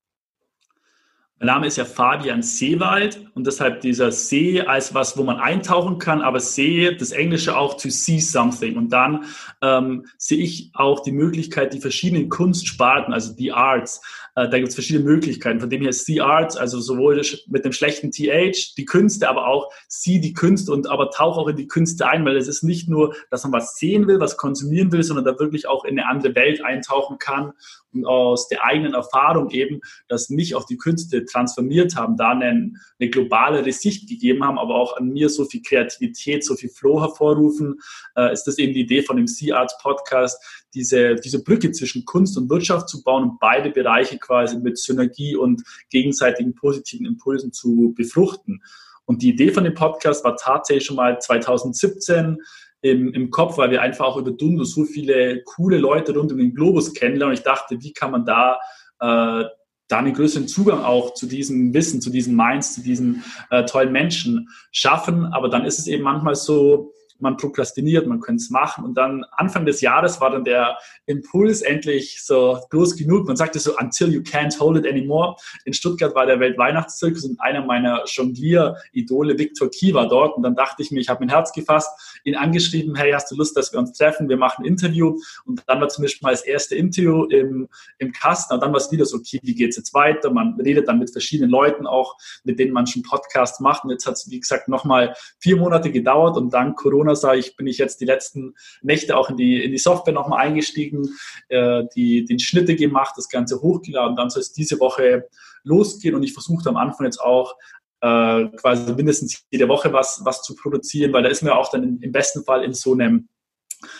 Mein 1.39 1.47
Name 1.47 1.67
ist 1.67 1.77
ja 1.77 1.83
Fabian 1.83 2.41
Seewald 2.41 3.25
und 3.33 3.45
deshalb 3.45 3.81
dieser 3.81 4.11
See 4.11 4.61
als 4.61 4.93
was, 4.93 5.17
wo 5.17 5.23
man 5.23 5.37
eintauchen 5.37 5.97
kann, 5.97 6.21
aber 6.21 6.39
See, 6.39 6.95
das 6.95 7.11
Englische 7.11 7.57
auch 7.57 7.73
to 7.75 7.89
see 7.89 8.19
something. 8.19 8.77
Und 8.77 8.93
dann 8.93 9.25
ähm, 9.61 10.05
sehe 10.17 10.37
ich 10.37 10.69
auch 10.73 11.01
die 11.01 11.11
Möglichkeit, 11.11 11.73
die 11.73 11.81
verschiedenen 11.81 12.29
Kunstsparten, 12.29 13.13
also 13.13 13.35
die 13.35 13.51
Arts, 13.51 14.01
äh, 14.35 14.47
da 14.47 14.57
gibt 14.57 14.69
es 14.69 14.75
verschiedene 14.75 15.05
Möglichkeiten. 15.05 15.59
Von 15.59 15.69
dem 15.69 15.81
her 15.81 15.93
See 15.93 16.19
Arts, 16.19 16.55
also 16.55 16.79
sowohl 16.79 17.21
mit 17.47 17.65
dem 17.65 17.73
schlechten 17.73 18.11
TH, 18.11 18.75
die 18.77 18.85
Künste, 18.85 19.27
aber 19.29 19.47
auch 19.47 19.71
See 19.87 20.19
die 20.19 20.33
Künste 20.33 20.71
und 20.71 20.87
aber 20.87 21.11
tauch 21.11 21.37
auch 21.37 21.47
in 21.47 21.55
die 21.55 21.67
Künste 21.67 22.07
ein, 22.07 22.25
weil 22.25 22.37
es 22.37 22.47
ist 22.47 22.63
nicht 22.63 22.89
nur, 22.89 23.15
dass 23.29 23.43
man 23.43 23.53
was 23.53 23.75
sehen 23.75 24.07
will, 24.07 24.19
was 24.19 24.37
konsumieren 24.37 24.91
will, 24.91 25.03
sondern 25.03 25.25
da 25.25 25.39
wirklich 25.39 25.67
auch 25.67 25.83
in 25.83 25.99
eine 25.99 26.07
andere 26.07 26.35
Welt 26.35 26.63
eintauchen 26.63 27.17
kann 27.19 27.53
und 27.93 28.05
aus 28.05 28.47
der 28.47 28.63
eigenen 28.63 28.93
Erfahrung 28.93 29.49
eben, 29.51 29.81
dass 30.07 30.29
mich 30.29 30.55
auch 30.55 30.65
die 30.65 30.77
Künste 30.77 31.22
transformiert 31.25 31.95
haben, 31.95 32.17
da 32.17 32.31
eine, 32.31 32.73
eine 32.99 33.09
globale 33.09 33.71
Sicht 33.71 34.09
gegeben 34.09 34.43
haben, 34.43 34.57
aber 34.57 34.75
auch 34.75 34.97
an 34.97 35.09
mir 35.09 35.29
so 35.29 35.45
viel 35.45 35.61
Kreativität, 35.61 36.43
so 36.45 36.55
viel 36.55 36.69
Flow 36.69 37.01
hervorrufen, 37.01 37.79
äh, 38.15 38.33
ist 38.33 38.43
das 38.43 38.57
eben 38.57 38.73
die 38.73 38.81
Idee 38.81 39.01
von 39.01 39.17
dem 39.17 39.27
Sea 39.27 39.57
Arts 39.57 39.77
Podcast, 39.81 40.41
diese, 40.73 41.15
diese 41.15 41.43
Brücke 41.43 41.71
zwischen 41.71 42.05
Kunst 42.05 42.37
und 42.37 42.49
Wirtschaft 42.49 42.89
zu 42.89 43.03
bauen 43.03 43.23
und 43.23 43.39
beide 43.39 43.69
Bereiche 43.69 44.17
quasi 44.17 44.57
mit 44.57 44.77
Synergie 44.77 45.35
und 45.35 45.63
gegenseitigen 45.89 46.55
positiven 46.55 47.05
Impulsen 47.05 47.51
zu 47.51 47.93
befruchten. 47.95 48.61
Und 49.05 49.21
die 49.21 49.29
Idee 49.29 49.51
von 49.51 49.63
dem 49.63 49.73
Podcast 49.73 50.23
war 50.23 50.35
tatsächlich 50.35 50.85
schon 50.85 50.95
mal 50.95 51.19
2017 51.19 52.37
im, 52.81 53.13
im 53.13 53.29
Kopf, 53.29 53.57
weil 53.57 53.71
wir 53.71 53.81
einfach 53.81 54.05
auch 54.05 54.17
über 54.17 54.31
Dundo 54.31 54.63
so 54.63 54.83
viele 54.83 55.41
coole 55.43 55.77
Leute 55.77 56.13
rund 56.13 56.31
um 56.31 56.37
den 56.37 56.53
Globus 56.53 56.93
kennenlernen. 56.93 57.33
Und 57.33 57.39
ich 57.39 57.43
dachte, 57.43 57.81
wie 57.81 57.93
kann 57.93 58.11
man 58.11 58.25
da 58.25 58.59
äh, 58.99 59.45
da 59.87 59.99
einen 59.99 60.13
größeren 60.13 60.47
Zugang 60.47 60.81
auch 60.81 61.13
zu 61.13 61.27
diesem 61.27 61.73
Wissen, 61.73 62.01
zu 62.01 62.09
diesen 62.09 62.35
Minds, 62.35 62.73
zu 62.73 62.81
diesen 62.81 63.23
äh, 63.49 63.65
tollen 63.65 63.91
Menschen 63.91 64.49
schaffen. 64.71 65.25
Aber 65.25 65.49
dann 65.49 65.65
ist 65.65 65.79
es 65.79 65.87
eben 65.87 66.03
manchmal 66.03 66.35
so, 66.35 66.93
man 67.19 67.37
prokrastiniert, 67.37 68.07
man 68.07 68.19
könnte 68.19 68.41
es 68.41 68.49
machen. 68.49 68.83
Und 68.83 68.95
dann 68.95 69.23
Anfang 69.31 69.65
des 69.65 69.81
Jahres 69.81 70.19
war 70.21 70.31
dann 70.31 70.43
der 70.43 70.77
Impuls 71.05 71.61
endlich 71.61 72.23
so 72.23 72.59
groß 72.69 72.95
genug. 72.95 73.27
Man 73.27 73.35
sagte 73.35 73.59
so, 73.59 73.77
until 73.77 74.13
you 74.13 74.21
can't 74.21 74.59
hold 74.59 74.77
it 74.77 74.89
anymore. 74.89 75.35
In 75.65 75.73
Stuttgart 75.73 76.15
war 76.15 76.25
der 76.25 76.39
Weltweihnachtszirkus 76.39 77.25
und 77.25 77.39
einer 77.39 77.65
meiner 77.65 78.03
Jonglier-Idole, 78.05 79.37
Victor 79.37 79.69
Key, 79.69 79.93
war 79.93 80.07
dort. 80.07 80.35
Und 80.35 80.43
dann 80.43 80.55
dachte 80.55 80.81
ich 80.81 80.91
mir, 80.91 80.99
ich 80.99 81.09
habe 81.09 81.21
mein 81.21 81.29
Herz 81.29 81.51
gefasst, 81.53 82.19
ihn 82.23 82.35
angeschrieben, 82.35 82.95
hey, 82.95 83.11
hast 83.11 83.31
du 83.31 83.35
Lust, 83.35 83.55
dass 83.57 83.71
wir 83.71 83.79
uns 83.79 83.93
treffen? 83.93 84.29
Wir 84.29 84.37
machen 84.37 84.63
ein 84.63 84.67
Interview. 84.67 85.17
Und 85.45 85.63
dann 85.67 85.81
war 85.81 85.89
zum 85.89 86.03
Beispiel 86.03 86.25
mal 86.25 86.31
das 86.31 86.43
erste 86.43 86.75
Interview 86.75 87.25
im, 87.25 87.69
im 87.99 88.11
Kasten. 88.11 88.53
Und 88.53 88.61
dann 88.61 88.71
war 88.71 88.77
es 88.77 88.91
wieder 88.91 89.05
so, 89.05 89.17
okay, 89.17 89.39
wie 89.43 89.55
geht's 89.55 89.77
jetzt 89.77 89.93
weiter? 89.93 90.31
Man 90.31 90.59
redet 90.59 90.87
dann 90.87 90.99
mit 90.99 91.11
verschiedenen 91.11 91.49
Leuten 91.49 91.87
auch, 91.87 92.15
mit 92.43 92.59
denen 92.59 92.73
man 92.73 92.87
schon 92.87 93.03
Podcasts 93.03 93.59
macht. 93.59 93.83
Und 93.83 93.91
jetzt 93.91 94.05
hat 94.05 94.13
es, 94.13 94.29
wie 94.29 94.39
gesagt, 94.39 94.67
nochmal 94.67 95.13
vier 95.39 95.57
Monate 95.57 95.91
gedauert 95.91 96.37
und 96.37 96.53
dann 96.53 96.75
Corona 96.75 97.02
sage 97.15 97.39
ich, 97.39 97.55
bin 97.55 97.67
ich 97.67 97.77
jetzt 97.77 98.01
die 98.01 98.05
letzten 98.05 98.55
Nächte 98.81 99.17
auch 99.17 99.29
in 99.29 99.37
die, 99.37 99.63
in 99.63 99.71
die 99.71 99.77
Software 99.77 100.13
nochmal 100.13 100.45
eingestiegen, 100.45 101.09
äh, 101.49 101.83
die, 101.95 102.25
den 102.25 102.39
Schnitte 102.39 102.75
gemacht, 102.75 103.13
das 103.17 103.29
Ganze 103.29 103.61
hochgeladen. 103.61 104.15
Dann 104.15 104.29
soll 104.29 104.41
es 104.41 104.53
diese 104.53 104.79
Woche 104.79 105.27
losgehen 105.63 106.15
und 106.15 106.23
ich 106.23 106.33
versuche 106.33 106.67
am 106.69 106.77
Anfang 106.77 107.05
jetzt 107.05 107.21
auch 107.21 107.55
äh, 108.01 108.45
quasi 108.57 108.93
mindestens 108.93 109.43
jede 109.49 109.67
Woche 109.67 109.93
was, 109.93 110.21
was 110.23 110.41
zu 110.41 110.55
produzieren, 110.55 111.13
weil 111.13 111.23
da 111.23 111.29
ist 111.29 111.41
mir 111.41 111.55
auch 111.55 111.71
dann 111.71 111.99
im 111.99 112.11
besten 112.11 112.43
Fall 112.43 112.63
in 112.63 112.73
so 112.73 112.93
einem, 112.93 113.29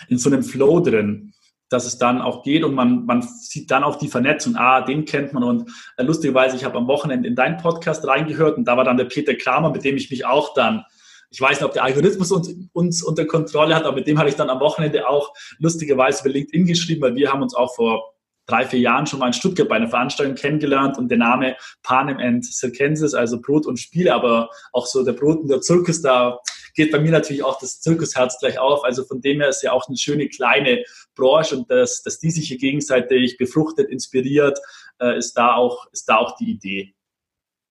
in 0.10 0.18
so 0.18 0.30
einem 0.30 0.44
Flow 0.44 0.80
drin 0.80 1.34
dass 1.74 1.86
es 1.86 1.98
dann 1.98 2.22
auch 2.22 2.44
geht 2.44 2.64
und 2.64 2.76
man, 2.76 3.06
man 3.06 3.24
sieht 3.24 3.72
dann 3.72 3.84
auch 3.84 3.96
die 3.96 4.08
Vernetzung, 4.08 4.56
ah, 4.56 4.82
den 4.82 5.06
kennt 5.06 5.34
man 5.34 5.44
und 5.44 5.70
äh, 5.98 6.04
lustigerweise, 6.04 6.56
ich 6.56 6.64
habe 6.64 6.78
am 6.78 6.88
Wochenende 6.88 7.28
in 7.28 7.36
deinen 7.36 7.58
Podcast 7.58 8.08
reingehört 8.08 8.58
und 8.58 8.66
da 8.66 8.78
war 8.78 8.84
dann 8.84 8.98
der 8.98 9.06
Peter 9.06 9.34
Kramer, 9.34 9.72
mit 9.72 9.84
dem 9.84 9.98
ich 9.98 10.12
mich 10.12 10.26
auch 10.26 10.54
dann 10.54 10.86
ich 11.34 11.42
weiß 11.42 11.58
nicht, 11.58 11.66
ob 11.66 11.74
der 11.74 11.84
Algorithmus 11.84 12.32
uns, 12.32 12.54
uns 12.74 13.04
unter 13.04 13.26
Kontrolle 13.26 13.74
hat, 13.74 13.86
aber 13.86 13.96
mit 13.96 14.08
dem 14.08 14.20
habe 14.20 14.30
ich 14.30 14.36
dann 14.36 14.52
am 14.52 14.60
Wochenende 14.60 15.10
auch 15.10 15.34
lustigerweise 15.58 16.22
über 16.22 16.30
LinkedIn 16.30 16.68
geschrieben, 16.68 17.02
weil 17.02 17.16
wir 17.16 17.32
haben 17.32 17.42
uns 17.42 17.56
auch 17.56 17.74
vor 17.76 18.14
drei, 18.46 18.68
vier 18.68 18.80
Jahren 18.80 19.08
schon 19.08 19.18
mal 19.20 19.28
in 19.28 19.34
Stuttgart 19.34 19.68
bei 19.68 19.76
einer 19.76 19.88
Veranstaltung 19.88 20.36
kennengelernt 20.36 21.00
und 21.00 21.10
der 21.10 21.18
Name 21.18 21.56
Panem 21.82 22.20
and 22.20 22.46
Circenses, 22.46 23.16
also 23.16 23.42
Brot 23.42 23.66
und 23.66 23.78
Spiele, 23.78 24.14
aber 24.14 24.50
auch 24.74 24.86
so 24.86 25.04
der 25.04 25.14
Brot 25.14 25.40
und 25.40 25.48
der 25.48 25.62
Zirkus, 25.62 26.04
da 26.04 26.38
geht 26.76 26.92
bei 26.92 27.00
mir 27.00 27.12
natürlich 27.12 27.44
auch 27.44 27.60
das 27.60 27.82
Zirkusherz 27.82 28.38
gleich 28.40 28.60
auf. 28.60 28.84
Also 28.84 29.04
von 29.04 29.20
dem 29.20 29.40
her 29.40 29.50
ist 29.50 29.64
ja 29.64 29.72
auch 29.72 29.88
eine 29.88 29.98
schöne 29.98 30.28
kleine 30.28 30.84
Branche 31.16 31.58
und 31.58 31.72
dass, 31.72 32.04
dass 32.04 32.20
die 32.20 32.30
sich 32.30 32.48
hier 32.48 32.60
gegenseitig 32.60 33.38
befruchtet, 33.38 33.90
inspiriert, 33.90 34.60
äh, 35.00 35.18
ist 35.18 35.34
da 35.34 35.56
auch, 35.56 35.88
ist 35.92 36.08
da 36.10 36.18
auch 36.18 36.36
die 36.36 36.52
Idee. 36.52 36.94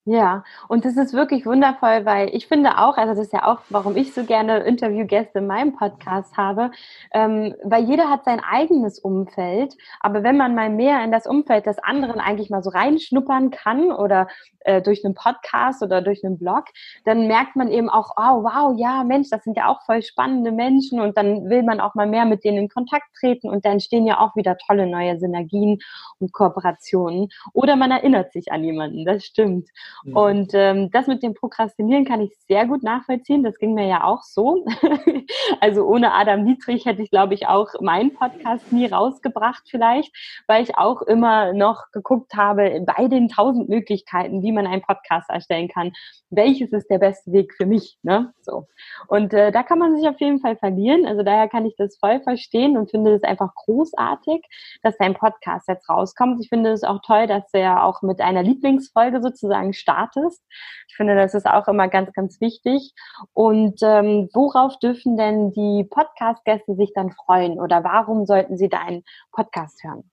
Ja, 0.05 0.43
und 0.67 0.85
das 0.85 0.97
ist 0.97 1.13
wirklich 1.15 1.47
wundervoll, 1.47 2.05
weil 2.05 2.29
ich 2.35 2.49
finde 2.49 2.79
auch, 2.79 2.97
also 2.97 3.15
das 3.15 3.27
ist 3.27 3.33
ja 3.33 3.47
auch, 3.47 3.61
warum 3.69 3.97
ich 3.97 4.13
so 4.13 4.25
gerne 4.25 4.59
Interviewgäste 4.65 5.39
in 5.39 5.47
meinem 5.47 5.77
Podcast 5.77 6.37
habe, 6.37 6.73
ähm, 7.13 7.55
weil 7.63 7.85
jeder 7.85 8.11
hat 8.11 8.25
sein 8.25 8.41
eigenes 8.41 8.99
Umfeld, 8.99 9.77
aber 10.01 10.25
wenn 10.25 10.37
man 10.37 10.57
mal 10.57 10.71
mehr 10.71 11.05
in 11.05 11.13
das 11.13 11.25
Umfeld 11.29 11.67
des 11.67 11.79
anderen 11.79 12.19
eigentlich 12.19 12.51
mal 12.51 12.65
so 12.65 12.71
reinschnuppern 12.71 13.51
kann 13.53 13.93
oder 13.93 14.27
äh, 14.65 14.83
durch 14.83 15.05
einen 15.05 15.15
Podcast 15.15 15.85
oder 15.85 16.03
durch 16.03 16.25
einen 16.25 16.37
Blog, 16.37 16.65
dann 17.05 17.29
merkt 17.29 17.55
man 17.55 17.69
eben 17.69 17.89
auch, 17.89 18.11
oh 18.17 18.43
wow, 18.43 18.75
ja 18.77 19.05
Mensch, 19.05 19.29
das 19.31 19.45
sind 19.45 19.57
ja 19.57 19.69
auch 19.69 19.83
voll 19.83 20.03
spannende 20.03 20.51
Menschen 20.51 21.01
und 21.01 21.17
dann 21.17 21.49
will 21.49 21.63
man 21.63 21.81
auch 21.81 21.95
mal 21.95 22.09
mehr 22.09 22.25
mit 22.25 22.43
denen 22.43 22.59
in 22.59 22.69
Kontakt 22.69 23.07
treten 23.21 23.49
und 23.49 23.65
dann 23.65 23.75
entstehen 23.75 24.07
ja 24.07 24.19
auch 24.19 24.35
wieder 24.35 24.57
tolle 24.59 24.89
neue 24.89 25.17
Synergien 25.21 25.79
und 26.19 26.33
Kooperationen 26.33 27.29
oder 27.53 27.77
man 27.77 27.93
erinnert 27.93 28.33
sich 28.33 28.51
an 28.51 28.65
jemanden, 28.65 29.05
das 29.05 29.25
stimmt. 29.25 29.69
Mhm. 30.05 30.17
Und 30.17 30.51
ähm, 30.55 30.91
das 30.91 31.07
mit 31.07 31.23
dem 31.23 31.35
Prokrastinieren 31.35 32.05
kann 32.05 32.21
ich 32.21 32.37
sehr 32.49 32.67
gut 32.67 32.83
nachvollziehen. 32.83 33.43
Das 33.43 33.59
ging 33.59 33.75
mir 33.75 33.87
ja 33.87 34.05
auch 34.05 34.23
so. 34.23 34.65
also 35.61 35.85
ohne 35.85 36.13
Adam 36.13 36.45
Dietrich 36.47 36.87
hätte 36.87 37.03
ich, 37.03 37.11
glaube 37.11 37.35
ich, 37.35 37.47
auch 37.47 37.69
meinen 37.81 38.15
Podcast 38.15 38.73
nie 38.73 38.87
rausgebracht 38.87 39.63
vielleicht, 39.69 40.13
weil 40.47 40.63
ich 40.63 40.77
auch 40.77 41.03
immer 41.03 41.53
noch 41.53 41.91
geguckt 41.93 42.35
habe 42.35 42.85
bei 42.85 43.09
den 43.09 43.29
tausend 43.29 43.69
Möglichkeiten, 43.69 44.43
wie 44.43 44.53
man 44.53 44.67
einen 44.67 44.83
Podcast 44.83 45.31
erstellen 45.31 45.69
kann. 45.69 45.93
Welches 46.31 46.73
ist 46.73 46.89
der 46.89 46.99
beste 46.99 47.33
Weg 47.33 47.53
für 47.55 47.67
mich? 47.67 47.99
Ne? 48.03 48.33
So. 48.41 48.67
Und 49.09 49.35
äh, 49.35 49.53
da 49.53 49.63
kann 49.63 49.79
man 49.79 49.97
sich 49.97 50.09
auf 50.09 50.21
jeden 50.21 50.41
Fall 50.41 50.57
verlieren. 50.57 51.07
Also 51.07 51.23
daher 51.23 51.49
kann 51.49 51.67
ich 51.67 51.75
das 51.77 51.97
voll 51.99 52.21
verstehen 52.21 52.77
und 52.77 52.91
finde 52.91 53.15
es 53.15 53.23
einfach 53.23 53.55
großartig, 53.55 54.43
dass 54.83 54.97
dein 54.97 55.15
Podcast 55.15 55.69
jetzt 55.69 55.89
rauskommt. 55.89 56.41
Ich 56.43 56.49
finde 56.49 56.71
es 56.71 56.85
auch 56.85 57.01
toll, 57.05 57.27
dass 57.27 57.45
er 57.53 57.85
auch 57.85 58.03
mit 58.03 58.21
einer 58.21 58.43
Lieblingsfolge 58.43 59.21
sozusagen 59.21 59.73
startest. 59.83 60.43
Ich 60.89 60.97
finde, 60.97 61.15
das 61.15 61.35
ist 61.35 61.47
auch 61.47 61.69
immer 61.69 61.89
ganz, 61.89 62.13
ganz 62.15 62.41
wichtig. 62.41 62.93
Und 63.35 63.81
ähm, 63.83 64.31
worauf 64.33 64.79
dürfen 64.79 65.17
denn 65.17 65.53
die 65.53 65.85
Podcast-Gäste 65.85 66.75
sich 66.77 66.93
dann 66.95 67.13
freuen 67.13 67.61
oder 67.61 67.85
warum 67.85 68.25
sollten 68.25 68.57
sie 68.57 68.69
deinen 68.69 69.03
Podcast 69.33 69.83
hören? 69.85 70.11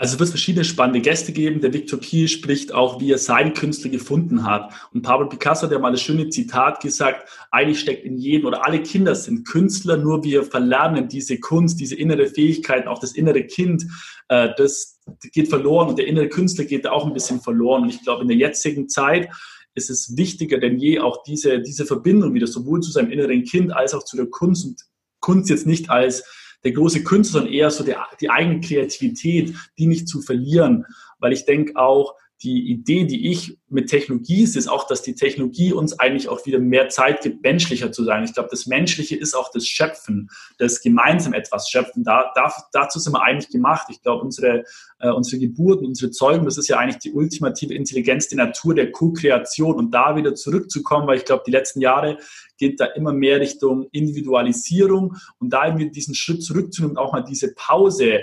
Also 0.00 0.14
es 0.14 0.18
wird 0.18 0.30
verschiedene 0.30 0.64
spannende 0.64 1.02
Gäste 1.02 1.30
geben. 1.30 1.60
Der 1.60 1.74
Victor 1.74 2.00
Kiel 2.00 2.26
spricht 2.26 2.72
auch, 2.72 3.00
wie 3.00 3.12
er 3.12 3.18
seinen 3.18 3.52
Künstler 3.52 3.90
gefunden 3.90 4.46
hat. 4.46 4.72
Und 4.94 5.02
Pablo 5.02 5.28
Picasso 5.28 5.66
hat 5.66 5.72
ja 5.72 5.78
mal 5.78 5.92
das 5.92 6.00
schöne 6.00 6.30
Zitat 6.30 6.80
gesagt, 6.80 7.28
eigentlich 7.50 7.80
steckt 7.80 8.06
in 8.06 8.16
jedem 8.16 8.46
oder 8.46 8.64
alle 8.64 8.82
Kinder 8.82 9.14
sind 9.14 9.46
Künstler, 9.46 9.98
nur 9.98 10.24
wir 10.24 10.44
verlernen 10.44 11.08
diese 11.08 11.38
Kunst, 11.38 11.80
diese 11.80 11.96
innere 11.96 12.28
Fähigkeit, 12.28 12.86
auch 12.86 12.98
das 12.98 13.12
innere 13.12 13.44
Kind, 13.44 13.84
äh, 14.28 14.48
das 14.56 14.99
geht 15.32 15.48
verloren 15.48 15.88
und 15.88 15.98
der 15.98 16.06
innere 16.06 16.28
Künstler 16.28 16.64
geht 16.64 16.86
auch 16.86 17.06
ein 17.06 17.12
bisschen 17.12 17.40
verloren. 17.40 17.82
Und 17.82 17.90
ich 17.90 18.02
glaube, 18.02 18.22
in 18.22 18.28
der 18.28 18.36
jetzigen 18.36 18.88
Zeit 18.88 19.28
ist 19.74 19.90
es 19.90 20.16
wichtiger 20.16 20.58
denn 20.58 20.78
je, 20.78 20.98
auch 20.98 21.22
diese, 21.22 21.60
diese 21.60 21.86
Verbindung 21.86 22.34
wieder 22.34 22.46
sowohl 22.46 22.80
zu 22.80 22.90
seinem 22.90 23.10
inneren 23.10 23.44
Kind 23.44 23.72
als 23.72 23.94
auch 23.94 24.04
zu 24.04 24.16
der 24.16 24.26
Kunst 24.26 24.66
und 24.66 24.80
Kunst 25.20 25.50
jetzt 25.50 25.66
nicht 25.66 25.90
als 25.90 26.24
der 26.64 26.72
große 26.72 27.04
Künstler, 27.04 27.40
sondern 27.40 27.54
eher 27.54 27.70
so 27.70 27.84
der, 27.84 28.06
die 28.20 28.30
eigene 28.30 28.60
Kreativität, 28.60 29.54
die 29.78 29.86
nicht 29.86 30.08
zu 30.08 30.20
verlieren. 30.22 30.86
Weil 31.18 31.32
ich 31.32 31.44
denke 31.44 31.76
auch, 31.76 32.14
die 32.42 32.70
Idee, 32.70 33.04
die 33.04 33.30
ich 33.30 33.58
mit 33.68 33.90
Technologie 33.90 34.42
ist, 34.42 34.56
ist 34.56 34.66
auch, 34.66 34.86
dass 34.86 35.02
die 35.02 35.14
Technologie 35.14 35.74
uns 35.74 35.98
eigentlich 35.98 36.28
auch 36.28 36.46
wieder 36.46 36.58
mehr 36.58 36.88
Zeit 36.88 37.20
gibt, 37.20 37.42
menschlicher 37.42 37.92
zu 37.92 38.02
sein. 38.02 38.24
Ich 38.24 38.32
glaube, 38.32 38.48
das 38.50 38.66
Menschliche 38.66 39.14
ist 39.14 39.34
auch 39.34 39.50
das 39.52 39.66
Schöpfen, 39.66 40.30
das 40.58 40.80
gemeinsam 40.80 41.34
etwas 41.34 41.68
schöpfen. 41.68 42.02
Da, 42.02 42.32
da, 42.34 42.52
dazu 42.72 42.98
sind 42.98 43.12
wir 43.12 43.22
eigentlich 43.22 43.50
gemacht. 43.50 43.88
Ich 43.90 44.00
glaube, 44.00 44.24
unsere, 44.24 44.64
äh, 45.00 45.10
unsere 45.10 45.38
Geburten, 45.38 45.84
unsere 45.84 46.10
Zeugung, 46.12 46.46
das 46.46 46.56
ist 46.56 46.68
ja 46.68 46.78
eigentlich 46.78 46.98
die 46.98 47.12
ultimative 47.12 47.74
Intelligenz 47.74 48.28
der 48.28 48.38
Natur, 48.38 48.74
der 48.74 48.90
Co-Kreation 48.90 49.76
und 49.76 49.90
da 49.92 50.16
wieder 50.16 50.34
zurückzukommen, 50.34 51.06
weil 51.06 51.18
ich 51.18 51.26
glaube, 51.26 51.42
die 51.46 51.52
letzten 51.52 51.82
Jahre 51.82 52.16
geht 52.56 52.80
da 52.80 52.86
immer 52.86 53.12
mehr 53.12 53.40
Richtung 53.40 53.86
Individualisierung 53.92 55.16
und 55.38 55.50
da 55.50 55.68
eben 55.68 55.92
diesen 55.92 56.14
Schritt 56.14 56.42
zurückzunehmen, 56.42 56.96
auch 56.96 57.12
mal 57.12 57.22
diese 57.22 57.52
Pause 57.54 58.20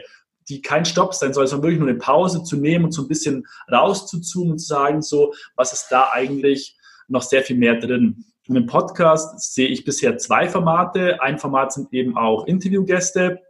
die 0.50 0.62
kein 0.62 0.86
Stopp 0.86 1.14
sein 1.14 1.34
soll, 1.34 1.48
sondern 1.48 1.64
wirklich 1.64 1.80
nur 1.80 1.90
eine 1.90 1.98
Pause 1.98 2.44
zu 2.44 2.58
nehmen 2.58 2.86
und 2.86 2.92
so 2.92 3.04
ein 3.04 3.08
bisschen 3.08 3.46
rauszuzoomen 3.72 4.54
und 4.54 4.60
zu 4.60 4.68
sagen, 4.68 5.02
so, 5.02 5.34
was 5.56 5.74
ist 5.74 5.88
da 5.90 6.10
eigentlich 6.12 6.78
noch 7.08 7.22
sehr 7.22 7.44
viel 7.44 7.58
mehr 7.58 7.80
drin. 7.80 8.26
Und 8.48 8.56
im 8.56 8.66
Podcast 8.66 9.54
sehe 9.54 9.68
ich 9.68 9.84
bisher 9.84 10.18
zwei 10.18 10.48
Formate. 10.48 11.22
Ein 11.22 11.38
Format 11.38 11.74
sind 11.74 11.94
eben 11.94 12.18
auch 12.18 12.46
Interviewgäste, 12.46 13.42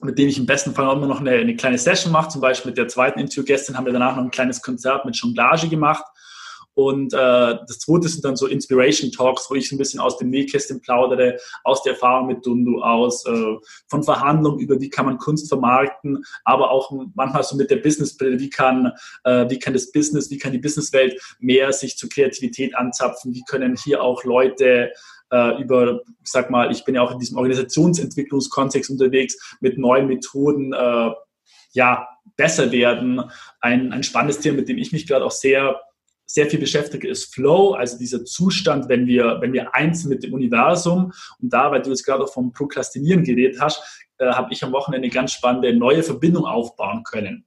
mit 0.00 0.18
denen 0.18 0.28
ich 0.28 0.38
im 0.38 0.46
besten 0.46 0.74
Fall 0.74 0.86
auch 0.86 0.96
immer 0.96 1.08
noch 1.08 1.20
eine, 1.20 1.32
eine 1.32 1.56
kleine 1.56 1.78
Session 1.78 2.12
mache. 2.12 2.28
Zum 2.28 2.40
Beispiel 2.40 2.70
mit 2.70 2.78
der 2.78 2.88
zweiten 2.88 3.18
Interviewgästin 3.18 3.76
haben 3.76 3.86
wir 3.86 3.92
danach 3.92 4.16
noch 4.16 4.22
ein 4.22 4.30
kleines 4.30 4.62
Konzert 4.62 5.04
mit 5.04 5.16
Jonglage 5.16 5.68
gemacht. 5.68 6.04
Und 6.78 7.12
äh, 7.12 7.16
das 7.66 7.80
zweite 7.80 8.06
sind 8.06 8.24
dann 8.24 8.36
so 8.36 8.46
Inspiration 8.46 9.10
Talks, 9.10 9.50
wo 9.50 9.56
ich 9.56 9.72
ein 9.72 9.78
bisschen 9.78 9.98
aus 9.98 10.16
dem 10.16 10.30
Nähkästchen 10.30 10.80
plaudere, 10.80 11.36
aus 11.64 11.82
der 11.82 11.94
Erfahrung 11.94 12.28
mit 12.28 12.46
Dundu, 12.46 12.80
aus 12.82 13.26
äh, 13.26 13.56
von 13.88 14.04
Verhandlungen 14.04 14.60
über, 14.60 14.80
wie 14.80 14.88
kann 14.88 15.06
man 15.06 15.18
Kunst 15.18 15.48
vermarkten, 15.48 16.24
aber 16.44 16.70
auch 16.70 16.92
manchmal 17.16 17.42
so 17.42 17.56
mit 17.56 17.72
der 17.72 17.78
Businessbrille, 17.78 18.38
wie 18.38 18.48
kann, 18.48 18.92
äh, 19.24 19.50
wie 19.50 19.58
kann 19.58 19.72
das 19.72 19.90
Business, 19.90 20.30
wie 20.30 20.38
kann 20.38 20.52
die 20.52 20.58
Businesswelt 20.58 21.20
mehr 21.40 21.72
sich 21.72 21.98
zur 21.98 22.10
Kreativität 22.10 22.76
anzapfen, 22.76 23.34
wie 23.34 23.42
können 23.42 23.74
hier 23.74 24.00
auch 24.00 24.22
Leute 24.22 24.92
äh, 25.32 25.60
über, 25.60 26.02
ich 26.04 26.30
sag 26.30 26.48
mal, 26.48 26.70
ich 26.70 26.84
bin 26.84 26.94
ja 26.94 27.02
auch 27.02 27.10
in 27.10 27.18
diesem 27.18 27.38
Organisationsentwicklungskontext 27.38 28.88
unterwegs, 28.88 29.36
mit 29.60 29.78
neuen 29.78 30.06
Methoden 30.06 30.72
äh, 30.72 31.10
ja, 31.72 32.06
besser 32.36 32.70
werden. 32.70 33.20
Ein, 33.60 33.92
ein 33.92 34.04
spannendes 34.04 34.38
Thema, 34.38 34.58
mit 34.58 34.68
dem 34.68 34.78
ich 34.78 34.92
mich 34.92 35.08
gerade 35.08 35.24
auch 35.24 35.32
sehr 35.32 35.80
sehr 36.30 36.46
viel 36.48 36.60
beschäftige, 36.60 37.08
ist 37.08 37.34
Flow, 37.34 37.72
also 37.72 37.98
dieser 37.98 38.24
Zustand, 38.24 38.88
wenn 38.88 39.06
wir, 39.06 39.38
wenn 39.40 39.54
wir 39.54 39.74
eins 39.74 40.04
mit 40.04 40.22
dem 40.22 40.34
Universum 40.34 41.12
und 41.40 41.52
da, 41.52 41.70
weil 41.72 41.80
du 41.80 41.90
jetzt 41.90 42.04
gerade 42.04 42.22
auch 42.22 42.32
vom 42.32 42.52
Prokrastinieren 42.52 43.24
geredet 43.24 43.60
hast, 43.60 43.82
äh, 44.18 44.26
habe 44.26 44.52
ich 44.52 44.62
am 44.62 44.72
Wochenende 44.72 45.06
eine 45.06 45.14
ganz 45.14 45.32
spannende 45.32 45.74
neue 45.74 46.02
Verbindung 46.02 46.44
aufbauen 46.44 47.02
können. 47.02 47.46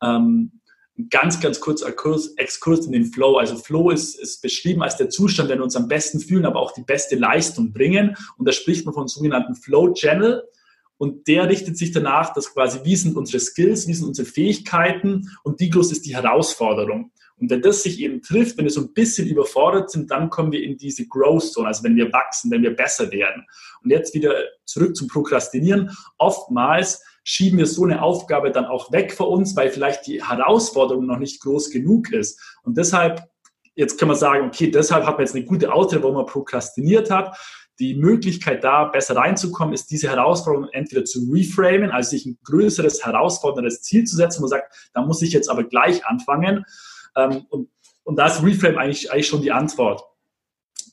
Ähm, 0.00 0.60
ganz, 1.08 1.40
ganz 1.40 1.60
kurz 1.60 1.82
Exkurs, 1.82 2.86
in 2.86 2.92
den 2.92 3.06
Flow. 3.06 3.36
Also 3.36 3.56
Flow 3.56 3.90
ist, 3.90 4.14
ist 4.14 4.42
beschrieben 4.42 4.82
als 4.82 4.96
der 4.96 5.08
Zustand, 5.08 5.48
wenn 5.48 5.58
wir 5.58 5.64
uns 5.64 5.76
am 5.76 5.88
besten 5.88 6.20
fühlen, 6.20 6.46
aber 6.46 6.60
auch 6.60 6.72
die 6.72 6.84
beste 6.84 7.16
Leistung 7.16 7.72
bringen. 7.72 8.16
Und 8.36 8.46
da 8.46 8.52
spricht 8.52 8.84
man 8.84 8.94
von 8.94 9.08
sogenannten 9.08 9.56
Flow 9.56 9.92
Channel. 9.92 10.44
Und 10.98 11.26
der 11.28 11.48
richtet 11.48 11.78
sich 11.78 11.92
danach, 11.92 12.34
dass 12.34 12.52
quasi, 12.52 12.80
wie 12.84 12.94
sind 12.94 13.16
unsere 13.16 13.40
Skills, 13.40 13.88
wie 13.88 13.94
sind 13.94 14.06
unsere 14.06 14.28
Fähigkeiten 14.28 15.30
und 15.42 15.58
wie 15.58 15.70
groß 15.70 15.92
ist 15.92 16.04
die 16.04 16.14
Herausforderung. 16.14 17.10
Und 17.40 17.48
wenn 17.48 17.62
das 17.62 17.82
sich 17.82 17.98
eben 18.00 18.20
trifft, 18.20 18.58
wenn 18.58 18.66
wir 18.66 18.70
so 18.70 18.82
ein 18.82 18.92
bisschen 18.92 19.26
überfordert 19.26 19.90
sind, 19.90 20.10
dann 20.10 20.28
kommen 20.28 20.52
wir 20.52 20.62
in 20.62 20.76
diese 20.76 21.06
Growth 21.08 21.52
Zone, 21.52 21.68
also 21.68 21.82
wenn 21.84 21.96
wir 21.96 22.12
wachsen, 22.12 22.50
wenn 22.50 22.62
wir 22.62 22.76
besser 22.76 23.10
werden. 23.10 23.46
Und 23.82 23.90
jetzt 23.90 24.14
wieder 24.14 24.34
zurück 24.66 24.94
zum 24.94 25.08
Prokrastinieren. 25.08 25.90
Oftmals 26.18 27.02
schieben 27.24 27.58
wir 27.58 27.66
so 27.66 27.84
eine 27.84 28.02
Aufgabe 28.02 28.50
dann 28.50 28.66
auch 28.66 28.92
weg 28.92 29.12
vor 29.12 29.30
uns, 29.30 29.56
weil 29.56 29.70
vielleicht 29.70 30.06
die 30.06 30.22
Herausforderung 30.22 31.06
noch 31.06 31.18
nicht 31.18 31.40
groß 31.40 31.70
genug 31.70 32.12
ist. 32.12 32.38
Und 32.62 32.76
deshalb, 32.76 33.22
jetzt 33.74 33.98
kann 33.98 34.08
man 34.08 34.18
sagen, 34.18 34.46
okay, 34.46 34.70
deshalb 34.70 35.06
hat 35.06 35.14
man 35.14 35.24
jetzt 35.24 35.34
eine 35.34 35.46
gute 35.46 35.72
Ausrede, 35.72 36.02
wo 36.02 36.12
man 36.12 36.26
prokrastiniert 36.26 37.10
hat. 37.10 37.36
Die 37.78 37.94
Möglichkeit 37.94 38.62
da, 38.62 38.84
besser 38.84 39.16
reinzukommen, 39.16 39.72
ist 39.72 39.90
diese 39.90 40.08
Herausforderung 40.08 40.68
entweder 40.72 41.06
zu 41.06 41.26
reframen, 41.32 41.90
also 41.90 42.10
sich 42.10 42.26
ein 42.26 42.38
größeres, 42.44 43.06
herausforderndes 43.06 43.80
Ziel 43.80 44.04
zu 44.04 44.16
setzen, 44.16 44.40
wo 44.40 44.42
man 44.42 44.50
sagt, 44.50 44.90
da 44.92 45.00
muss 45.00 45.22
ich 45.22 45.32
jetzt 45.32 45.48
aber 45.48 45.64
gleich 45.64 46.04
anfangen 46.04 46.66
ähm, 47.16 47.46
und, 47.50 47.68
und 48.04 48.16
da 48.16 48.26
ist 48.26 48.42
Reframe 48.42 48.78
eigentlich, 48.78 49.10
eigentlich 49.10 49.28
schon 49.28 49.42
die 49.42 49.52
Antwort. 49.52 50.02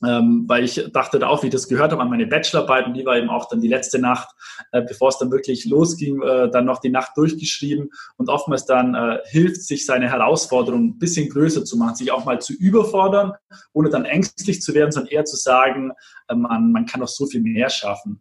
Ähm, 0.06 0.44
weil 0.46 0.62
ich 0.64 0.90
dachte 0.92 1.18
da 1.18 1.26
auch, 1.26 1.42
wie 1.42 1.48
ich 1.48 1.52
das 1.52 1.66
gehört 1.66 1.90
habe, 1.90 2.00
an 2.00 2.10
meine 2.10 2.26
Bachelorarbeit 2.26 2.86
und 2.86 2.94
die 2.94 3.04
war 3.04 3.16
eben 3.16 3.30
auch 3.30 3.48
dann 3.48 3.60
die 3.60 3.68
letzte 3.68 3.98
Nacht, 3.98 4.28
äh, 4.70 4.82
bevor 4.82 5.08
es 5.08 5.18
dann 5.18 5.32
wirklich 5.32 5.64
losging, 5.64 6.22
äh, 6.22 6.48
dann 6.50 6.66
noch 6.66 6.78
die 6.78 6.90
Nacht 6.90 7.16
durchgeschrieben 7.16 7.90
und 8.16 8.28
oftmals 8.28 8.64
dann 8.64 8.94
äh, 8.94 9.18
hilft, 9.26 9.62
sich 9.62 9.86
seine 9.86 10.08
Herausforderung 10.08 10.84
ein 10.84 10.98
bisschen 11.00 11.28
größer 11.28 11.64
zu 11.64 11.76
machen, 11.76 11.96
sich 11.96 12.12
auch 12.12 12.24
mal 12.24 12.40
zu 12.40 12.52
überfordern, 12.52 13.32
ohne 13.72 13.90
dann 13.90 14.04
ängstlich 14.04 14.62
zu 14.62 14.72
werden, 14.72 14.92
sondern 14.92 15.10
eher 15.10 15.24
zu 15.24 15.36
sagen, 15.36 15.90
äh, 16.28 16.34
man, 16.36 16.70
man 16.70 16.86
kann 16.86 17.00
doch 17.00 17.08
so 17.08 17.26
viel 17.26 17.40
mehr 17.40 17.68
schaffen. 17.68 18.20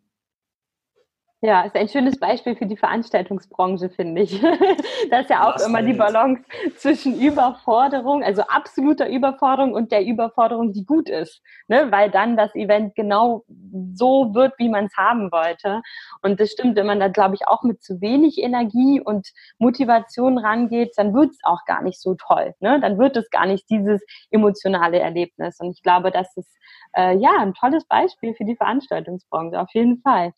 Ja, 1.41 1.61
ist 1.61 1.75
ein 1.75 1.87
schönes 1.87 2.19
Beispiel 2.19 2.55
für 2.55 2.65
die 2.65 2.77
Veranstaltungsbranche, 2.77 3.91
finde 3.91 4.23
ich. 4.23 4.41
da 5.11 5.19
ist 5.19 5.29
ja 5.29 5.47
auch 5.47 5.53
Was 5.53 5.67
immer 5.67 5.83
die 5.83 5.93
Balance 5.93 6.41
zwischen 6.77 7.19
Überforderung, 7.19 8.23
also 8.23 8.41
absoluter 8.41 9.07
Überforderung 9.07 9.73
und 9.73 9.91
der 9.91 10.03
Überforderung, 10.03 10.73
die 10.73 10.83
gut 10.83 11.09
ist, 11.09 11.43
ne? 11.67 11.91
weil 11.91 12.09
dann 12.09 12.37
das 12.37 12.55
Event 12.55 12.95
genau 12.95 13.45
so 13.93 14.33
wird, 14.33 14.53
wie 14.57 14.67
man 14.67 14.85
es 14.85 14.97
haben 14.97 15.31
wollte. 15.31 15.83
Und 16.23 16.39
das 16.39 16.49
stimmt, 16.49 16.75
wenn 16.75 16.87
man 16.87 16.99
da, 16.99 17.07
glaube 17.07 17.35
ich, 17.35 17.47
auch 17.47 17.61
mit 17.61 17.83
zu 17.83 18.01
wenig 18.01 18.39
Energie 18.39 18.99
und 18.99 19.27
Motivation 19.59 20.39
rangeht, 20.39 20.93
dann 20.97 21.13
wird 21.13 21.29
es 21.29 21.39
auch 21.43 21.65
gar 21.67 21.83
nicht 21.83 22.01
so 22.01 22.15
toll. 22.15 22.55
Ne? 22.61 22.79
Dann 22.79 22.97
wird 22.97 23.15
es 23.15 23.29
gar 23.29 23.45
nicht 23.45 23.69
dieses 23.69 24.03
emotionale 24.31 24.97
Erlebnis. 24.97 25.59
Und 25.59 25.69
ich 25.69 25.83
glaube, 25.83 26.09
das 26.09 26.35
ist 26.35 26.57
äh, 26.93 27.15
ja 27.15 27.29
ein 27.39 27.53
tolles 27.53 27.85
Beispiel 27.85 28.33
für 28.33 28.45
die 28.45 28.55
Veranstaltungsbranche, 28.55 29.59
auf 29.59 29.69
jeden 29.73 30.01
Fall. 30.01 30.33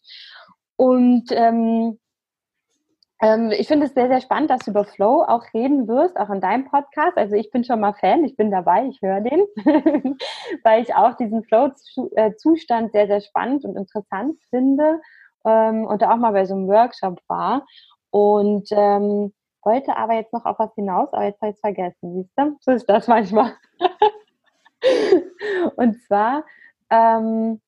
Und 0.80 1.26
ähm, 1.32 2.00
ähm, 3.22 3.52
ich 3.52 3.68
finde 3.68 3.88
es 3.88 3.94
sehr, 3.94 4.08
sehr 4.08 4.22
spannend, 4.22 4.50
dass 4.50 4.62
du 4.62 4.72
über 4.72 4.86
Flow 4.86 5.24
auch 5.28 5.44
reden 5.54 5.90
wirst, 5.90 6.16
auch 6.18 6.30
in 6.30 6.40
deinem 6.40 6.70
Podcast. 6.70 7.18
Also 7.18 7.36
ich 7.36 7.52
bin 7.52 7.66
schon 7.66 7.82
mal 7.82 7.92
Fan, 7.96 8.24
ich 8.24 8.38
bin 8.38 8.50
dabei, 8.50 8.86
ich 8.86 9.02
höre 9.02 9.20
den, 9.20 9.42
weil 10.64 10.82
ich 10.82 10.96
auch 10.96 11.16
diesen 11.18 11.44
Flow-Zustand 11.44 12.94
sehr, 12.94 13.08
sehr 13.08 13.20
spannend 13.20 13.66
und 13.66 13.76
interessant 13.76 14.40
finde 14.52 15.02
ähm, 15.44 15.86
und 15.86 16.02
da 16.02 16.14
auch 16.14 16.18
mal 16.18 16.32
bei 16.32 16.46
so 16.46 16.54
einem 16.56 16.70
Workshop 16.70 17.20
war. 17.28 17.66
Und 18.12 18.70
ähm, 18.72 19.34
wollte 19.64 19.98
aber 19.98 20.14
jetzt 20.14 20.32
noch 20.32 20.46
auf 20.46 20.60
was 20.60 20.74
hinaus, 20.76 21.12
aber 21.12 21.26
jetzt 21.26 21.42
habe 21.42 21.50
ich 21.50 21.56
es 21.56 21.60
vergessen, 21.60 22.14
siehst 22.14 22.32
du? 22.38 22.56
So 22.62 22.72
ist 22.72 22.88
das 22.88 23.10
manchmal. 23.10 23.52
und 25.76 26.02
zwar, 26.04 26.46
ähm, 26.90 27.60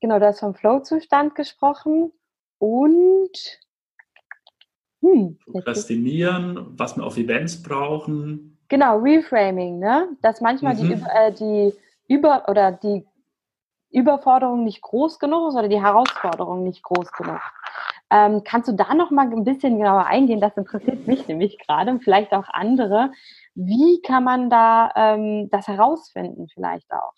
genau, 0.00 0.18
du 0.18 0.26
hast 0.26 0.40
vom 0.40 0.54
Flow-Zustand 0.54 1.34
gesprochen 1.34 2.10
und 2.62 3.58
hm, 5.00 5.36
Prokrastinieren, 5.50 6.78
was 6.78 6.96
wir 6.96 7.04
auf 7.04 7.16
Events 7.16 7.60
brauchen. 7.60 8.56
Genau, 8.68 8.98
Reframing, 8.98 9.80
ne? 9.80 10.16
Dass 10.22 10.40
manchmal 10.40 10.76
mhm. 10.76 10.78
die, 10.78 10.92
äh, 10.92 11.32
die 11.32 11.74
Über- 12.06 12.48
oder 12.48 12.70
die 12.70 13.04
Überforderung 13.90 14.62
nicht 14.62 14.80
groß 14.80 15.18
genug 15.18 15.48
ist 15.48 15.56
oder 15.56 15.66
die 15.66 15.82
Herausforderung 15.82 16.62
nicht 16.62 16.84
groß 16.84 17.10
genug. 17.10 17.40
Ähm, 18.10 18.42
kannst 18.44 18.68
du 18.68 18.74
da 18.74 18.94
noch 18.94 19.10
mal 19.10 19.26
ein 19.26 19.42
bisschen 19.42 19.78
genauer 19.78 20.06
eingehen? 20.06 20.40
Das 20.40 20.56
interessiert 20.56 21.04
mich 21.08 21.26
nämlich 21.26 21.58
gerade 21.58 21.90
und 21.90 22.04
vielleicht 22.04 22.32
auch 22.32 22.48
andere. 22.48 23.10
Wie 23.56 24.00
kann 24.02 24.22
man 24.22 24.50
da 24.50 24.92
ähm, 24.94 25.50
das 25.50 25.66
herausfinden 25.66 26.46
vielleicht 26.54 26.92
auch? 26.92 27.14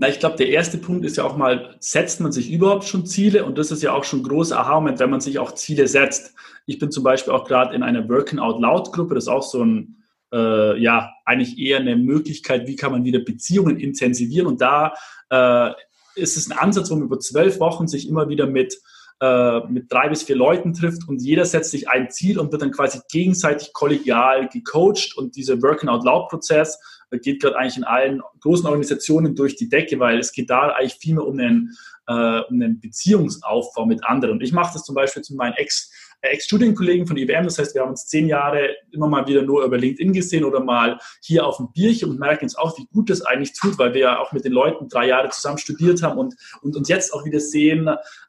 Na, 0.00 0.08
ich 0.08 0.20
glaube, 0.20 0.36
der 0.36 0.48
erste 0.48 0.78
Punkt 0.78 1.04
ist 1.04 1.16
ja 1.16 1.24
auch 1.24 1.36
mal, 1.36 1.76
setzt 1.80 2.20
man 2.20 2.30
sich 2.30 2.52
überhaupt 2.52 2.84
schon 2.84 3.04
Ziele? 3.04 3.44
Und 3.44 3.58
das 3.58 3.72
ist 3.72 3.82
ja 3.82 3.92
auch 3.92 4.04
schon 4.04 4.20
ein 4.20 4.28
großer 4.28 4.58
Aha-Moment, 4.58 5.00
wenn 5.00 5.10
man 5.10 5.20
sich 5.20 5.40
auch 5.40 5.52
Ziele 5.52 5.88
setzt. 5.88 6.34
Ich 6.66 6.78
bin 6.78 6.92
zum 6.92 7.02
Beispiel 7.02 7.32
auch 7.32 7.44
gerade 7.48 7.74
in 7.74 7.82
einer 7.82 8.08
Working 8.08 8.38
Out 8.38 8.60
Loud 8.60 8.92
Gruppe. 8.92 9.16
Das 9.16 9.24
ist 9.24 9.28
auch 9.28 9.42
so 9.42 9.64
ein, 9.64 9.96
äh, 10.32 10.80
ja, 10.80 11.10
eigentlich 11.24 11.58
eher 11.58 11.78
eine 11.80 11.96
Möglichkeit, 11.96 12.68
wie 12.68 12.76
kann 12.76 12.92
man 12.92 13.04
wieder 13.04 13.18
Beziehungen 13.18 13.80
intensivieren. 13.80 14.46
Und 14.46 14.60
da 14.60 14.94
äh, 15.30 15.72
ist 16.14 16.36
es 16.36 16.48
ein 16.48 16.56
Ansatz, 16.56 16.92
wo 16.92 16.94
man 16.94 17.06
über 17.06 17.18
zwölf 17.18 17.58
Wochen 17.58 17.88
sich 17.88 18.08
immer 18.08 18.28
wieder 18.28 18.46
mit 18.46 18.78
äh, 19.20 19.60
mit 19.66 19.92
drei 19.92 20.08
bis 20.08 20.22
vier 20.22 20.36
Leuten 20.36 20.74
trifft 20.74 21.08
und 21.08 21.20
jeder 21.20 21.44
setzt 21.44 21.72
sich 21.72 21.88
ein 21.88 22.08
Ziel 22.08 22.38
und 22.38 22.52
wird 22.52 22.62
dann 22.62 22.70
quasi 22.70 23.00
gegenseitig 23.10 23.72
kollegial 23.72 24.48
gecoacht 24.48 25.16
und 25.16 25.34
dieser 25.34 25.60
Working 25.60 25.88
Out 25.88 26.04
Loud 26.04 26.28
Prozess 26.28 26.78
geht 27.16 27.40
gerade 27.40 27.56
eigentlich 27.56 27.76
in 27.76 27.84
allen 27.84 28.22
großen 28.40 28.66
Organisationen 28.66 29.34
durch 29.34 29.56
die 29.56 29.68
Decke, 29.68 29.98
weil 29.98 30.18
es 30.18 30.32
geht 30.32 30.50
da 30.50 30.68
eigentlich 30.70 30.94
viel 30.94 31.14
mehr 31.14 31.26
um 31.26 31.38
einen, 31.38 31.76
äh, 32.06 32.40
um 32.48 32.54
einen 32.60 32.80
Beziehungsaufbau 32.80 33.86
mit 33.86 34.04
anderen. 34.04 34.36
Und 34.36 34.42
ich 34.42 34.52
mache 34.52 34.74
das 34.74 34.84
zum 34.84 34.94
Beispiel 34.94 35.22
zu 35.22 35.34
meinen 35.34 35.54
Ex- 35.54 35.90
äh, 36.20 36.28
Ex-Studienkollegen 36.30 37.06
von 37.06 37.16
IBM. 37.16 37.44
Das 37.44 37.58
heißt, 37.58 37.74
wir 37.74 37.82
haben 37.82 37.90
uns 37.90 38.06
zehn 38.06 38.26
Jahre 38.26 38.74
immer 38.90 39.08
mal 39.08 39.26
wieder 39.26 39.42
nur 39.42 39.64
über 39.64 39.78
LinkedIn 39.78 40.12
gesehen 40.12 40.44
oder 40.44 40.60
mal 40.60 40.98
hier 41.22 41.46
auf 41.46 41.58
dem 41.58 41.72
Bierchen 41.72 42.10
und 42.10 42.18
merken 42.18 42.44
jetzt 42.44 42.58
auch, 42.58 42.76
wie 42.78 42.86
gut 42.92 43.08
das 43.08 43.22
eigentlich 43.22 43.52
tut, 43.52 43.78
weil 43.78 43.94
wir 43.94 44.00
ja 44.00 44.18
auch 44.18 44.32
mit 44.32 44.44
den 44.44 44.52
Leuten 44.52 44.88
drei 44.88 45.06
Jahre 45.06 45.28
zusammen 45.30 45.58
studiert 45.58 46.02
haben 46.02 46.18
und, 46.18 46.34
und 46.62 46.76
uns 46.76 46.88
jetzt 46.88 47.14
auch 47.14 47.24
wieder 47.24 47.40
sehen, 47.40 47.88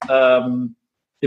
ähm, 0.10 0.76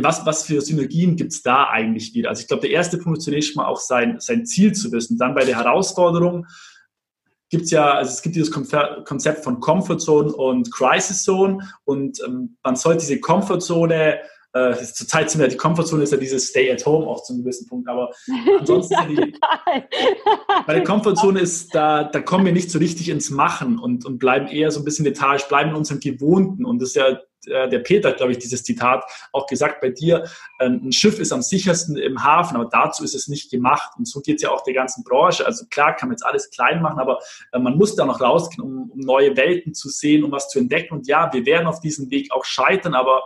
was, 0.00 0.24
was 0.24 0.44
für 0.44 0.60
Synergien 0.62 1.16
gibt 1.16 1.32
es 1.32 1.42
da 1.42 1.68
eigentlich 1.68 2.14
wieder? 2.14 2.30
Also 2.30 2.40
ich 2.40 2.48
glaube, 2.48 2.62
der 2.62 2.70
erste 2.70 2.96
Punkt 2.96 3.18
ist 3.18 3.24
zunächst 3.24 3.56
mal 3.56 3.66
auch 3.66 3.78
sein, 3.78 4.16
sein 4.20 4.46
Ziel 4.46 4.72
zu 4.72 4.90
wissen. 4.90 5.18
Dann 5.18 5.34
bei 5.34 5.44
der 5.44 5.58
Herausforderung, 5.58 6.46
gibt 7.52 7.66
es 7.66 7.70
ja, 7.70 7.92
also 7.92 8.10
es 8.10 8.22
gibt 8.22 8.34
dieses 8.34 8.50
Konzept 8.50 9.44
von 9.44 9.60
Comfort 9.60 9.98
Zone 9.98 10.32
und 10.32 10.72
Crisis 10.72 11.22
Zone. 11.22 11.58
Und 11.84 12.18
ähm, 12.26 12.56
man 12.64 12.76
sollte 12.76 13.00
diese 13.00 13.20
Comfort 13.20 13.60
Zone 13.60 14.18
äh, 14.54 14.74
zurzeit 14.74 15.30
sind 15.30 15.40
ja 15.40 15.46
die 15.46 15.56
Comfortzone 15.56 16.02
ist 16.02 16.12
ja 16.12 16.18
dieses 16.18 16.48
Stay 16.48 16.70
at 16.70 16.84
Home 16.84 17.06
auch 17.06 17.22
zu 17.22 17.32
einem 17.32 17.42
gewissen 17.42 17.66
Punkt, 17.68 17.88
aber 17.88 18.10
ansonsten 18.58 18.92
ja, 18.94 19.06
die, 19.06 19.34
bei 20.66 20.74
der 20.74 20.84
Comfortzone 20.84 21.40
ist, 21.40 21.74
da, 21.74 22.04
da 22.04 22.20
kommen 22.20 22.44
wir 22.44 22.52
nicht 22.52 22.70
so 22.70 22.78
richtig 22.78 23.08
ins 23.08 23.30
Machen 23.30 23.78
und, 23.78 24.04
und 24.04 24.18
bleiben 24.18 24.48
eher 24.48 24.70
so 24.70 24.80
ein 24.80 24.84
bisschen 24.84 25.06
lethargisch, 25.06 25.48
bleiben 25.48 25.70
in 25.70 25.76
unserem 25.76 26.00
Gewohnten. 26.00 26.66
Und 26.66 26.82
das 26.82 26.90
ist 26.90 26.96
ja 26.96 27.18
äh, 27.46 27.68
der 27.68 27.78
Peter 27.81 28.11
hat, 28.11 28.18
glaube 28.18 28.33
ich, 28.33 28.38
dieses 28.38 28.62
Zitat 28.62 29.05
auch 29.33 29.46
gesagt 29.46 29.81
bei 29.81 29.90
dir, 29.90 30.24
äh, 30.59 30.66
ein 30.66 30.92
Schiff 30.92 31.18
ist 31.18 31.33
am 31.33 31.42
sichersten 31.42 31.96
im 31.96 32.22
Hafen, 32.22 32.57
aber 32.57 32.66
dazu 32.66 33.05
ist 33.05 33.14
es 33.14 33.28
nicht 33.28 33.50
gemacht. 33.50 33.92
Und 33.98 34.07
so 34.07 34.20
geht 34.20 34.37
es 34.37 34.42
ja 34.42 34.50
auch 34.50 34.62
der 34.62 34.74
ganzen 34.74 35.05
Branche. 35.05 35.44
Also 35.46 35.66
klar 35.66 35.94
kann 35.96 36.09
man 36.09 36.14
jetzt 36.14 36.24
alles 36.24 36.50
klein 36.50 36.83
machen, 36.83 36.98
aber 36.98 37.18
äh, 37.52 37.59
man 37.59 37.76
muss 37.76 37.96
da 37.96 38.05
noch 38.05 38.20
rausgehen, 38.20 38.62
um, 38.62 38.90
um 38.90 39.00
neue 39.00 39.37
Welten 39.37 39.74
zu 39.74 39.88
sehen, 39.88 40.24
um 40.24 40.33
was 40.33 40.48
zu 40.48 40.59
entdecken. 40.59 40.94
Und 40.94 41.07
ja, 41.07 41.33
wir 41.33 41.44
werden 41.46 41.66
auf 41.66 41.81
diesem 41.81 42.11
Weg 42.11 42.33
auch 42.33 42.44
scheitern, 42.44 42.94
aber 42.94 43.22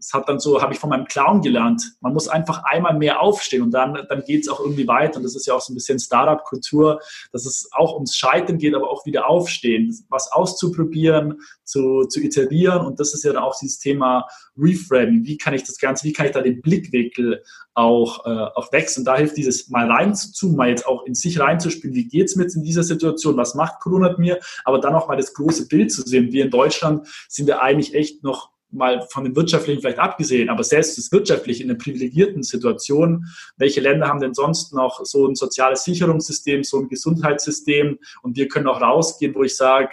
das 0.00 0.14
hat 0.14 0.28
dann 0.30 0.40
so, 0.40 0.62
habe 0.62 0.72
ich 0.72 0.78
von 0.78 0.88
meinem 0.88 1.04
Clown 1.04 1.42
gelernt. 1.42 1.92
Man 2.00 2.14
muss 2.14 2.26
einfach 2.26 2.64
einmal 2.64 2.96
mehr 2.96 3.20
aufstehen 3.20 3.62
und 3.62 3.70
dann, 3.70 3.98
dann 4.08 4.24
geht 4.24 4.42
es 4.42 4.48
auch 4.48 4.58
irgendwie 4.58 4.88
weiter. 4.88 5.18
Und 5.18 5.24
das 5.24 5.36
ist 5.36 5.46
ja 5.46 5.54
auch 5.54 5.60
so 5.60 5.72
ein 5.72 5.74
bisschen 5.74 5.98
Startup-Kultur, 5.98 7.00
dass 7.32 7.44
es 7.44 7.68
auch 7.72 7.94
ums 7.94 8.16
Scheitern 8.16 8.56
geht, 8.56 8.74
aber 8.74 8.90
auch 8.90 9.04
wieder 9.04 9.28
aufstehen, 9.28 9.94
was 10.08 10.32
auszuprobieren, 10.32 11.40
zu, 11.64 12.04
zu 12.04 12.20
iterieren. 12.20 12.86
Und 12.86 12.98
das 12.98 13.12
ist 13.12 13.24
ja 13.24 13.34
dann 13.34 13.42
auch 13.42 13.58
dieses 13.60 13.78
Thema 13.78 14.26
Reframing. 14.56 15.26
Wie 15.26 15.36
kann 15.36 15.52
ich 15.52 15.64
das 15.64 15.78
Ganze, 15.78 16.04
wie 16.04 16.14
kann 16.14 16.26
ich 16.26 16.32
da 16.32 16.40
den 16.40 16.62
Blickwinkel 16.62 17.42
auch, 17.74 18.24
äh, 18.24 18.46
auch 18.54 18.72
wechseln? 18.72 19.04
Da 19.04 19.18
hilft 19.18 19.36
dieses 19.36 19.68
mal 19.68 19.90
reinzuzoomen, 19.90 20.56
mal 20.56 20.70
jetzt 20.70 20.86
auch 20.86 21.04
in 21.04 21.14
sich 21.14 21.38
reinzuspielen. 21.38 21.94
Wie 21.94 22.08
geht's 22.08 22.36
mir 22.36 22.44
jetzt 22.44 22.56
in 22.56 22.64
dieser 22.64 22.84
Situation? 22.84 23.36
Was 23.36 23.54
macht 23.54 23.80
Corona 23.80 24.08
mit 24.08 24.18
mir? 24.18 24.40
Aber 24.64 24.80
dann 24.80 24.94
auch 24.94 25.08
mal 25.08 25.16
das 25.16 25.34
große 25.34 25.68
Bild 25.68 25.92
zu 25.92 26.00
sehen. 26.02 26.32
Wir 26.32 26.44
in 26.44 26.50
Deutschland 26.50 27.06
sind 27.28 27.46
wir 27.46 27.60
eigentlich 27.60 27.94
echt 27.94 28.24
noch 28.24 28.49
mal 28.72 29.06
von 29.10 29.24
dem 29.24 29.34
Wirtschaftlichen 29.36 29.80
vielleicht 29.80 29.98
abgesehen, 29.98 30.48
aber 30.48 30.64
selbst 30.64 30.96
das 30.98 31.10
Wirtschaftliche 31.12 31.62
in 31.62 31.70
einer 31.70 31.78
privilegierten 31.78 32.42
Situation, 32.42 33.26
welche 33.56 33.80
Länder 33.80 34.08
haben 34.08 34.20
denn 34.20 34.34
sonst 34.34 34.72
noch 34.72 35.04
so 35.04 35.26
ein 35.26 35.34
soziales 35.34 35.84
Sicherungssystem, 35.84 36.64
so 36.64 36.78
ein 36.80 36.88
Gesundheitssystem? 36.88 37.98
Und 38.22 38.36
wir 38.36 38.48
können 38.48 38.66
auch 38.66 38.80
rausgehen, 38.80 39.34
wo 39.34 39.42
ich 39.42 39.56
sage, 39.56 39.90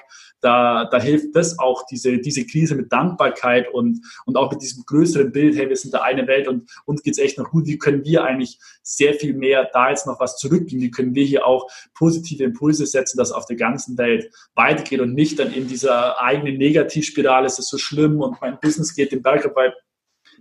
da, 0.47 0.85
da 0.85 1.01
hilft 1.01 1.35
das 1.35 1.59
auch, 1.59 1.85
diese, 1.87 2.19
diese 2.19 2.45
Krise 2.45 2.75
mit 2.75 2.89
Dankbarkeit 2.89 3.67
und, 3.73 3.99
und 4.25 4.37
auch 4.37 4.49
mit 4.49 4.61
diesem 4.61 4.85
größeren 4.85 5.33
Bild, 5.33 5.57
hey, 5.57 5.67
wir 5.67 5.75
sind 5.75 5.93
da 5.93 6.03
eine 6.03 6.25
Welt 6.25 6.47
und 6.47 6.71
uns 6.85 7.03
geht's 7.03 7.17
echt 7.17 7.37
noch 7.37 7.49
gut, 7.49 7.65
wie 7.65 7.77
können 7.77 8.05
wir 8.05 8.23
eigentlich 8.23 8.57
sehr 8.81 9.13
viel 9.13 9.33
mehr 9.33 9.69
da 9.73 9.89
jetzt 9.89 10.07
noch 10.07 10.21
was 10.21 10.37
zurückgeben, 10.37 10.81
wie 10.81 10.89
können 10.89 11.13
wir 11.15 11.25
hier 11.25 11.45
auch 11.45 11.69
positive 11.95 12.45
Impulse 12.45 12.85
setzen, 12.85 13.17
dass 13.17 13.33
auf 13.33 13.45
der 13.45 13.57
ganzen 13.57 13.97
Welt 13.97 14.31
weitergeht 14.55 15.01
und 15.01 15.13
nicht 15.13 15.37
dann 15.37 15.51
in 15.51 15.67
dieser 15.67 16.21
eigenen 16.21 16.57
Negativspirale, 16.57 17.45
es 17.45 17.59
ist 17.59 17.69
so 17.69 17.77
schlimm 17.77 18.21
und 18.21 18.39
mein 18.39 18.57
Business 18.61 18.95
geht 18.95 19.11
den 19.11 19.21
Berg 19.21 19.43
dabei. 19.43 19.73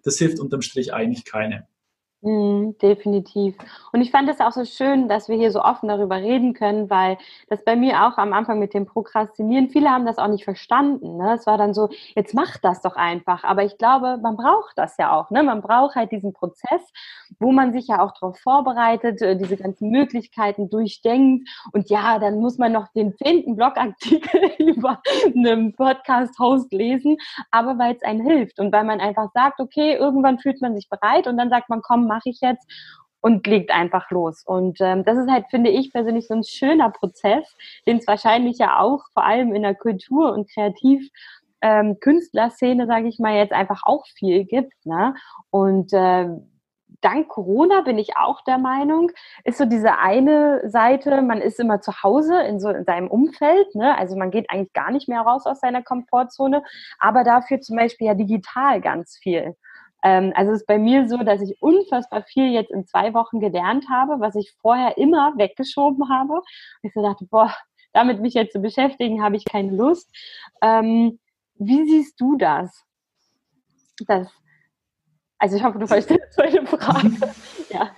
Das 0.05 0.19
hilft 0.19 0.39
unterm 0.39 0.63
Strich 0.63 0.95
eigentlich 0.95 1.25
keine. 1.25 1.67
Mm, 2.27 2.77
definitiv. 2.83 3.55
Und 3.93 4.01
ich 4.01 4.11
fand 4.11 4.29
es 4.29 4.41
auch 4.41 4.51
so 4.51 4.65
schön, 4.65 5.07
dass 5.07 5.29
wir 5.29 5.37
hier 5.37 5.53
so 5.53 5.63
offen 5.63 5.89
darüber 5.89 6.17
reden 6.17 6.55
können, 6.55 6.91
weil 6.91 7.19
das 7.49 7.63
bei 7.63 7.77
mir 7.77 8.05
auch 8.05 8.19
am 8.19 8.33
Anfang 8.33 8.59
mit 8.59 8.75
dem 8.75 8.85
Prokrastinieren, 8.85 9.69
viele 9.69 9.91
haben 9.91 10.07
das 10.07 10.19
auch 10.19 10.27
nicht 10.27 10.43
verstanden. 10.43 11.19
Ne? 11.19 11.35
Es 11.35 11.47
war 11.47 11.57
dann 11.57 11.73
so, 11.73 11.89
jetzt 12.17 12.35
mach 12.35 12.59
das 12.59 12.81
doch 12.83 12.97
einfach. 12.97 13.45
Aber 13.45 13.63
ich 13.63 13.79
glaube, 13.79 14.19
man 14.21 14.37
braucht 14.37 14.77
das 14.77 14.97
ja 14.97 15.17
auch. 15.17 15.31
Ne? 15.31 15.45
Man 15.45 15.63
braucht 15.63 15.95
halt 15.95 16.11
diesen 16.11 16.33
Prozess, 16.33 16.83
wo 17.39 17.53
man 17.53 17.73
sich 17.73 17.87
ja 17.87 18.03
auch 18.03 18.11
darauf 18.19 18.41
vorbereitet, 18.41 19.23
äh, 19.23 19.37
diese 19.37 19.57
ganzen 19.57 19.91
Möglichkeiten 19.91 20.69
durchdenkt. 20.69 21.49
Und 21.71 21.91
ja, 21.91 22.19
dann 22.19 22.41
muss 22.41 22.59
man 22.59 22.73
noch 22.73 22.89
den 22.89 23.17
zehnten 23.17 23.55
Blogartikel 23.55 24.51
über 24.59 25.01
einen 25.27 25.75
Podcast-Host 25.75 26.73
lesen, 26.73 27.19
aber 27.53 27.79
weil 27.79 27.95
es 27.95 28.03
einem 28.03 28.27
hilft 28.27 28.59
und 28.59 28.73
weil 28.73 28.83
man 28.83 28.99
einfach 28.99 29.31
sagt, 29.33 29.61
okay, 29.61 29.95
irgendwann 29.95 30.41
fühlt 30.41 30.61
man 30.61 30.75
sich 30.75 30.89
bereit 30.89 31.29
und 31.29 31.37
dann 31.37 31.51
sagt 31.51 31.69
man, 31.69 31.83
komm, 31.83 32.09
mache 32.17 32.31
ich 32.31 32.41
jetzt 32.41 32.67
und 33.21 33.47
legt 33.47 33.71
einfach 33.71 34.11
los. 34.11 34.43
Und 34.45 34.79
ähm, 34.81 35.05
das 35.05 35.19
ist 35.19 35.31
halt, 35.31 35.47
finde 35.51 35.71
ich 35.71 35.93
persönlich, 35.93 36.29
so 36.29 36.35
ein 36.35 36.45
schöner 36.45 36.91
Prozess, 36.91 37.57
den 37.87 37.99
es 37.99 38.07
wahrscheinlich 38.07 38.59
ja 38.59 38.79
auch 38.79 39.05
vor 39.13 39.25
allem 39.25 39.55
in 39.55 39.63
der 39.63 39.75
Kultur- 39.75 40.33
und 40.33 40.51
Kreativ- 40.51 41.11
ähm, 41.63 41.99
Künstlerszene, 42.01 42.87
sage 42.87 43.09
ich 43.09 43.19
mal, 43.19 43.35
jetzt 43.37 43.53
einfach 43.53 43.83
auch 43.85 44.07
viel 44.07 44.45
gibt. 44.45 44.75
Ne? 44.85 45.15
Und 45.51 45.93
äh, 45.93 46.29
dank 47.01 47.29
Corona 47.29 47.81
bin 47.81 47.99
ich 47.99 48.17
auch 48.17 48.43
der 48.43 48.59
Meinung, 48.59 49.11
ist 49.45 49.59
so 49.59 49.65
diese 49.65 49.99
eine 49.99 50.69
Seite, 50.69 51.23
man 51.23 51.41
ist 51.41 51.59
immer 51.61 51.81
zu 51.81 52.03
Hause 52.03 52.41
in 52.43 52.61
so 52.61 52.69
in 52.71 52.85
seinem 52.85 53.09
Umfeld, 53.09 53.75
ne? 53.75 53.97
also 53.97 54.17
man 54.17 54.31
geht 54.31 54.51
eigentlich 54.51 54.73
gar 54.73 54.91
nicht 54.91 55.09
mehr 55.09 55.21
raus 55.21 55.47
aus 55.47 55.61
seiner 55.61 55.83
Komfortzone, 55.83 56.63
aber 56.99 57.25
dafür 57.25 57.61
zum 57.61 57.77
Beispiel 57.77 58.07
ja 58.09 58.15
digital 58.15 58.81
ganz 58.81 59.17
viel. 59.17 59.57
Ähm, 60.07 60.33
also 60.37 60.53
es 60.53 60.61
ist 60.61 60.69
bei 60.69 60.79
mir 60.79 61.09
so, 61.09 61.17
dass 61.17 61.41
ich 61.41 61.61
unfassbar 61.61 62.23
viel 62.23 62.53
jetzt 62.53 62.71
in 62.71 62.87
zwei 62.87 63.13
Wochen 63.13 63.41
gelernt 63.41 63.87
habe, 63.91 64.21
was 64.21 64.37
ich 64.37 64.55
vorher 64.63 64.97
immer 64.99 65.33
weggeschoben 65.37 66.09
habe. 66.09 66.43
Ich 66.83 66.93
so 66.95 67.03
dachte, 67.03 67.27
boah, 67.29 67.53
damit 67.93 68.21
mich 68.21 68.35
jetzt 68.35 68.53
zu 68.53 68.61
beschäftigen, 68.61 69.25
habe 69.25 69.35
ich 69.35 69.45
keine 69.45 69.73
Lust. 69.73 70.09
Ähm, 70.63 71.19
wie 71.57 71.85
siehst 71.89 72.21
du 72.21 72.37
das? 72.37 72.85
das? 74.07 74.29
Also 75.39 75.57
ich 75.57 75.65
hoffe, 75.65 75.81
du 75.81 75.89
verstehst 75.89 76.39
meine 76.39 76.65
Frage. 76.67 77.11
ja. 77.71 77.91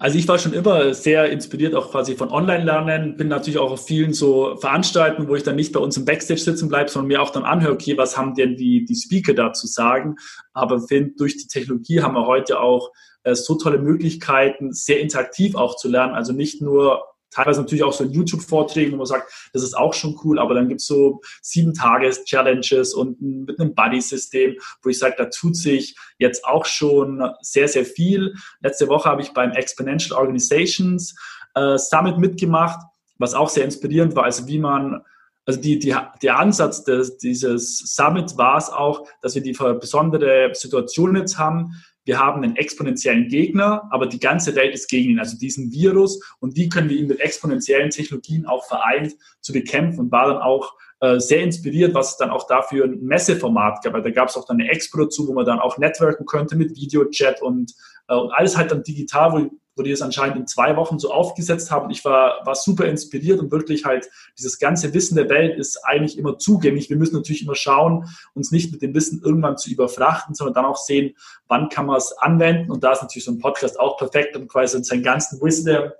Also 0.00 0.18
ich 0.18 0.28
war 0.28 0.38
schon 0.38 0.52
immer 0.52 0.94
sehr 0.94 1.30
inspiriert 1.30 1.74
auch 1.74 1.90
quasi 1.90 2.14
von 2.14 2.30
Online-Lernen, 2.30 3.16
bin 3.16 3.28
natürlich 3.28 3.58
auch 3.58 3.72
auf 3.72 3.86
vielen 3.86 4.12
so 4.12 4.56
Veranstaltungen, 4.56 5.28
wo 5.28 5.34
ich 5.34 5.42
dann 5.42 5.56
nicht 5.56 5.72
bei 5.72 5.80
uns 5.80 5.96
im 5.96 6.04
Backstage 6.04 6.40
sitzen 6.40 6.68
bleibe, 6.68 6.90
sondern 6.90 7.08
mir 7.08 7.22
auch 7.22 7.30
dann 7.30 7.44
anhöre, 7.44 7.72
okay, 7.72 7.96
was 7.96 8.16
haben 8.16 8.34
denn 8.34 8.56
die, 8.56 8.84
die 8.84 8.96
Speaker 8.96 9.34
da 9.34 9.52
zu 9.52 9.66
sagen? 9.66 10.16
Aber 10.52 10.80
finde, 10.80 11.14
durch 11.16 11.36
die 11.36 11.46
Technologie 11.46 12.00
haben 12.00 12.14
wir 12.14 12.26
heute 12.26 12.60
auch 12.60 12.90
äh, 13.24 13.34
so 13.34 13.56
tolle 13.56 13.78
Möglichkeiten, 13.78 14.72
sehr 14.72 15.00
interaktiv 15.00 15.54
auch 15.54 15.76
zu 15.76 15.88
lernen. 15.88 16.14
Also 16.14 16.32
nicht 16.32 16.62
nur 16.62 17.04
teilweise 17.30 17.60
natürlich 17.60 17.84
auch 17.84 17.92
so 17.92 18.04
in 18.04 18.12
YouTube-Vorträgen, 18.12 18.92
wo 18.92 18.96
man 18.96 19.06
sagt, 19.06 19.32
das 19.52 19.62
ist 19.62 19.76
auch 19.76 19.94
schon 19.94 20.18
cool, 20.24 20.38
aber 20.38 20.54
dann 20.54 20.68
gibt 20.68 20.80
es 20.80 20.86
so 20.86 21.20
sieben 21.42 21.74
Tages-Challenges 21.74 22.94
und 22.94 23.20
mit 23.20 23.60
einem 23.60 23.74
Buddy-System, 23.74 24.56
wo 24.82 24.88
ich 24.88 24.98
sage, 24.98 25.14
da 25.18 25.26
tut 25.26 25.56
sich 25.56 25.96
jetzt 26.18 26.44
auch 26.44 26.64
schon 26.64 27.22
sehr, 27.40 27.68
sehr 27.68 27.84
viel. 27.84 28.34
Letzte 28.60 28.88
Woche 28.88 29.08
habe 29.08 29.22
ich 29.22 29.32
beim 29.32 29.52
Exponential 29.52 30.18
Organizations 30.18 31.14
äh, 31.54 31.76
Summit 31.78 32.18
mitgemacht, 32.18 32.80
was 33.18 33.34
auch 33.34 33.48
sehr 33.48 33.64
inspirierend 33.64 34.14
war, 34.14 34.24
also 34.24 34.46
wie 34.46 34.58
man 34.58 35.02
also 35.48 35.62
die, 35.62 35.78
die, 35.78 35.96
der 36.22 36.38
Ansatz 36.38 36.84
des, 36.84 37.16
dieses 37.16 37.78
Summit 37.78 38.36
war 38.36 38.58
es 38.58 38.68
auch, 38.68 39.08
dass 39.22 39.34
wir 39.34 39.40
die 39.40 39.56
besondere 39.80 40.50
Situation 40.52 41.16
jetzt 41.16 41.38
haben, 41.38 41.74
wir 42.08 42.18
haben 42.18 42.42
einen 42.42 42.56
exponentiellen 42.56 43.28
Gegner, 43.28 43.86
aber 43.90 44.06
die 44.06 44.18
ganze 44.18 44.54
Welt 44.56 44.74
ist 44.74 44.88
gegen 44.88 45.10
ihn, 45.10 45.18
also 45.18 45.36
diesen 45.36 45.70
Virus. 45.72 46.18
Und 46.40 46.56
wie 46.56 46.70
können 46.70 46.88
wir 46.88 46.96
ihn 46.96 47.06
mit 47.06 47.20
exponentiellen 47.20 47.90
Technologien 47.90 48.46
auch 48.46 48.66
vereint 48.66 49.14
zu 49.42 49.52
bekämpfen? 49.52 50.00
Und 50.00 50.10
war 50.10 50.28
dann 50.28 50.38
auch 50.38 50.72
äh, 51.00 51.20
sehr 51.20 51.42
inspiriert, 51.42 51.94
was 51.94 52.12
es 52.12 52.16
dann 52.16 52.30
auch 52.30 52.46
dafür 52.46 52.84
ein 52.84 53.00
Messeformat 53.00 53.84
gab. 53.84 53.92
Da 54.02 54.10
gab 54.10 54.28
es 54.28 54.36
auch 54.36 54.44
dann 54.44 54.60
eine 54.60 54.68
Expo 54.70 54.98
dazu, 54.98 55.28
wo 55.28 55.32
man 55.32 55.46
dann 55.46 55.60
auch 55.60 55.78
networken 55.78 56.26
könnte 56.26 56.56
mit 56.56 56.74
Videochat 56.74 57.40
und, 57.40 57.72
äh, 58.08 58.14
und 58.16 58.32
alles 58.32 58.56
halt 58.56 58.72
dann 58.72 58.82
digital, 58.82 59.32
wo, 59.32 59.50
wo 59.76 59.82
die 59.84 59.92
es 59.92 60.02
anscheinend 60.02 60.36
in 60.36 60.46
zwei 60.48 60.76
Wochen 60.76 60.98
so 60.98 61.12
aufgesetzt 61.12 61.70
haben. 61.70 61.88
Ich 61.90 62.04
war, 62.04 62.44
war 62.44 62.56
super 62.56 62.86
inspiriert 62.86 63.38
und 63.38 63.52
wirklich 63.52 63.84
halt 63.84 64.10
dieses 64.36 64.58
ganze 64.58 64.92
Wissen 64.92 65.14
der 65.14 65.28
Welt 65.28 65.56
ist 65.56 65.78
eigentlich 65.84 66.18
immer 66.18 66.36
zugänglich. 66.36 66.90
Wir 66.90 66.96
müssen 66.96 67.14
natürlich 67.14 67.44
immer 67.44 67.54
schauen, 67.54 68.04
uns 68.34 68.50
nicht 68.50 68.72
mit 68.72 68.82
dem 68.82 68.92
Wissen 68.92 69.22
irgendwann 69.22 69.56
zu 69.56 69.70
überfrachten, 69.70 70.34
sondern 70.34 70.54
dann 70.54 70.64
auch 70.64 70.76
sehen, 70.76 71.14
wann 71.46 71.68
kann 71.68 71.86
man 71.86 71.98
es 71.98 72.12
anwenden. 72.18 72.72
Und 72.72 72.82
da 72.82 72.90
ist 72.90 73.02
natürlich 73.02 73.24
so 73.24 73.30
ein 73.30 73.38
Podcast 73.38 73.78
auch 73.78 73.98
perfekt, 73.98 74.36
um 74.36 74.48
quasi 74.48 74.82
seinen 74.82 75.04
ganzen 75.04 75.40
Wisdom 75.40 75.92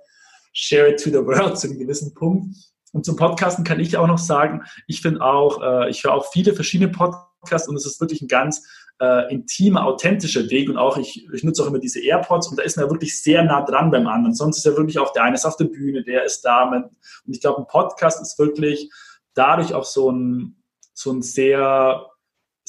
share 0.51 0.89
it 0.89 1.01
to 1.01 1.09
the 1.09 1.25
world 1.25 1.57
zu 1.57 1.67
einem 1.67 1.79
gewissen 1.79 2.13
Punkt. 2.13 2.53
Und 2.91 3.05
zum 3.05 3.15
Podcasten 3.15 3.63
kann 3.63 3.79
ich 3.79 3.97
auch 3.97 4.07
noch 4.07 4.17
sagen, 4.17 4.63
ich 4.87 5.01
finde 5.01 5.21
auch, 5.21 5.61
äh, 5.61 5.89
ich 5.89 6.03
höre 6.03 6.13
auch 6.13 6.31
viele 6.31 6.53
verschiedene 6.53 6.91
Podcasts 6.91 7.67
und 7.67 7.75
es 7.75 7.85
ist 7.85 8.01
wirklich 8.01 8.21
ein 8.21 8.27
ganz 8.27 8.67
äh, 8.99 9.31
intimer, 9.31 9.85
authentischer 9.85 10.49
Weg 10.49 10.69
und 10.69 10.77
auch 10.77 10.97
ich, 10.97 11.27
ich 11.31 11.43
nutze 11.43 11.63
auch 11.63 11.67
immer 11.67 11.79
diese 11.79 12.01
AirPods 12.01 12.47
und 12.47 12.57
da 12.57 12.63
ist 12.63 12.77
man 12.77 12.85
ja 12.85 12.91
wirklich 12.91 13.21
sehr 13.21 13.43
nah 13.43 13.61
dran 13.61 13.91
beim 13.91 14.07
anderen. 14.07 14.33
Sonst 14.33 14.57
ist 14.57 14.65
ja 14.65 14.75
wirklich 14.75 14.99
auch 14.99 15.13
der 15.13 15.23
eine 15.23 15.35
ist 15.35 15.45
auf 15.45 15.55
der 15.55 15.65
Bühne, 15.65 16.03
der 16.03 16.25
ist 16.25 16.41
da. 16.41 16.69
und 16.69 16.89
ich 17.27 17.41
glaube, 17.41 17.59
ein 17.61 17.67
Podcast 17.67 18.21
ist 18.21 18.37
wirklich 18.39 18.89
dadurch 19.33 19.73
auch 19.73 19.85
so 19.85 20.11
ein, 20.11 20.63
so 20.93 21.11
ein 21.11 21.21
sehr, 21.21 22.07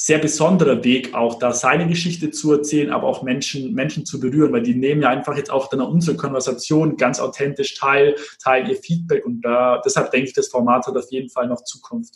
sehr 0.00 0.18
besonderer 0.18 0.82
Weg, 0.82 1.14
auch 1.14 1.38
da 1.38 1.52
seine 1.52 1.86
Geschichte 1.86 2.30
zu 2.30 2.52
erzählen, 2.52 2.90
aber 2.90 3.06
auch 3.06 3.22
Menschen, 3.22 3.74
Menschen 3.74 4.06
zu 4.06 4.18
berühren, 4.18 4.50
weil 4.50 4.62
die 4.62 4.74
nehmen 4.74 5.02
ja 5.02 5.10
einfach 5.10 5.36
jetzt 5.36 5.50
auch 5.50 5.68
dann 5.68 5.82
unsere 5.82 6.16
Konversation 6.16 6.96
ganz 6.96 7.20
authentisch 7.20 7.74
teil, 7.74 8.16
teilen 8.42 8.70
ihr 8.70 8.76
Feedback 8.76 9.26
und 9.26 9.42
da, 9.42 9.82
deshalb 9.84 10.10
denke 10.10 10.28
ich, 10.28 10.34
das 10.34 10.48
Format 10.48 10.86
hat 10.86 10.96
auf 10.96 11.10
jeden 11.10 11.28
Fall 11.28 11.48
noch 11.48 11.62
Zukunft. 11.64 12.14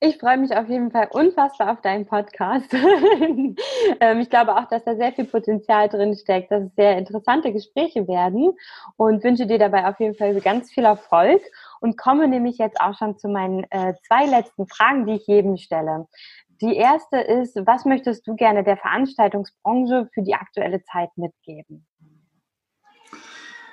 Ich 0.00 0.18
freue 0.18 0.36
mich 0.36 0.54
auf 0.54 0.68
jeden 0.68 0.90
Fall 0.90 1.08
unfassbar 1.10 1.72
auf 1.72 1.80
deinen 1.80 2.06
Podcast. 2.06 2.74
Ähm, 4.00 4.20
ich 4.20 4.28
glaube 4.28 4.54
auch, 4.56 4.68
dass 4.68 4.84
da 4.84 4.96
sehr 4.96 5.12
viel 5.12 5.24
Potenzial 5.24 5.88
drin 5.88 6.14
steckt, 6.14 6.50
dass 6.50 6.64
es 6.64 6.74
sehr 6.74 6.98
interessante 6.98 7.52
Gespräche 7.52 8.06
werden 8.08 8.52
und 8.96 9.24
wünsche 9.24 9.46
dir 9.46 9.58
dabei 9.58 9.86
auf 9.86 9.98
jeden 10.00 10.14
Fall 10.14 10.38
ganz 10.40 10.70
viel 10.70 10.84
Erfolg 10.84 11.40
und 11.80 11.96
komme 11.96 12.28
nämlich 12.28 12.58
jetzt 12.58 12.80
auch 12.80 12.96
schon 12.96 13.18
zu 13.18 13.28
meinen 13.28 13.64
äh, 13.70 13.94
zwei 14.06 14.26
letzten 14.26 14.66
Fragen, 14.66 15.06
die 15.06 15.14
ich 15.14 15.26
jedem 15.26 15.56
stelle. 15.56 16.06
Die 16.60 16.74
erste 16.74 17.18
ist, 17.18 17.56
was 17.66 17.84
möchtest 17.84 18.26
du 18.26 18.34
gerne 18.34 18.64
der 18.64 18.76
Veranstaltungsbranche 18.76 20.08
für 20.12 20.22
die 20.22 20.34
aktuelle 20.34 20.82
Zeit 20.84 21.10
mitgeben? 21.16 21.86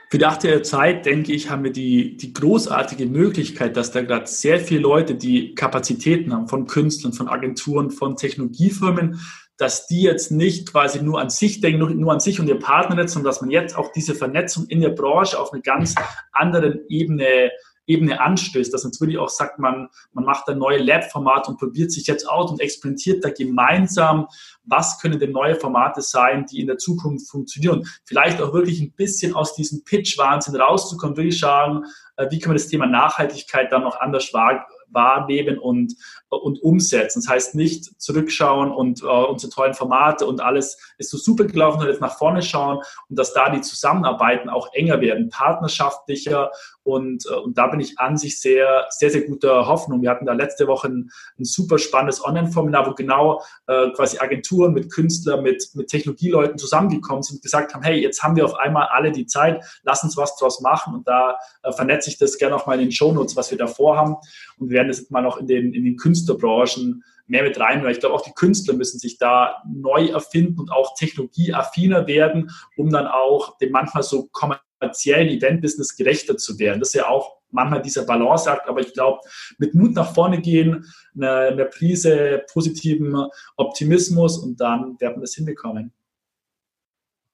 Für 0.09 0.17
die 0.19 0.25
aktuelle 0.25 0.61
Zeit, 0.61 1.05
denke 1.05 1.31
ich, 1.31 1.49
haben 1.49 1.63
wir 1.63 1.71
die, 1.71 2.17
die 2.17 2.33
großartige 2.33 3.07
Möglichkeit, 3.07 3.75
dass 3.77 3.91
da 3.91 4.01
gerade 4.03 4.27
sehr 4.27 4.59
viele 4.59 4.81
Leute, 4.81 5.15
die 5.15 5.55
Kapazitäten 5.55 6.33
haben 6.33 6.47
von 6.47 6.67
Künstlern, 6.67 7.13
von 7.13 7.27
Agenturen, 7.29 7.89
von 7.89 8.15
Technologiefirmen, 8.15 9.19
dass 9.57 9.87
die 9.87 10.03
jetzt 10.03 10.31
nicht 10.31 10.71
quasi 10.71 11.01
nur 11.01 11.19
an 11.19 11.29
sich 11.29 11.61
denken, 11.61 11.79
nur, 11.79 11.89
nur 11.89 12.11
an 12.11 12.19
sich 12.19 12.39
und 12.39 12.47
ihr 12.47 12.59
Partner 12.59 13.07
sondern 13.07 13.29
dass 13.29 13.41
man 13.41 13.49
jetzt 13.49 13.75
auch 13.75 13.91
diese 13.91 14.13
Vernetzung 14.13 14.67
in 14.67 14.81
der 14.81 14.89
Branche 14.89 15.39
auf 15.39 15.53
eine 15.53 15.61
ganz 15.61 15.95
anderen 16.31 16.81
Ebene 16.89 17.51
Ebene 17.85 18.21
anstößt, 18.21 18.73
dass 18.73 18.83
man 18.83 18.93
wirklich 18.99 19.17
auch 19.17 19.29
sagt, 19.29 19.59
man, 19.59 19.89
man 20.13 20.25
macht 20.25 20.47
ein 20.47 20.57
neues 20.57 20.85
Lab-Format 20.85 21.49
und 21.49 21.59
probiert 21.59 21.91
sich 21.91 22.07
jetzt 22.07 22.27
aus 22.27 22.51
und 22.51 22.61
experimentiert 22.61 23.23
da 23.23 23.29
gemeinsam, 23.29 24.27
was 24.63 24.99
können 24.99 25.19
denn 25.19 25.31
neue 25.31 25.55
Formate 25.55 26.01
sein, 26.01 26.45
die 26.45 26.61
in 26.61 26.67
der 26.67 26.77
Zukunft 26.77 27.29
funktionieren. 27.29 27.85
Vielleicht 28.05 28.41
auch 28.41 28.53
wirklich 28.53 28.79
ein 28.81 28.93
bisschen 28.93 29.33
aus 29.35 29.55
diesem 29.55 29.83
Pitch-Wahnsinn 29.83 30.55
rauszukommen, 30.55 31.17
würde 31.17 31.29
ich 31.29 31.39
sagen, 31.39 31.83
äh, 32.17 32.27
wie 32.29 32.39
kann 32.39 32.49
man 32.49 32.57
das 32.57 32.67
Thema 32.67 32.85
Nachhaltigkeit 32.85 33.71
dann 33.71 33.83
noch 33.83 33.99
anders 33.99 34.33
wahr, 34.33 34.65
wahrnehmen 34.93 35.57
und, 35.57 35.95
und 36.29 36.61
umsetzen. 36.61 37.21
Das 37.21 37.29
heißt 37.29 37.55
nicht 37.55 37.99
zurückschauen 38.01 38.71
und 38.71 39.01
äh, 39.01 39.05
unsere 39.05 39.51
tollen 39.51 39.73
Formate 39.73 40.25
und 40.25 40.41
alles 40.41 40.77
ist 40.97 41.09
so 41.09 41.17
super 41.17 41.45
gelaufen 41.45 41.81
und 41.81 41.87
jetzt 41.87 42.01
nach 42.01 42.17
vorne 42.17 42.41
schauen 42.41 42.79
und 43.09 43.19
dass 43.19 43.33
da 43.33 43.49
die 43.49 43.61
Zusammenarbeiten 43.61 44.49
auch 44.49 44.71
enger 44.73 45.01
werden, 45.01 45.29
partnerschaftlicher 45.29 46.51
und, 46.83 47.25
äh, 47.25 47.35
und 47.35 47.57
da 47.57 47.67
bin 47.67 47.79
ich 47.79 47.99
an 47.99 48.17
sich 48.17 48.39
sehr, 48.39 48.85
sehr, 48.89 49.09
sehr 49.09 49.21
guter 49.21 49.67
Hoffnung. 49.67 50.01
Wir 50.01 50.09
hatten 50.09 50.25
da 50.25 50.33
letzte 50.33 50.67
Woche 50.67 50.89
ein, 50.89 51.11
ein 51.39 51.45
super 51.45 51.77
spannendes 51.77 52.23
Online-Formular, 52.23 52.87
wo 52.87 52.93
genau 52.93 53.41
äh, 53.67 53.89
quasi 53.91 54.19
Agenturen 54.19 54.73
mit 54.73 54.91
Künstlern, 54.91 55.43
mit, 55.43 55.69
mit 55.73 55.87
Technologieleuten 55.87 56.57
zusammengekommen 56.57 57.23
sind 57.23 57.37
und 57.37 57.43
gesagt 57.43 57.73
haben, 57.73 57.83
hey, 57.83 57.99
jetzt 57.99 58.21
haben 58.21 58.35
wir 58.35 58.45
auf 58.45 58.55
einmal 58.55 58.87
alle 58.91 59.11
die 59.11 59.25
Zeit, 59.25 59.63
lass 59.83 60.03
uns 60.03 60.17
was 60.17 60.35
draus 60.35 60.61
machen 60.61 60.93
und 60.93 61.07
da 61.07 61.37
äh, 61.63 61.71
vernetze 61.71 62.09
ich 62.09 62.17
das 62.17 62.37
gerne 62.37 62.55
auch 62.55 62.65
mal 62.65 62.75
in 62.75 62.81
den 62.81 62.91
Shownotes, 62.91 63.35
was 63.35 63.49
wir 63.51 63.57
da 63.57 63.67
vorhaben 63.67 64.17
und 64.57 64.69
wir 64.69 64.77
werden 64.77 64.89
das 64.89 64.99
jetzt 64.99 65.11
mal 65.11 65.21
noch 65.21 65.37
in 65.37 65.47
den, 65.47 65.73
in 65.73 65.85
den 65.85 65.95
Künstlerbranchen 65.95 67.03
mehr 67.27 67.43
mit 67.43 67.59
rein, 67.59 67.83
weil 67.83 67.91
ich 67.91 67.99
glaube, 67.99 68.15
auch 68.15 68.21
die 68.21 68.33
Künstler 68.33 68.73
müssen 68.73 68.99
sich 68.99 69.17
da 69.17 69.63
neu 69.65 70.07
erfinden 70.07 70.59
und 70.59 70.71
auch 70.71 70.95
technologieaffiner 70.95 72.05
werden, 72.05 72.51
um 72.75 72.89
dann 72.89 73.07
auch 73.07 73.57
dem 73.59 73.71
manchmal 73.71 74.03
so 74.03 74.27
kommerziellen 74.31 74.72
Event-Business 74.91 75.95
gerechter 75.95 76.37
zu 76.37 76.59
werden. 76.59 76.79
Das 76.79 76.89
ist 76.89 76.95
ja 76.95 77.07
auch 77.07 77.37
manchmal 77.51 77.81
dieser 77.81 78.05
Balanceakt, 78.05 78.67
aber 78.67 78.81
ich 78.81 78.93
glaube, 78.93 79.19
mit 79.57 79.75
Mut 79.75 79.93
nach 79.93 80.13
vorne 80.13 80.41
gehen, 80.41 80.85
eine, 81.15 81.31
eine 81.31 81.65
Prise 81.65 82.43
positiven 82.51 83.27
Optimismus 83.55 84.37
und 84.37 84.59
dann 84.59 84.99
werden 84.99 85.17
wir 85.17 85.21
das 85.21 85.35
hinbekommen. 85.35 85.93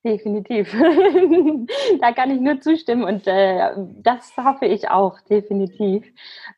Definitiv. 0.05 0.71
da 2.01 2.13
kann 2.13 2.31
ich 2.31 2.39
nur 2.39 2.61
zustimmen 2.61 3.03
und 3.03 3.27
äh, 3.27 3.71
das 4.01 4.31
hoffe 4.37 4.65
ich 4.65 4.89
auch, 4.89 5.19
definitiv. 5.29 6.05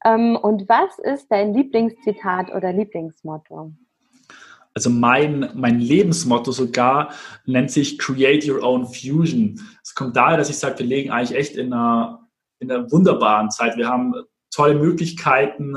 Ähm, 0.06 0.36
und 0.36 0.70
was 0.70 1.00
ist 1.00 1.32
dein 1.32 1.54
Lieblingszitat 1.54 2.54
oder 2.54 2.72
Lieblingsmotto? 2.72 3.72
Also 4.74 4.90
mein, 4.90 5.52
mein 5.54 5.80
Lebensmotto 5.80 6.52
sogar 6.52 7.14
nennt 7.46 7.72
sich 7.72 7.98
Create 7.98 8.48
Your 8.48 8.64
Own 8.64 8.86
Fusion. 8.86 9.60
Es 9.84 9.94
kommt 9.94 10.16
daher, 10.16 10.38
dass 10.38 10.50
ich 10.50 10.58
sage, 10.58 10.80
wir 10.80 10.86
legen 10.86 11.12
eigentlich 11.12 11.38
echt 11.38 11.56
in 11.56 11.74
einer, 11.74 12.30
in 12.60 12.72
einer 12.72 12.90
wunderbaren 12.92 13.52
Zeit. 13.52 13.76
Wir 13.78 13.90
haben 13.90 14.14
tolle 14.50 14.76
Möglichkeiten 14.76 15.76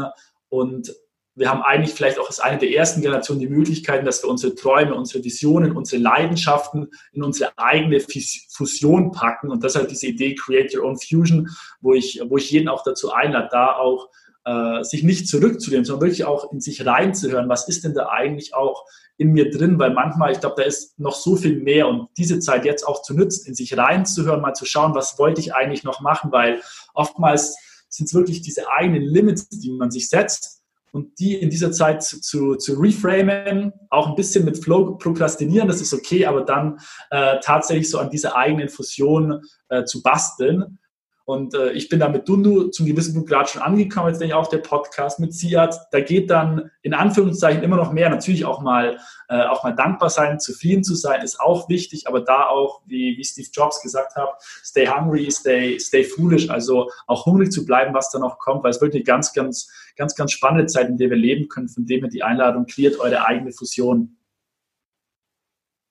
und 0.49 0.95
wir 1.37 1.51
haben 1.51 1.63
eigentlich 1.63 1.95
vielleicht 1.95 2.21
auch 2.21 2.29
als 2.29 2.39
eine 2.39 2.59
der 2.59 2.71
ersten 2.71 3.03
Generationen 3.03 3.41
die 3.41 3.49
Möglichkeiten, 3.49 4.07
dass 4.07 4.23
wir 4.23 4.31
unsere 4.31 4.55
Träume, 4.55 4.95
unsere 4.95 5.25
Visionen, 5.25 5.77
unsere 5.77 6.01
Leidenschaften 6.01 6.89
in 7.13 7.25
unsere 7.25 7.53
eigene 7.59 7.99
Fusion 8.01 9.11
packen. 9.11 9.51
Und 9.51 9.65
deshalb 9.65 9.89
diese 9.89 10.07
Idee 10.07 10.37
Create 10.37 10.73
Your 10.77 10.85
Own 10.85 10.97
Fusion, 10.97 11.51
wo 11.81 11.95
ich, 11.95 12.21
wo 12.29 12.37
ich 12.37 12.51
jeden 12.53 12.69
auch 12.69 12.85
dazu 12.85 13.13
einlade, 13.13 13.49
da 13.51 13.75
auch 13.75 14.11
äh, 14.45 14.83
sich 14.85 15.03
nicht 15.03 15.29
zurückzunehmen, 15.29 15.85
sondern 15.85 16.09
wirklich 16.09 16.25
auch 16.25 16.53
in 16.53 16.61
sich 16.61 16.85
reinzuhören. 16.85 17.49
Was 17.49 17.69
ist 17.69 17.85
denn 17.85 17.95
da 17.95 18.09
eigentlich 18.09 18.55
auch 18.55 18.85
in 19.17 19.33
mir 19.33 19.51
drin? 19.51 19.79
Weil 19.79 19.95
manchmal, 19.95 20.33
ich 20.33 20.41
glaube, 20.41 20.57
da 20.59 20.63
ist 20.65 20.99
noch 20.99 21.15
so 21.15 21.37
viel 21.37 21.61
mehr 21.61 21.89
und 21.89 22.09
diese 22.17 22.39
Zeit 22.41 22.65
jetzt 22.65 22.87
auch 22.87 23.03
zu 23.03 23.15
nutzen, 23.15 23.49
in 23.49 23.55
sich 23.55 23.77
reinzuhören, 23.77 24.41
mal 24.41 24.55
zu 24.55 24.65
schauen, 24.65 24.95
was 24.95 25.19
wollte 25.19 25.41
ich 25.41 25.55
eigentlich 25.55 25.85
noch 25.85 26.01
machen, 26.01 26.33
weil 26.33 26.61
oftmals 26.95 27.57
sind 27.89 28.07
es 28.07 28.15
wirklich 28.15 28.43
diese 28.43 28.71
eigenen 28.71 29.03
Limits, 29.03 29.49
die 29.49 29.71
man 29.71 29.91
sich 29.91 30.09
setzt 30.09 30.63
und 30.95 31.19
die 31.19 31.35
in 31.35 31.51
dieser 31.51 31.73
Zeit 31.73 32.03
zu, 32.03 32.21
zu, 32.21 32.55
zu 32.55 32.75
reframen, 32.75 33.73
auch 33.91 34.09
ein 34.09 34.15
bisschen 34.15 34.45
mit 34.45 34.63
Flow 34.63 34.97
prokrastinieren, 34.97 35.67
das 35.67 35.81
ist 35.81 35.93
okay, 35.93 36.27
aber 36.27 36.43
dann 36.43 36.79
äh, 37.11 37.41
tatsächlich 37.43 37.91
so 37.91 37.99
an 37.99 38.11
dieser 38.11 38.37
eigenen 38.37 38.69
Fusion 38.69 39.41
äh, 39.69 39.85
zu 39.85 40.03
basteln. 40.03 40.79
Und 41.27 41.55
äh, 41.55 41.73
ich 41.73 41.89
bin 41.89 42.01
da 42.01 42.09
mit 42.11 42.29
Dundu 42.29 42.69
zum 42.69 42.85
gewissen 42.85 43.15
Punkt 43.15 43.31
gerade 43.31 43.49
schon 43.49 43.63
angekommen, 43.63 44.09
jetzt 44.09 44.21
denke 44.21 44.33
ich 44.33 44.35
auch 44.35 44.49
der 44.49 44.59
Podcast 44.59 45.21
mit 45.21 45.33
Siad. 45.33 45.75
Da 45.91 46.01
geht 46.01 46.31
dann 46.31 46.71
in 46.83 46.93
Anführungszeichen 46.93 47.63
immer 47.63 47.77
noch 47.77 47.93
mehr. 47.93 48.11
Natürlich 48.11 48.45
auch 48.45 48.61
mal, 48.61 48.99
äh, 49.31 49.45
auch 49.47 49.65
mal 49.65 49.73
dankbar 49.73 50.11
sein, 50.11 50.39
zufrieden 50.39 50.85
zu 50.85 50.95
sein, 50.95 51.23
ist 51.23 51.41
auch 51.41 51.71
wichtig, 51.71 52.07
aber 52.09 52.21
da 52.21 52.49
auch, 52.49 52.83
wie, 52.85 53.17
wie 53.17 53.25
Steve 53.25 53.49
Jobs 53.51 53.81
gesagt 53.81 54.17
hat, 54.17 54.35
stay 54.63 54.87
hungry, 54.87 55.31
stay, 55.31 55.79
stay 55.79 56.05
foolish, 56.05 56.51
also 56.51 56.91
auch 57.07 57.25
hungrig 57.25 57.51
zu 57.51 57.65
bleiben, 57.65 57.95
was 57.95 58.11
da 58.11 58.19
noch 58.19 58.39
kommt, 58.39 58.63
weil 58.63 58.71
es 58.71 58.83
wirklich 58.83 59.01
eine 59.01 59.05
ganz, 59.05 59.33
ganz, 59.33 59.71
ganz, 59.97 60.15
ganz 60.15 60.31
spannende 60.33 60.67
Zeit, 60.67 60.91
in 60.91 60.99
der 60.99 61.09
wir 61.09 61.17
leben 61.17 61.49
können, 61.49 61.69
von 61.69 61.87
dem 61.87 62.01
her 62.01 62.11
die 62.11 62.23
Einladung 62.23 62.67
klärt 62.67 63.01
eure 63.01 63.25
eigene 63.25 63.53
Fusion. 63.53 64.19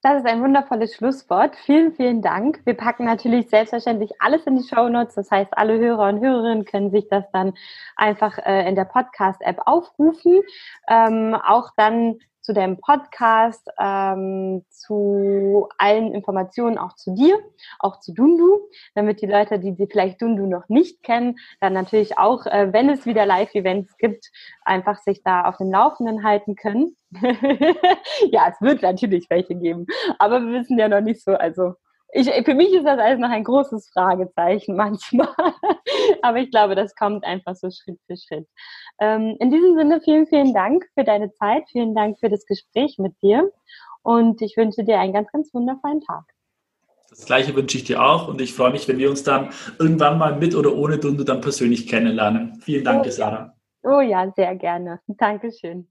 Das 0.03 0.17
ist 0.17 0.25
ein 0.25 0.43
wundervolles 0.43 0.95
Schlusswort. 0.95 1.55
Vielen, 1.55 1.93
vielen 1.93 2.21
Dank. 2.21 2.59
Wir 2.65 2.73
packen 2.73 3.05
natürlich 3.05 3.47
selbstverständlich 3.49 4.11
alles 4.19 4.45
in 4.45 4.57
die 4.57 4.67
Show 4.67 4.89
Notes. 4.89 5.15
Das 5.15 5.31
heißt, 5.31 5.57
alle 5.57 5.79
Hörer 5.79 6.09
und 6.09 6.19
Hörerinnen 6.19 6.65
können 6.65 6.91
sich 6.91 7.07
das 7.07 7.23
dann 7.31 7.53
einfach 7.95 8.37
äh, 8.39 8.67
in 8.67 8.75
der 8.75 8.83
Podcast-App 8.83 9.61
aufrufen. 9.65 10.41
Ähm, 10.89 11.35
auch 11.35 11.69
dann 11.77 12.19
zu 12.43 12.53
deinem 12.53 12.77
Podcast, 12.77 13.67
ähm, 13.79 14.65
zu 14.69 15.69
allen 15.77 16.13
Informationen 16.13 16.77
auch 16.77 16.95
zu 16.95 17.15
dir, 17.15 17.39
auch 17.79 17.99
zu 18.01 18.13
Dundu, 18.13 18.59
damit 18.95 19.21
die 19.21 19.27
Leute, 19.27 19.59
die, 19.59 19.73
die 19.75 19.87
vielleicht 19.87 20.21
Dundu 20.21 20.45
noch 20.45 20.67
nicht 20.67 21.01
kennen, 21.03 21.37
dann 21.61 21.73
natürlich 21.73 22.17
auch, 22.17 22.45
äh, 22.45 22.71
wenn 22.73 22.89
es 22.89 23.05
wieder 23.05 23.25
Live-Events 23.25 23.97
gibt, 23.97 24.29
einfach 24.63 24.99
sich 24.99 25.23
da 25.23 25.45
auf 25.45 25.57
dem 25.57 25.71
Laufenden 25.71 26.23
halten 26.23 26.55
können. 26.55 26.97
ja, 28.31 28.49
es 28.49 28.59
wird 28.59 28.81
natürlich 28.81 29.29
welche 29.29 29.55
geben, 29.55 29.87
aber 30.19 30.41
wir 30.41 30.59
wissen 30.59 30.77
ja 30.77 30.89
noch 30.89 31.01
nicht 31.01 31.23
so, 31.23 31.33
also 31.35 31.75
ich, 32.13 32.29
für 32.45 32.53
mich 32.53 32.73
ist 32.73 32.85
das 32.85 32.99
alles 32.99 33.19
noch 33.19 33.29
ein 33.29 33.43
großes 33.43 33.89
Fragezeichen 33.91 34.75
manchmal. 34.77 35.27
Aber 36.21 36.37
ich 36.37 36.51
glaube, 36.51 36.75
das 36.75 36.95
kommt 36.95 37.23
einfach 37.25 37.55
so 37.55 37.69
Schritt 37.69 37.99
für 38.07 38.17
Schritt. 38.17 38.47
Ähm, 38.99 39.35
in 39.39 39.51
diesem 39.51 39.75
Sinne, 39.75 40.01
vielen, 40.01 40.27
vielen 40.27 40.53
Dank 40.53 40.85
für 40.93 41.03
deine 41.03 41.31
Zeit. 41.33 41.63
Vielen 41.71 41.95
Dank 41.95 42.19
für 42.19 42.29
das 42.29 42.45
Gespräch 42.45 42.97
mit 42.99 43.13
dir. 43.21 43.51
Und 44.03 44.41
ich 44.41 44.57
wünsche 44.57 44.83
dir 44.83 44.99
einen 44.99 45.13
ganz, 45.13 45.31
ganz 45.31 45.53
wundervollen 45.53 46.01
Tag. 46.01 46.25
Das 47.09 47.25
gleiche 47.25 47.55
wünsche 47.55 47.77
ich 47.77 47.83
dir 47.83 48.03
auch 48.03 48.27
und 48.27 48.41
ich 48.41 48.55
freue 48.55 48.71
mich, 48.71 48.87
wenn 48.87 48.97
wir 48.97 49.09
uns 49.09 49.23
dann 49.23 49.49
irgendwann 49.77 50.17
mal 50.17 50.35
mit 50.35 50.55
oder 50.55 50.75
ohne 50.75 50.97
Dunde 50.97 51.23
dann 51.23 51.41
persönlich 51.41 51.87
kennenlernen. 51.87 52.59
Vielen 52.61 52.83
Dank, 52.83 53.05
oh, 53.05 53.09
Sarah. 53.09 53.53
Oh 53.83 54.01
ja, 54.01 54.31
sehr 54.35 54.55
gerne. 54.55 54.99
Dankeschön. 55.07 55.87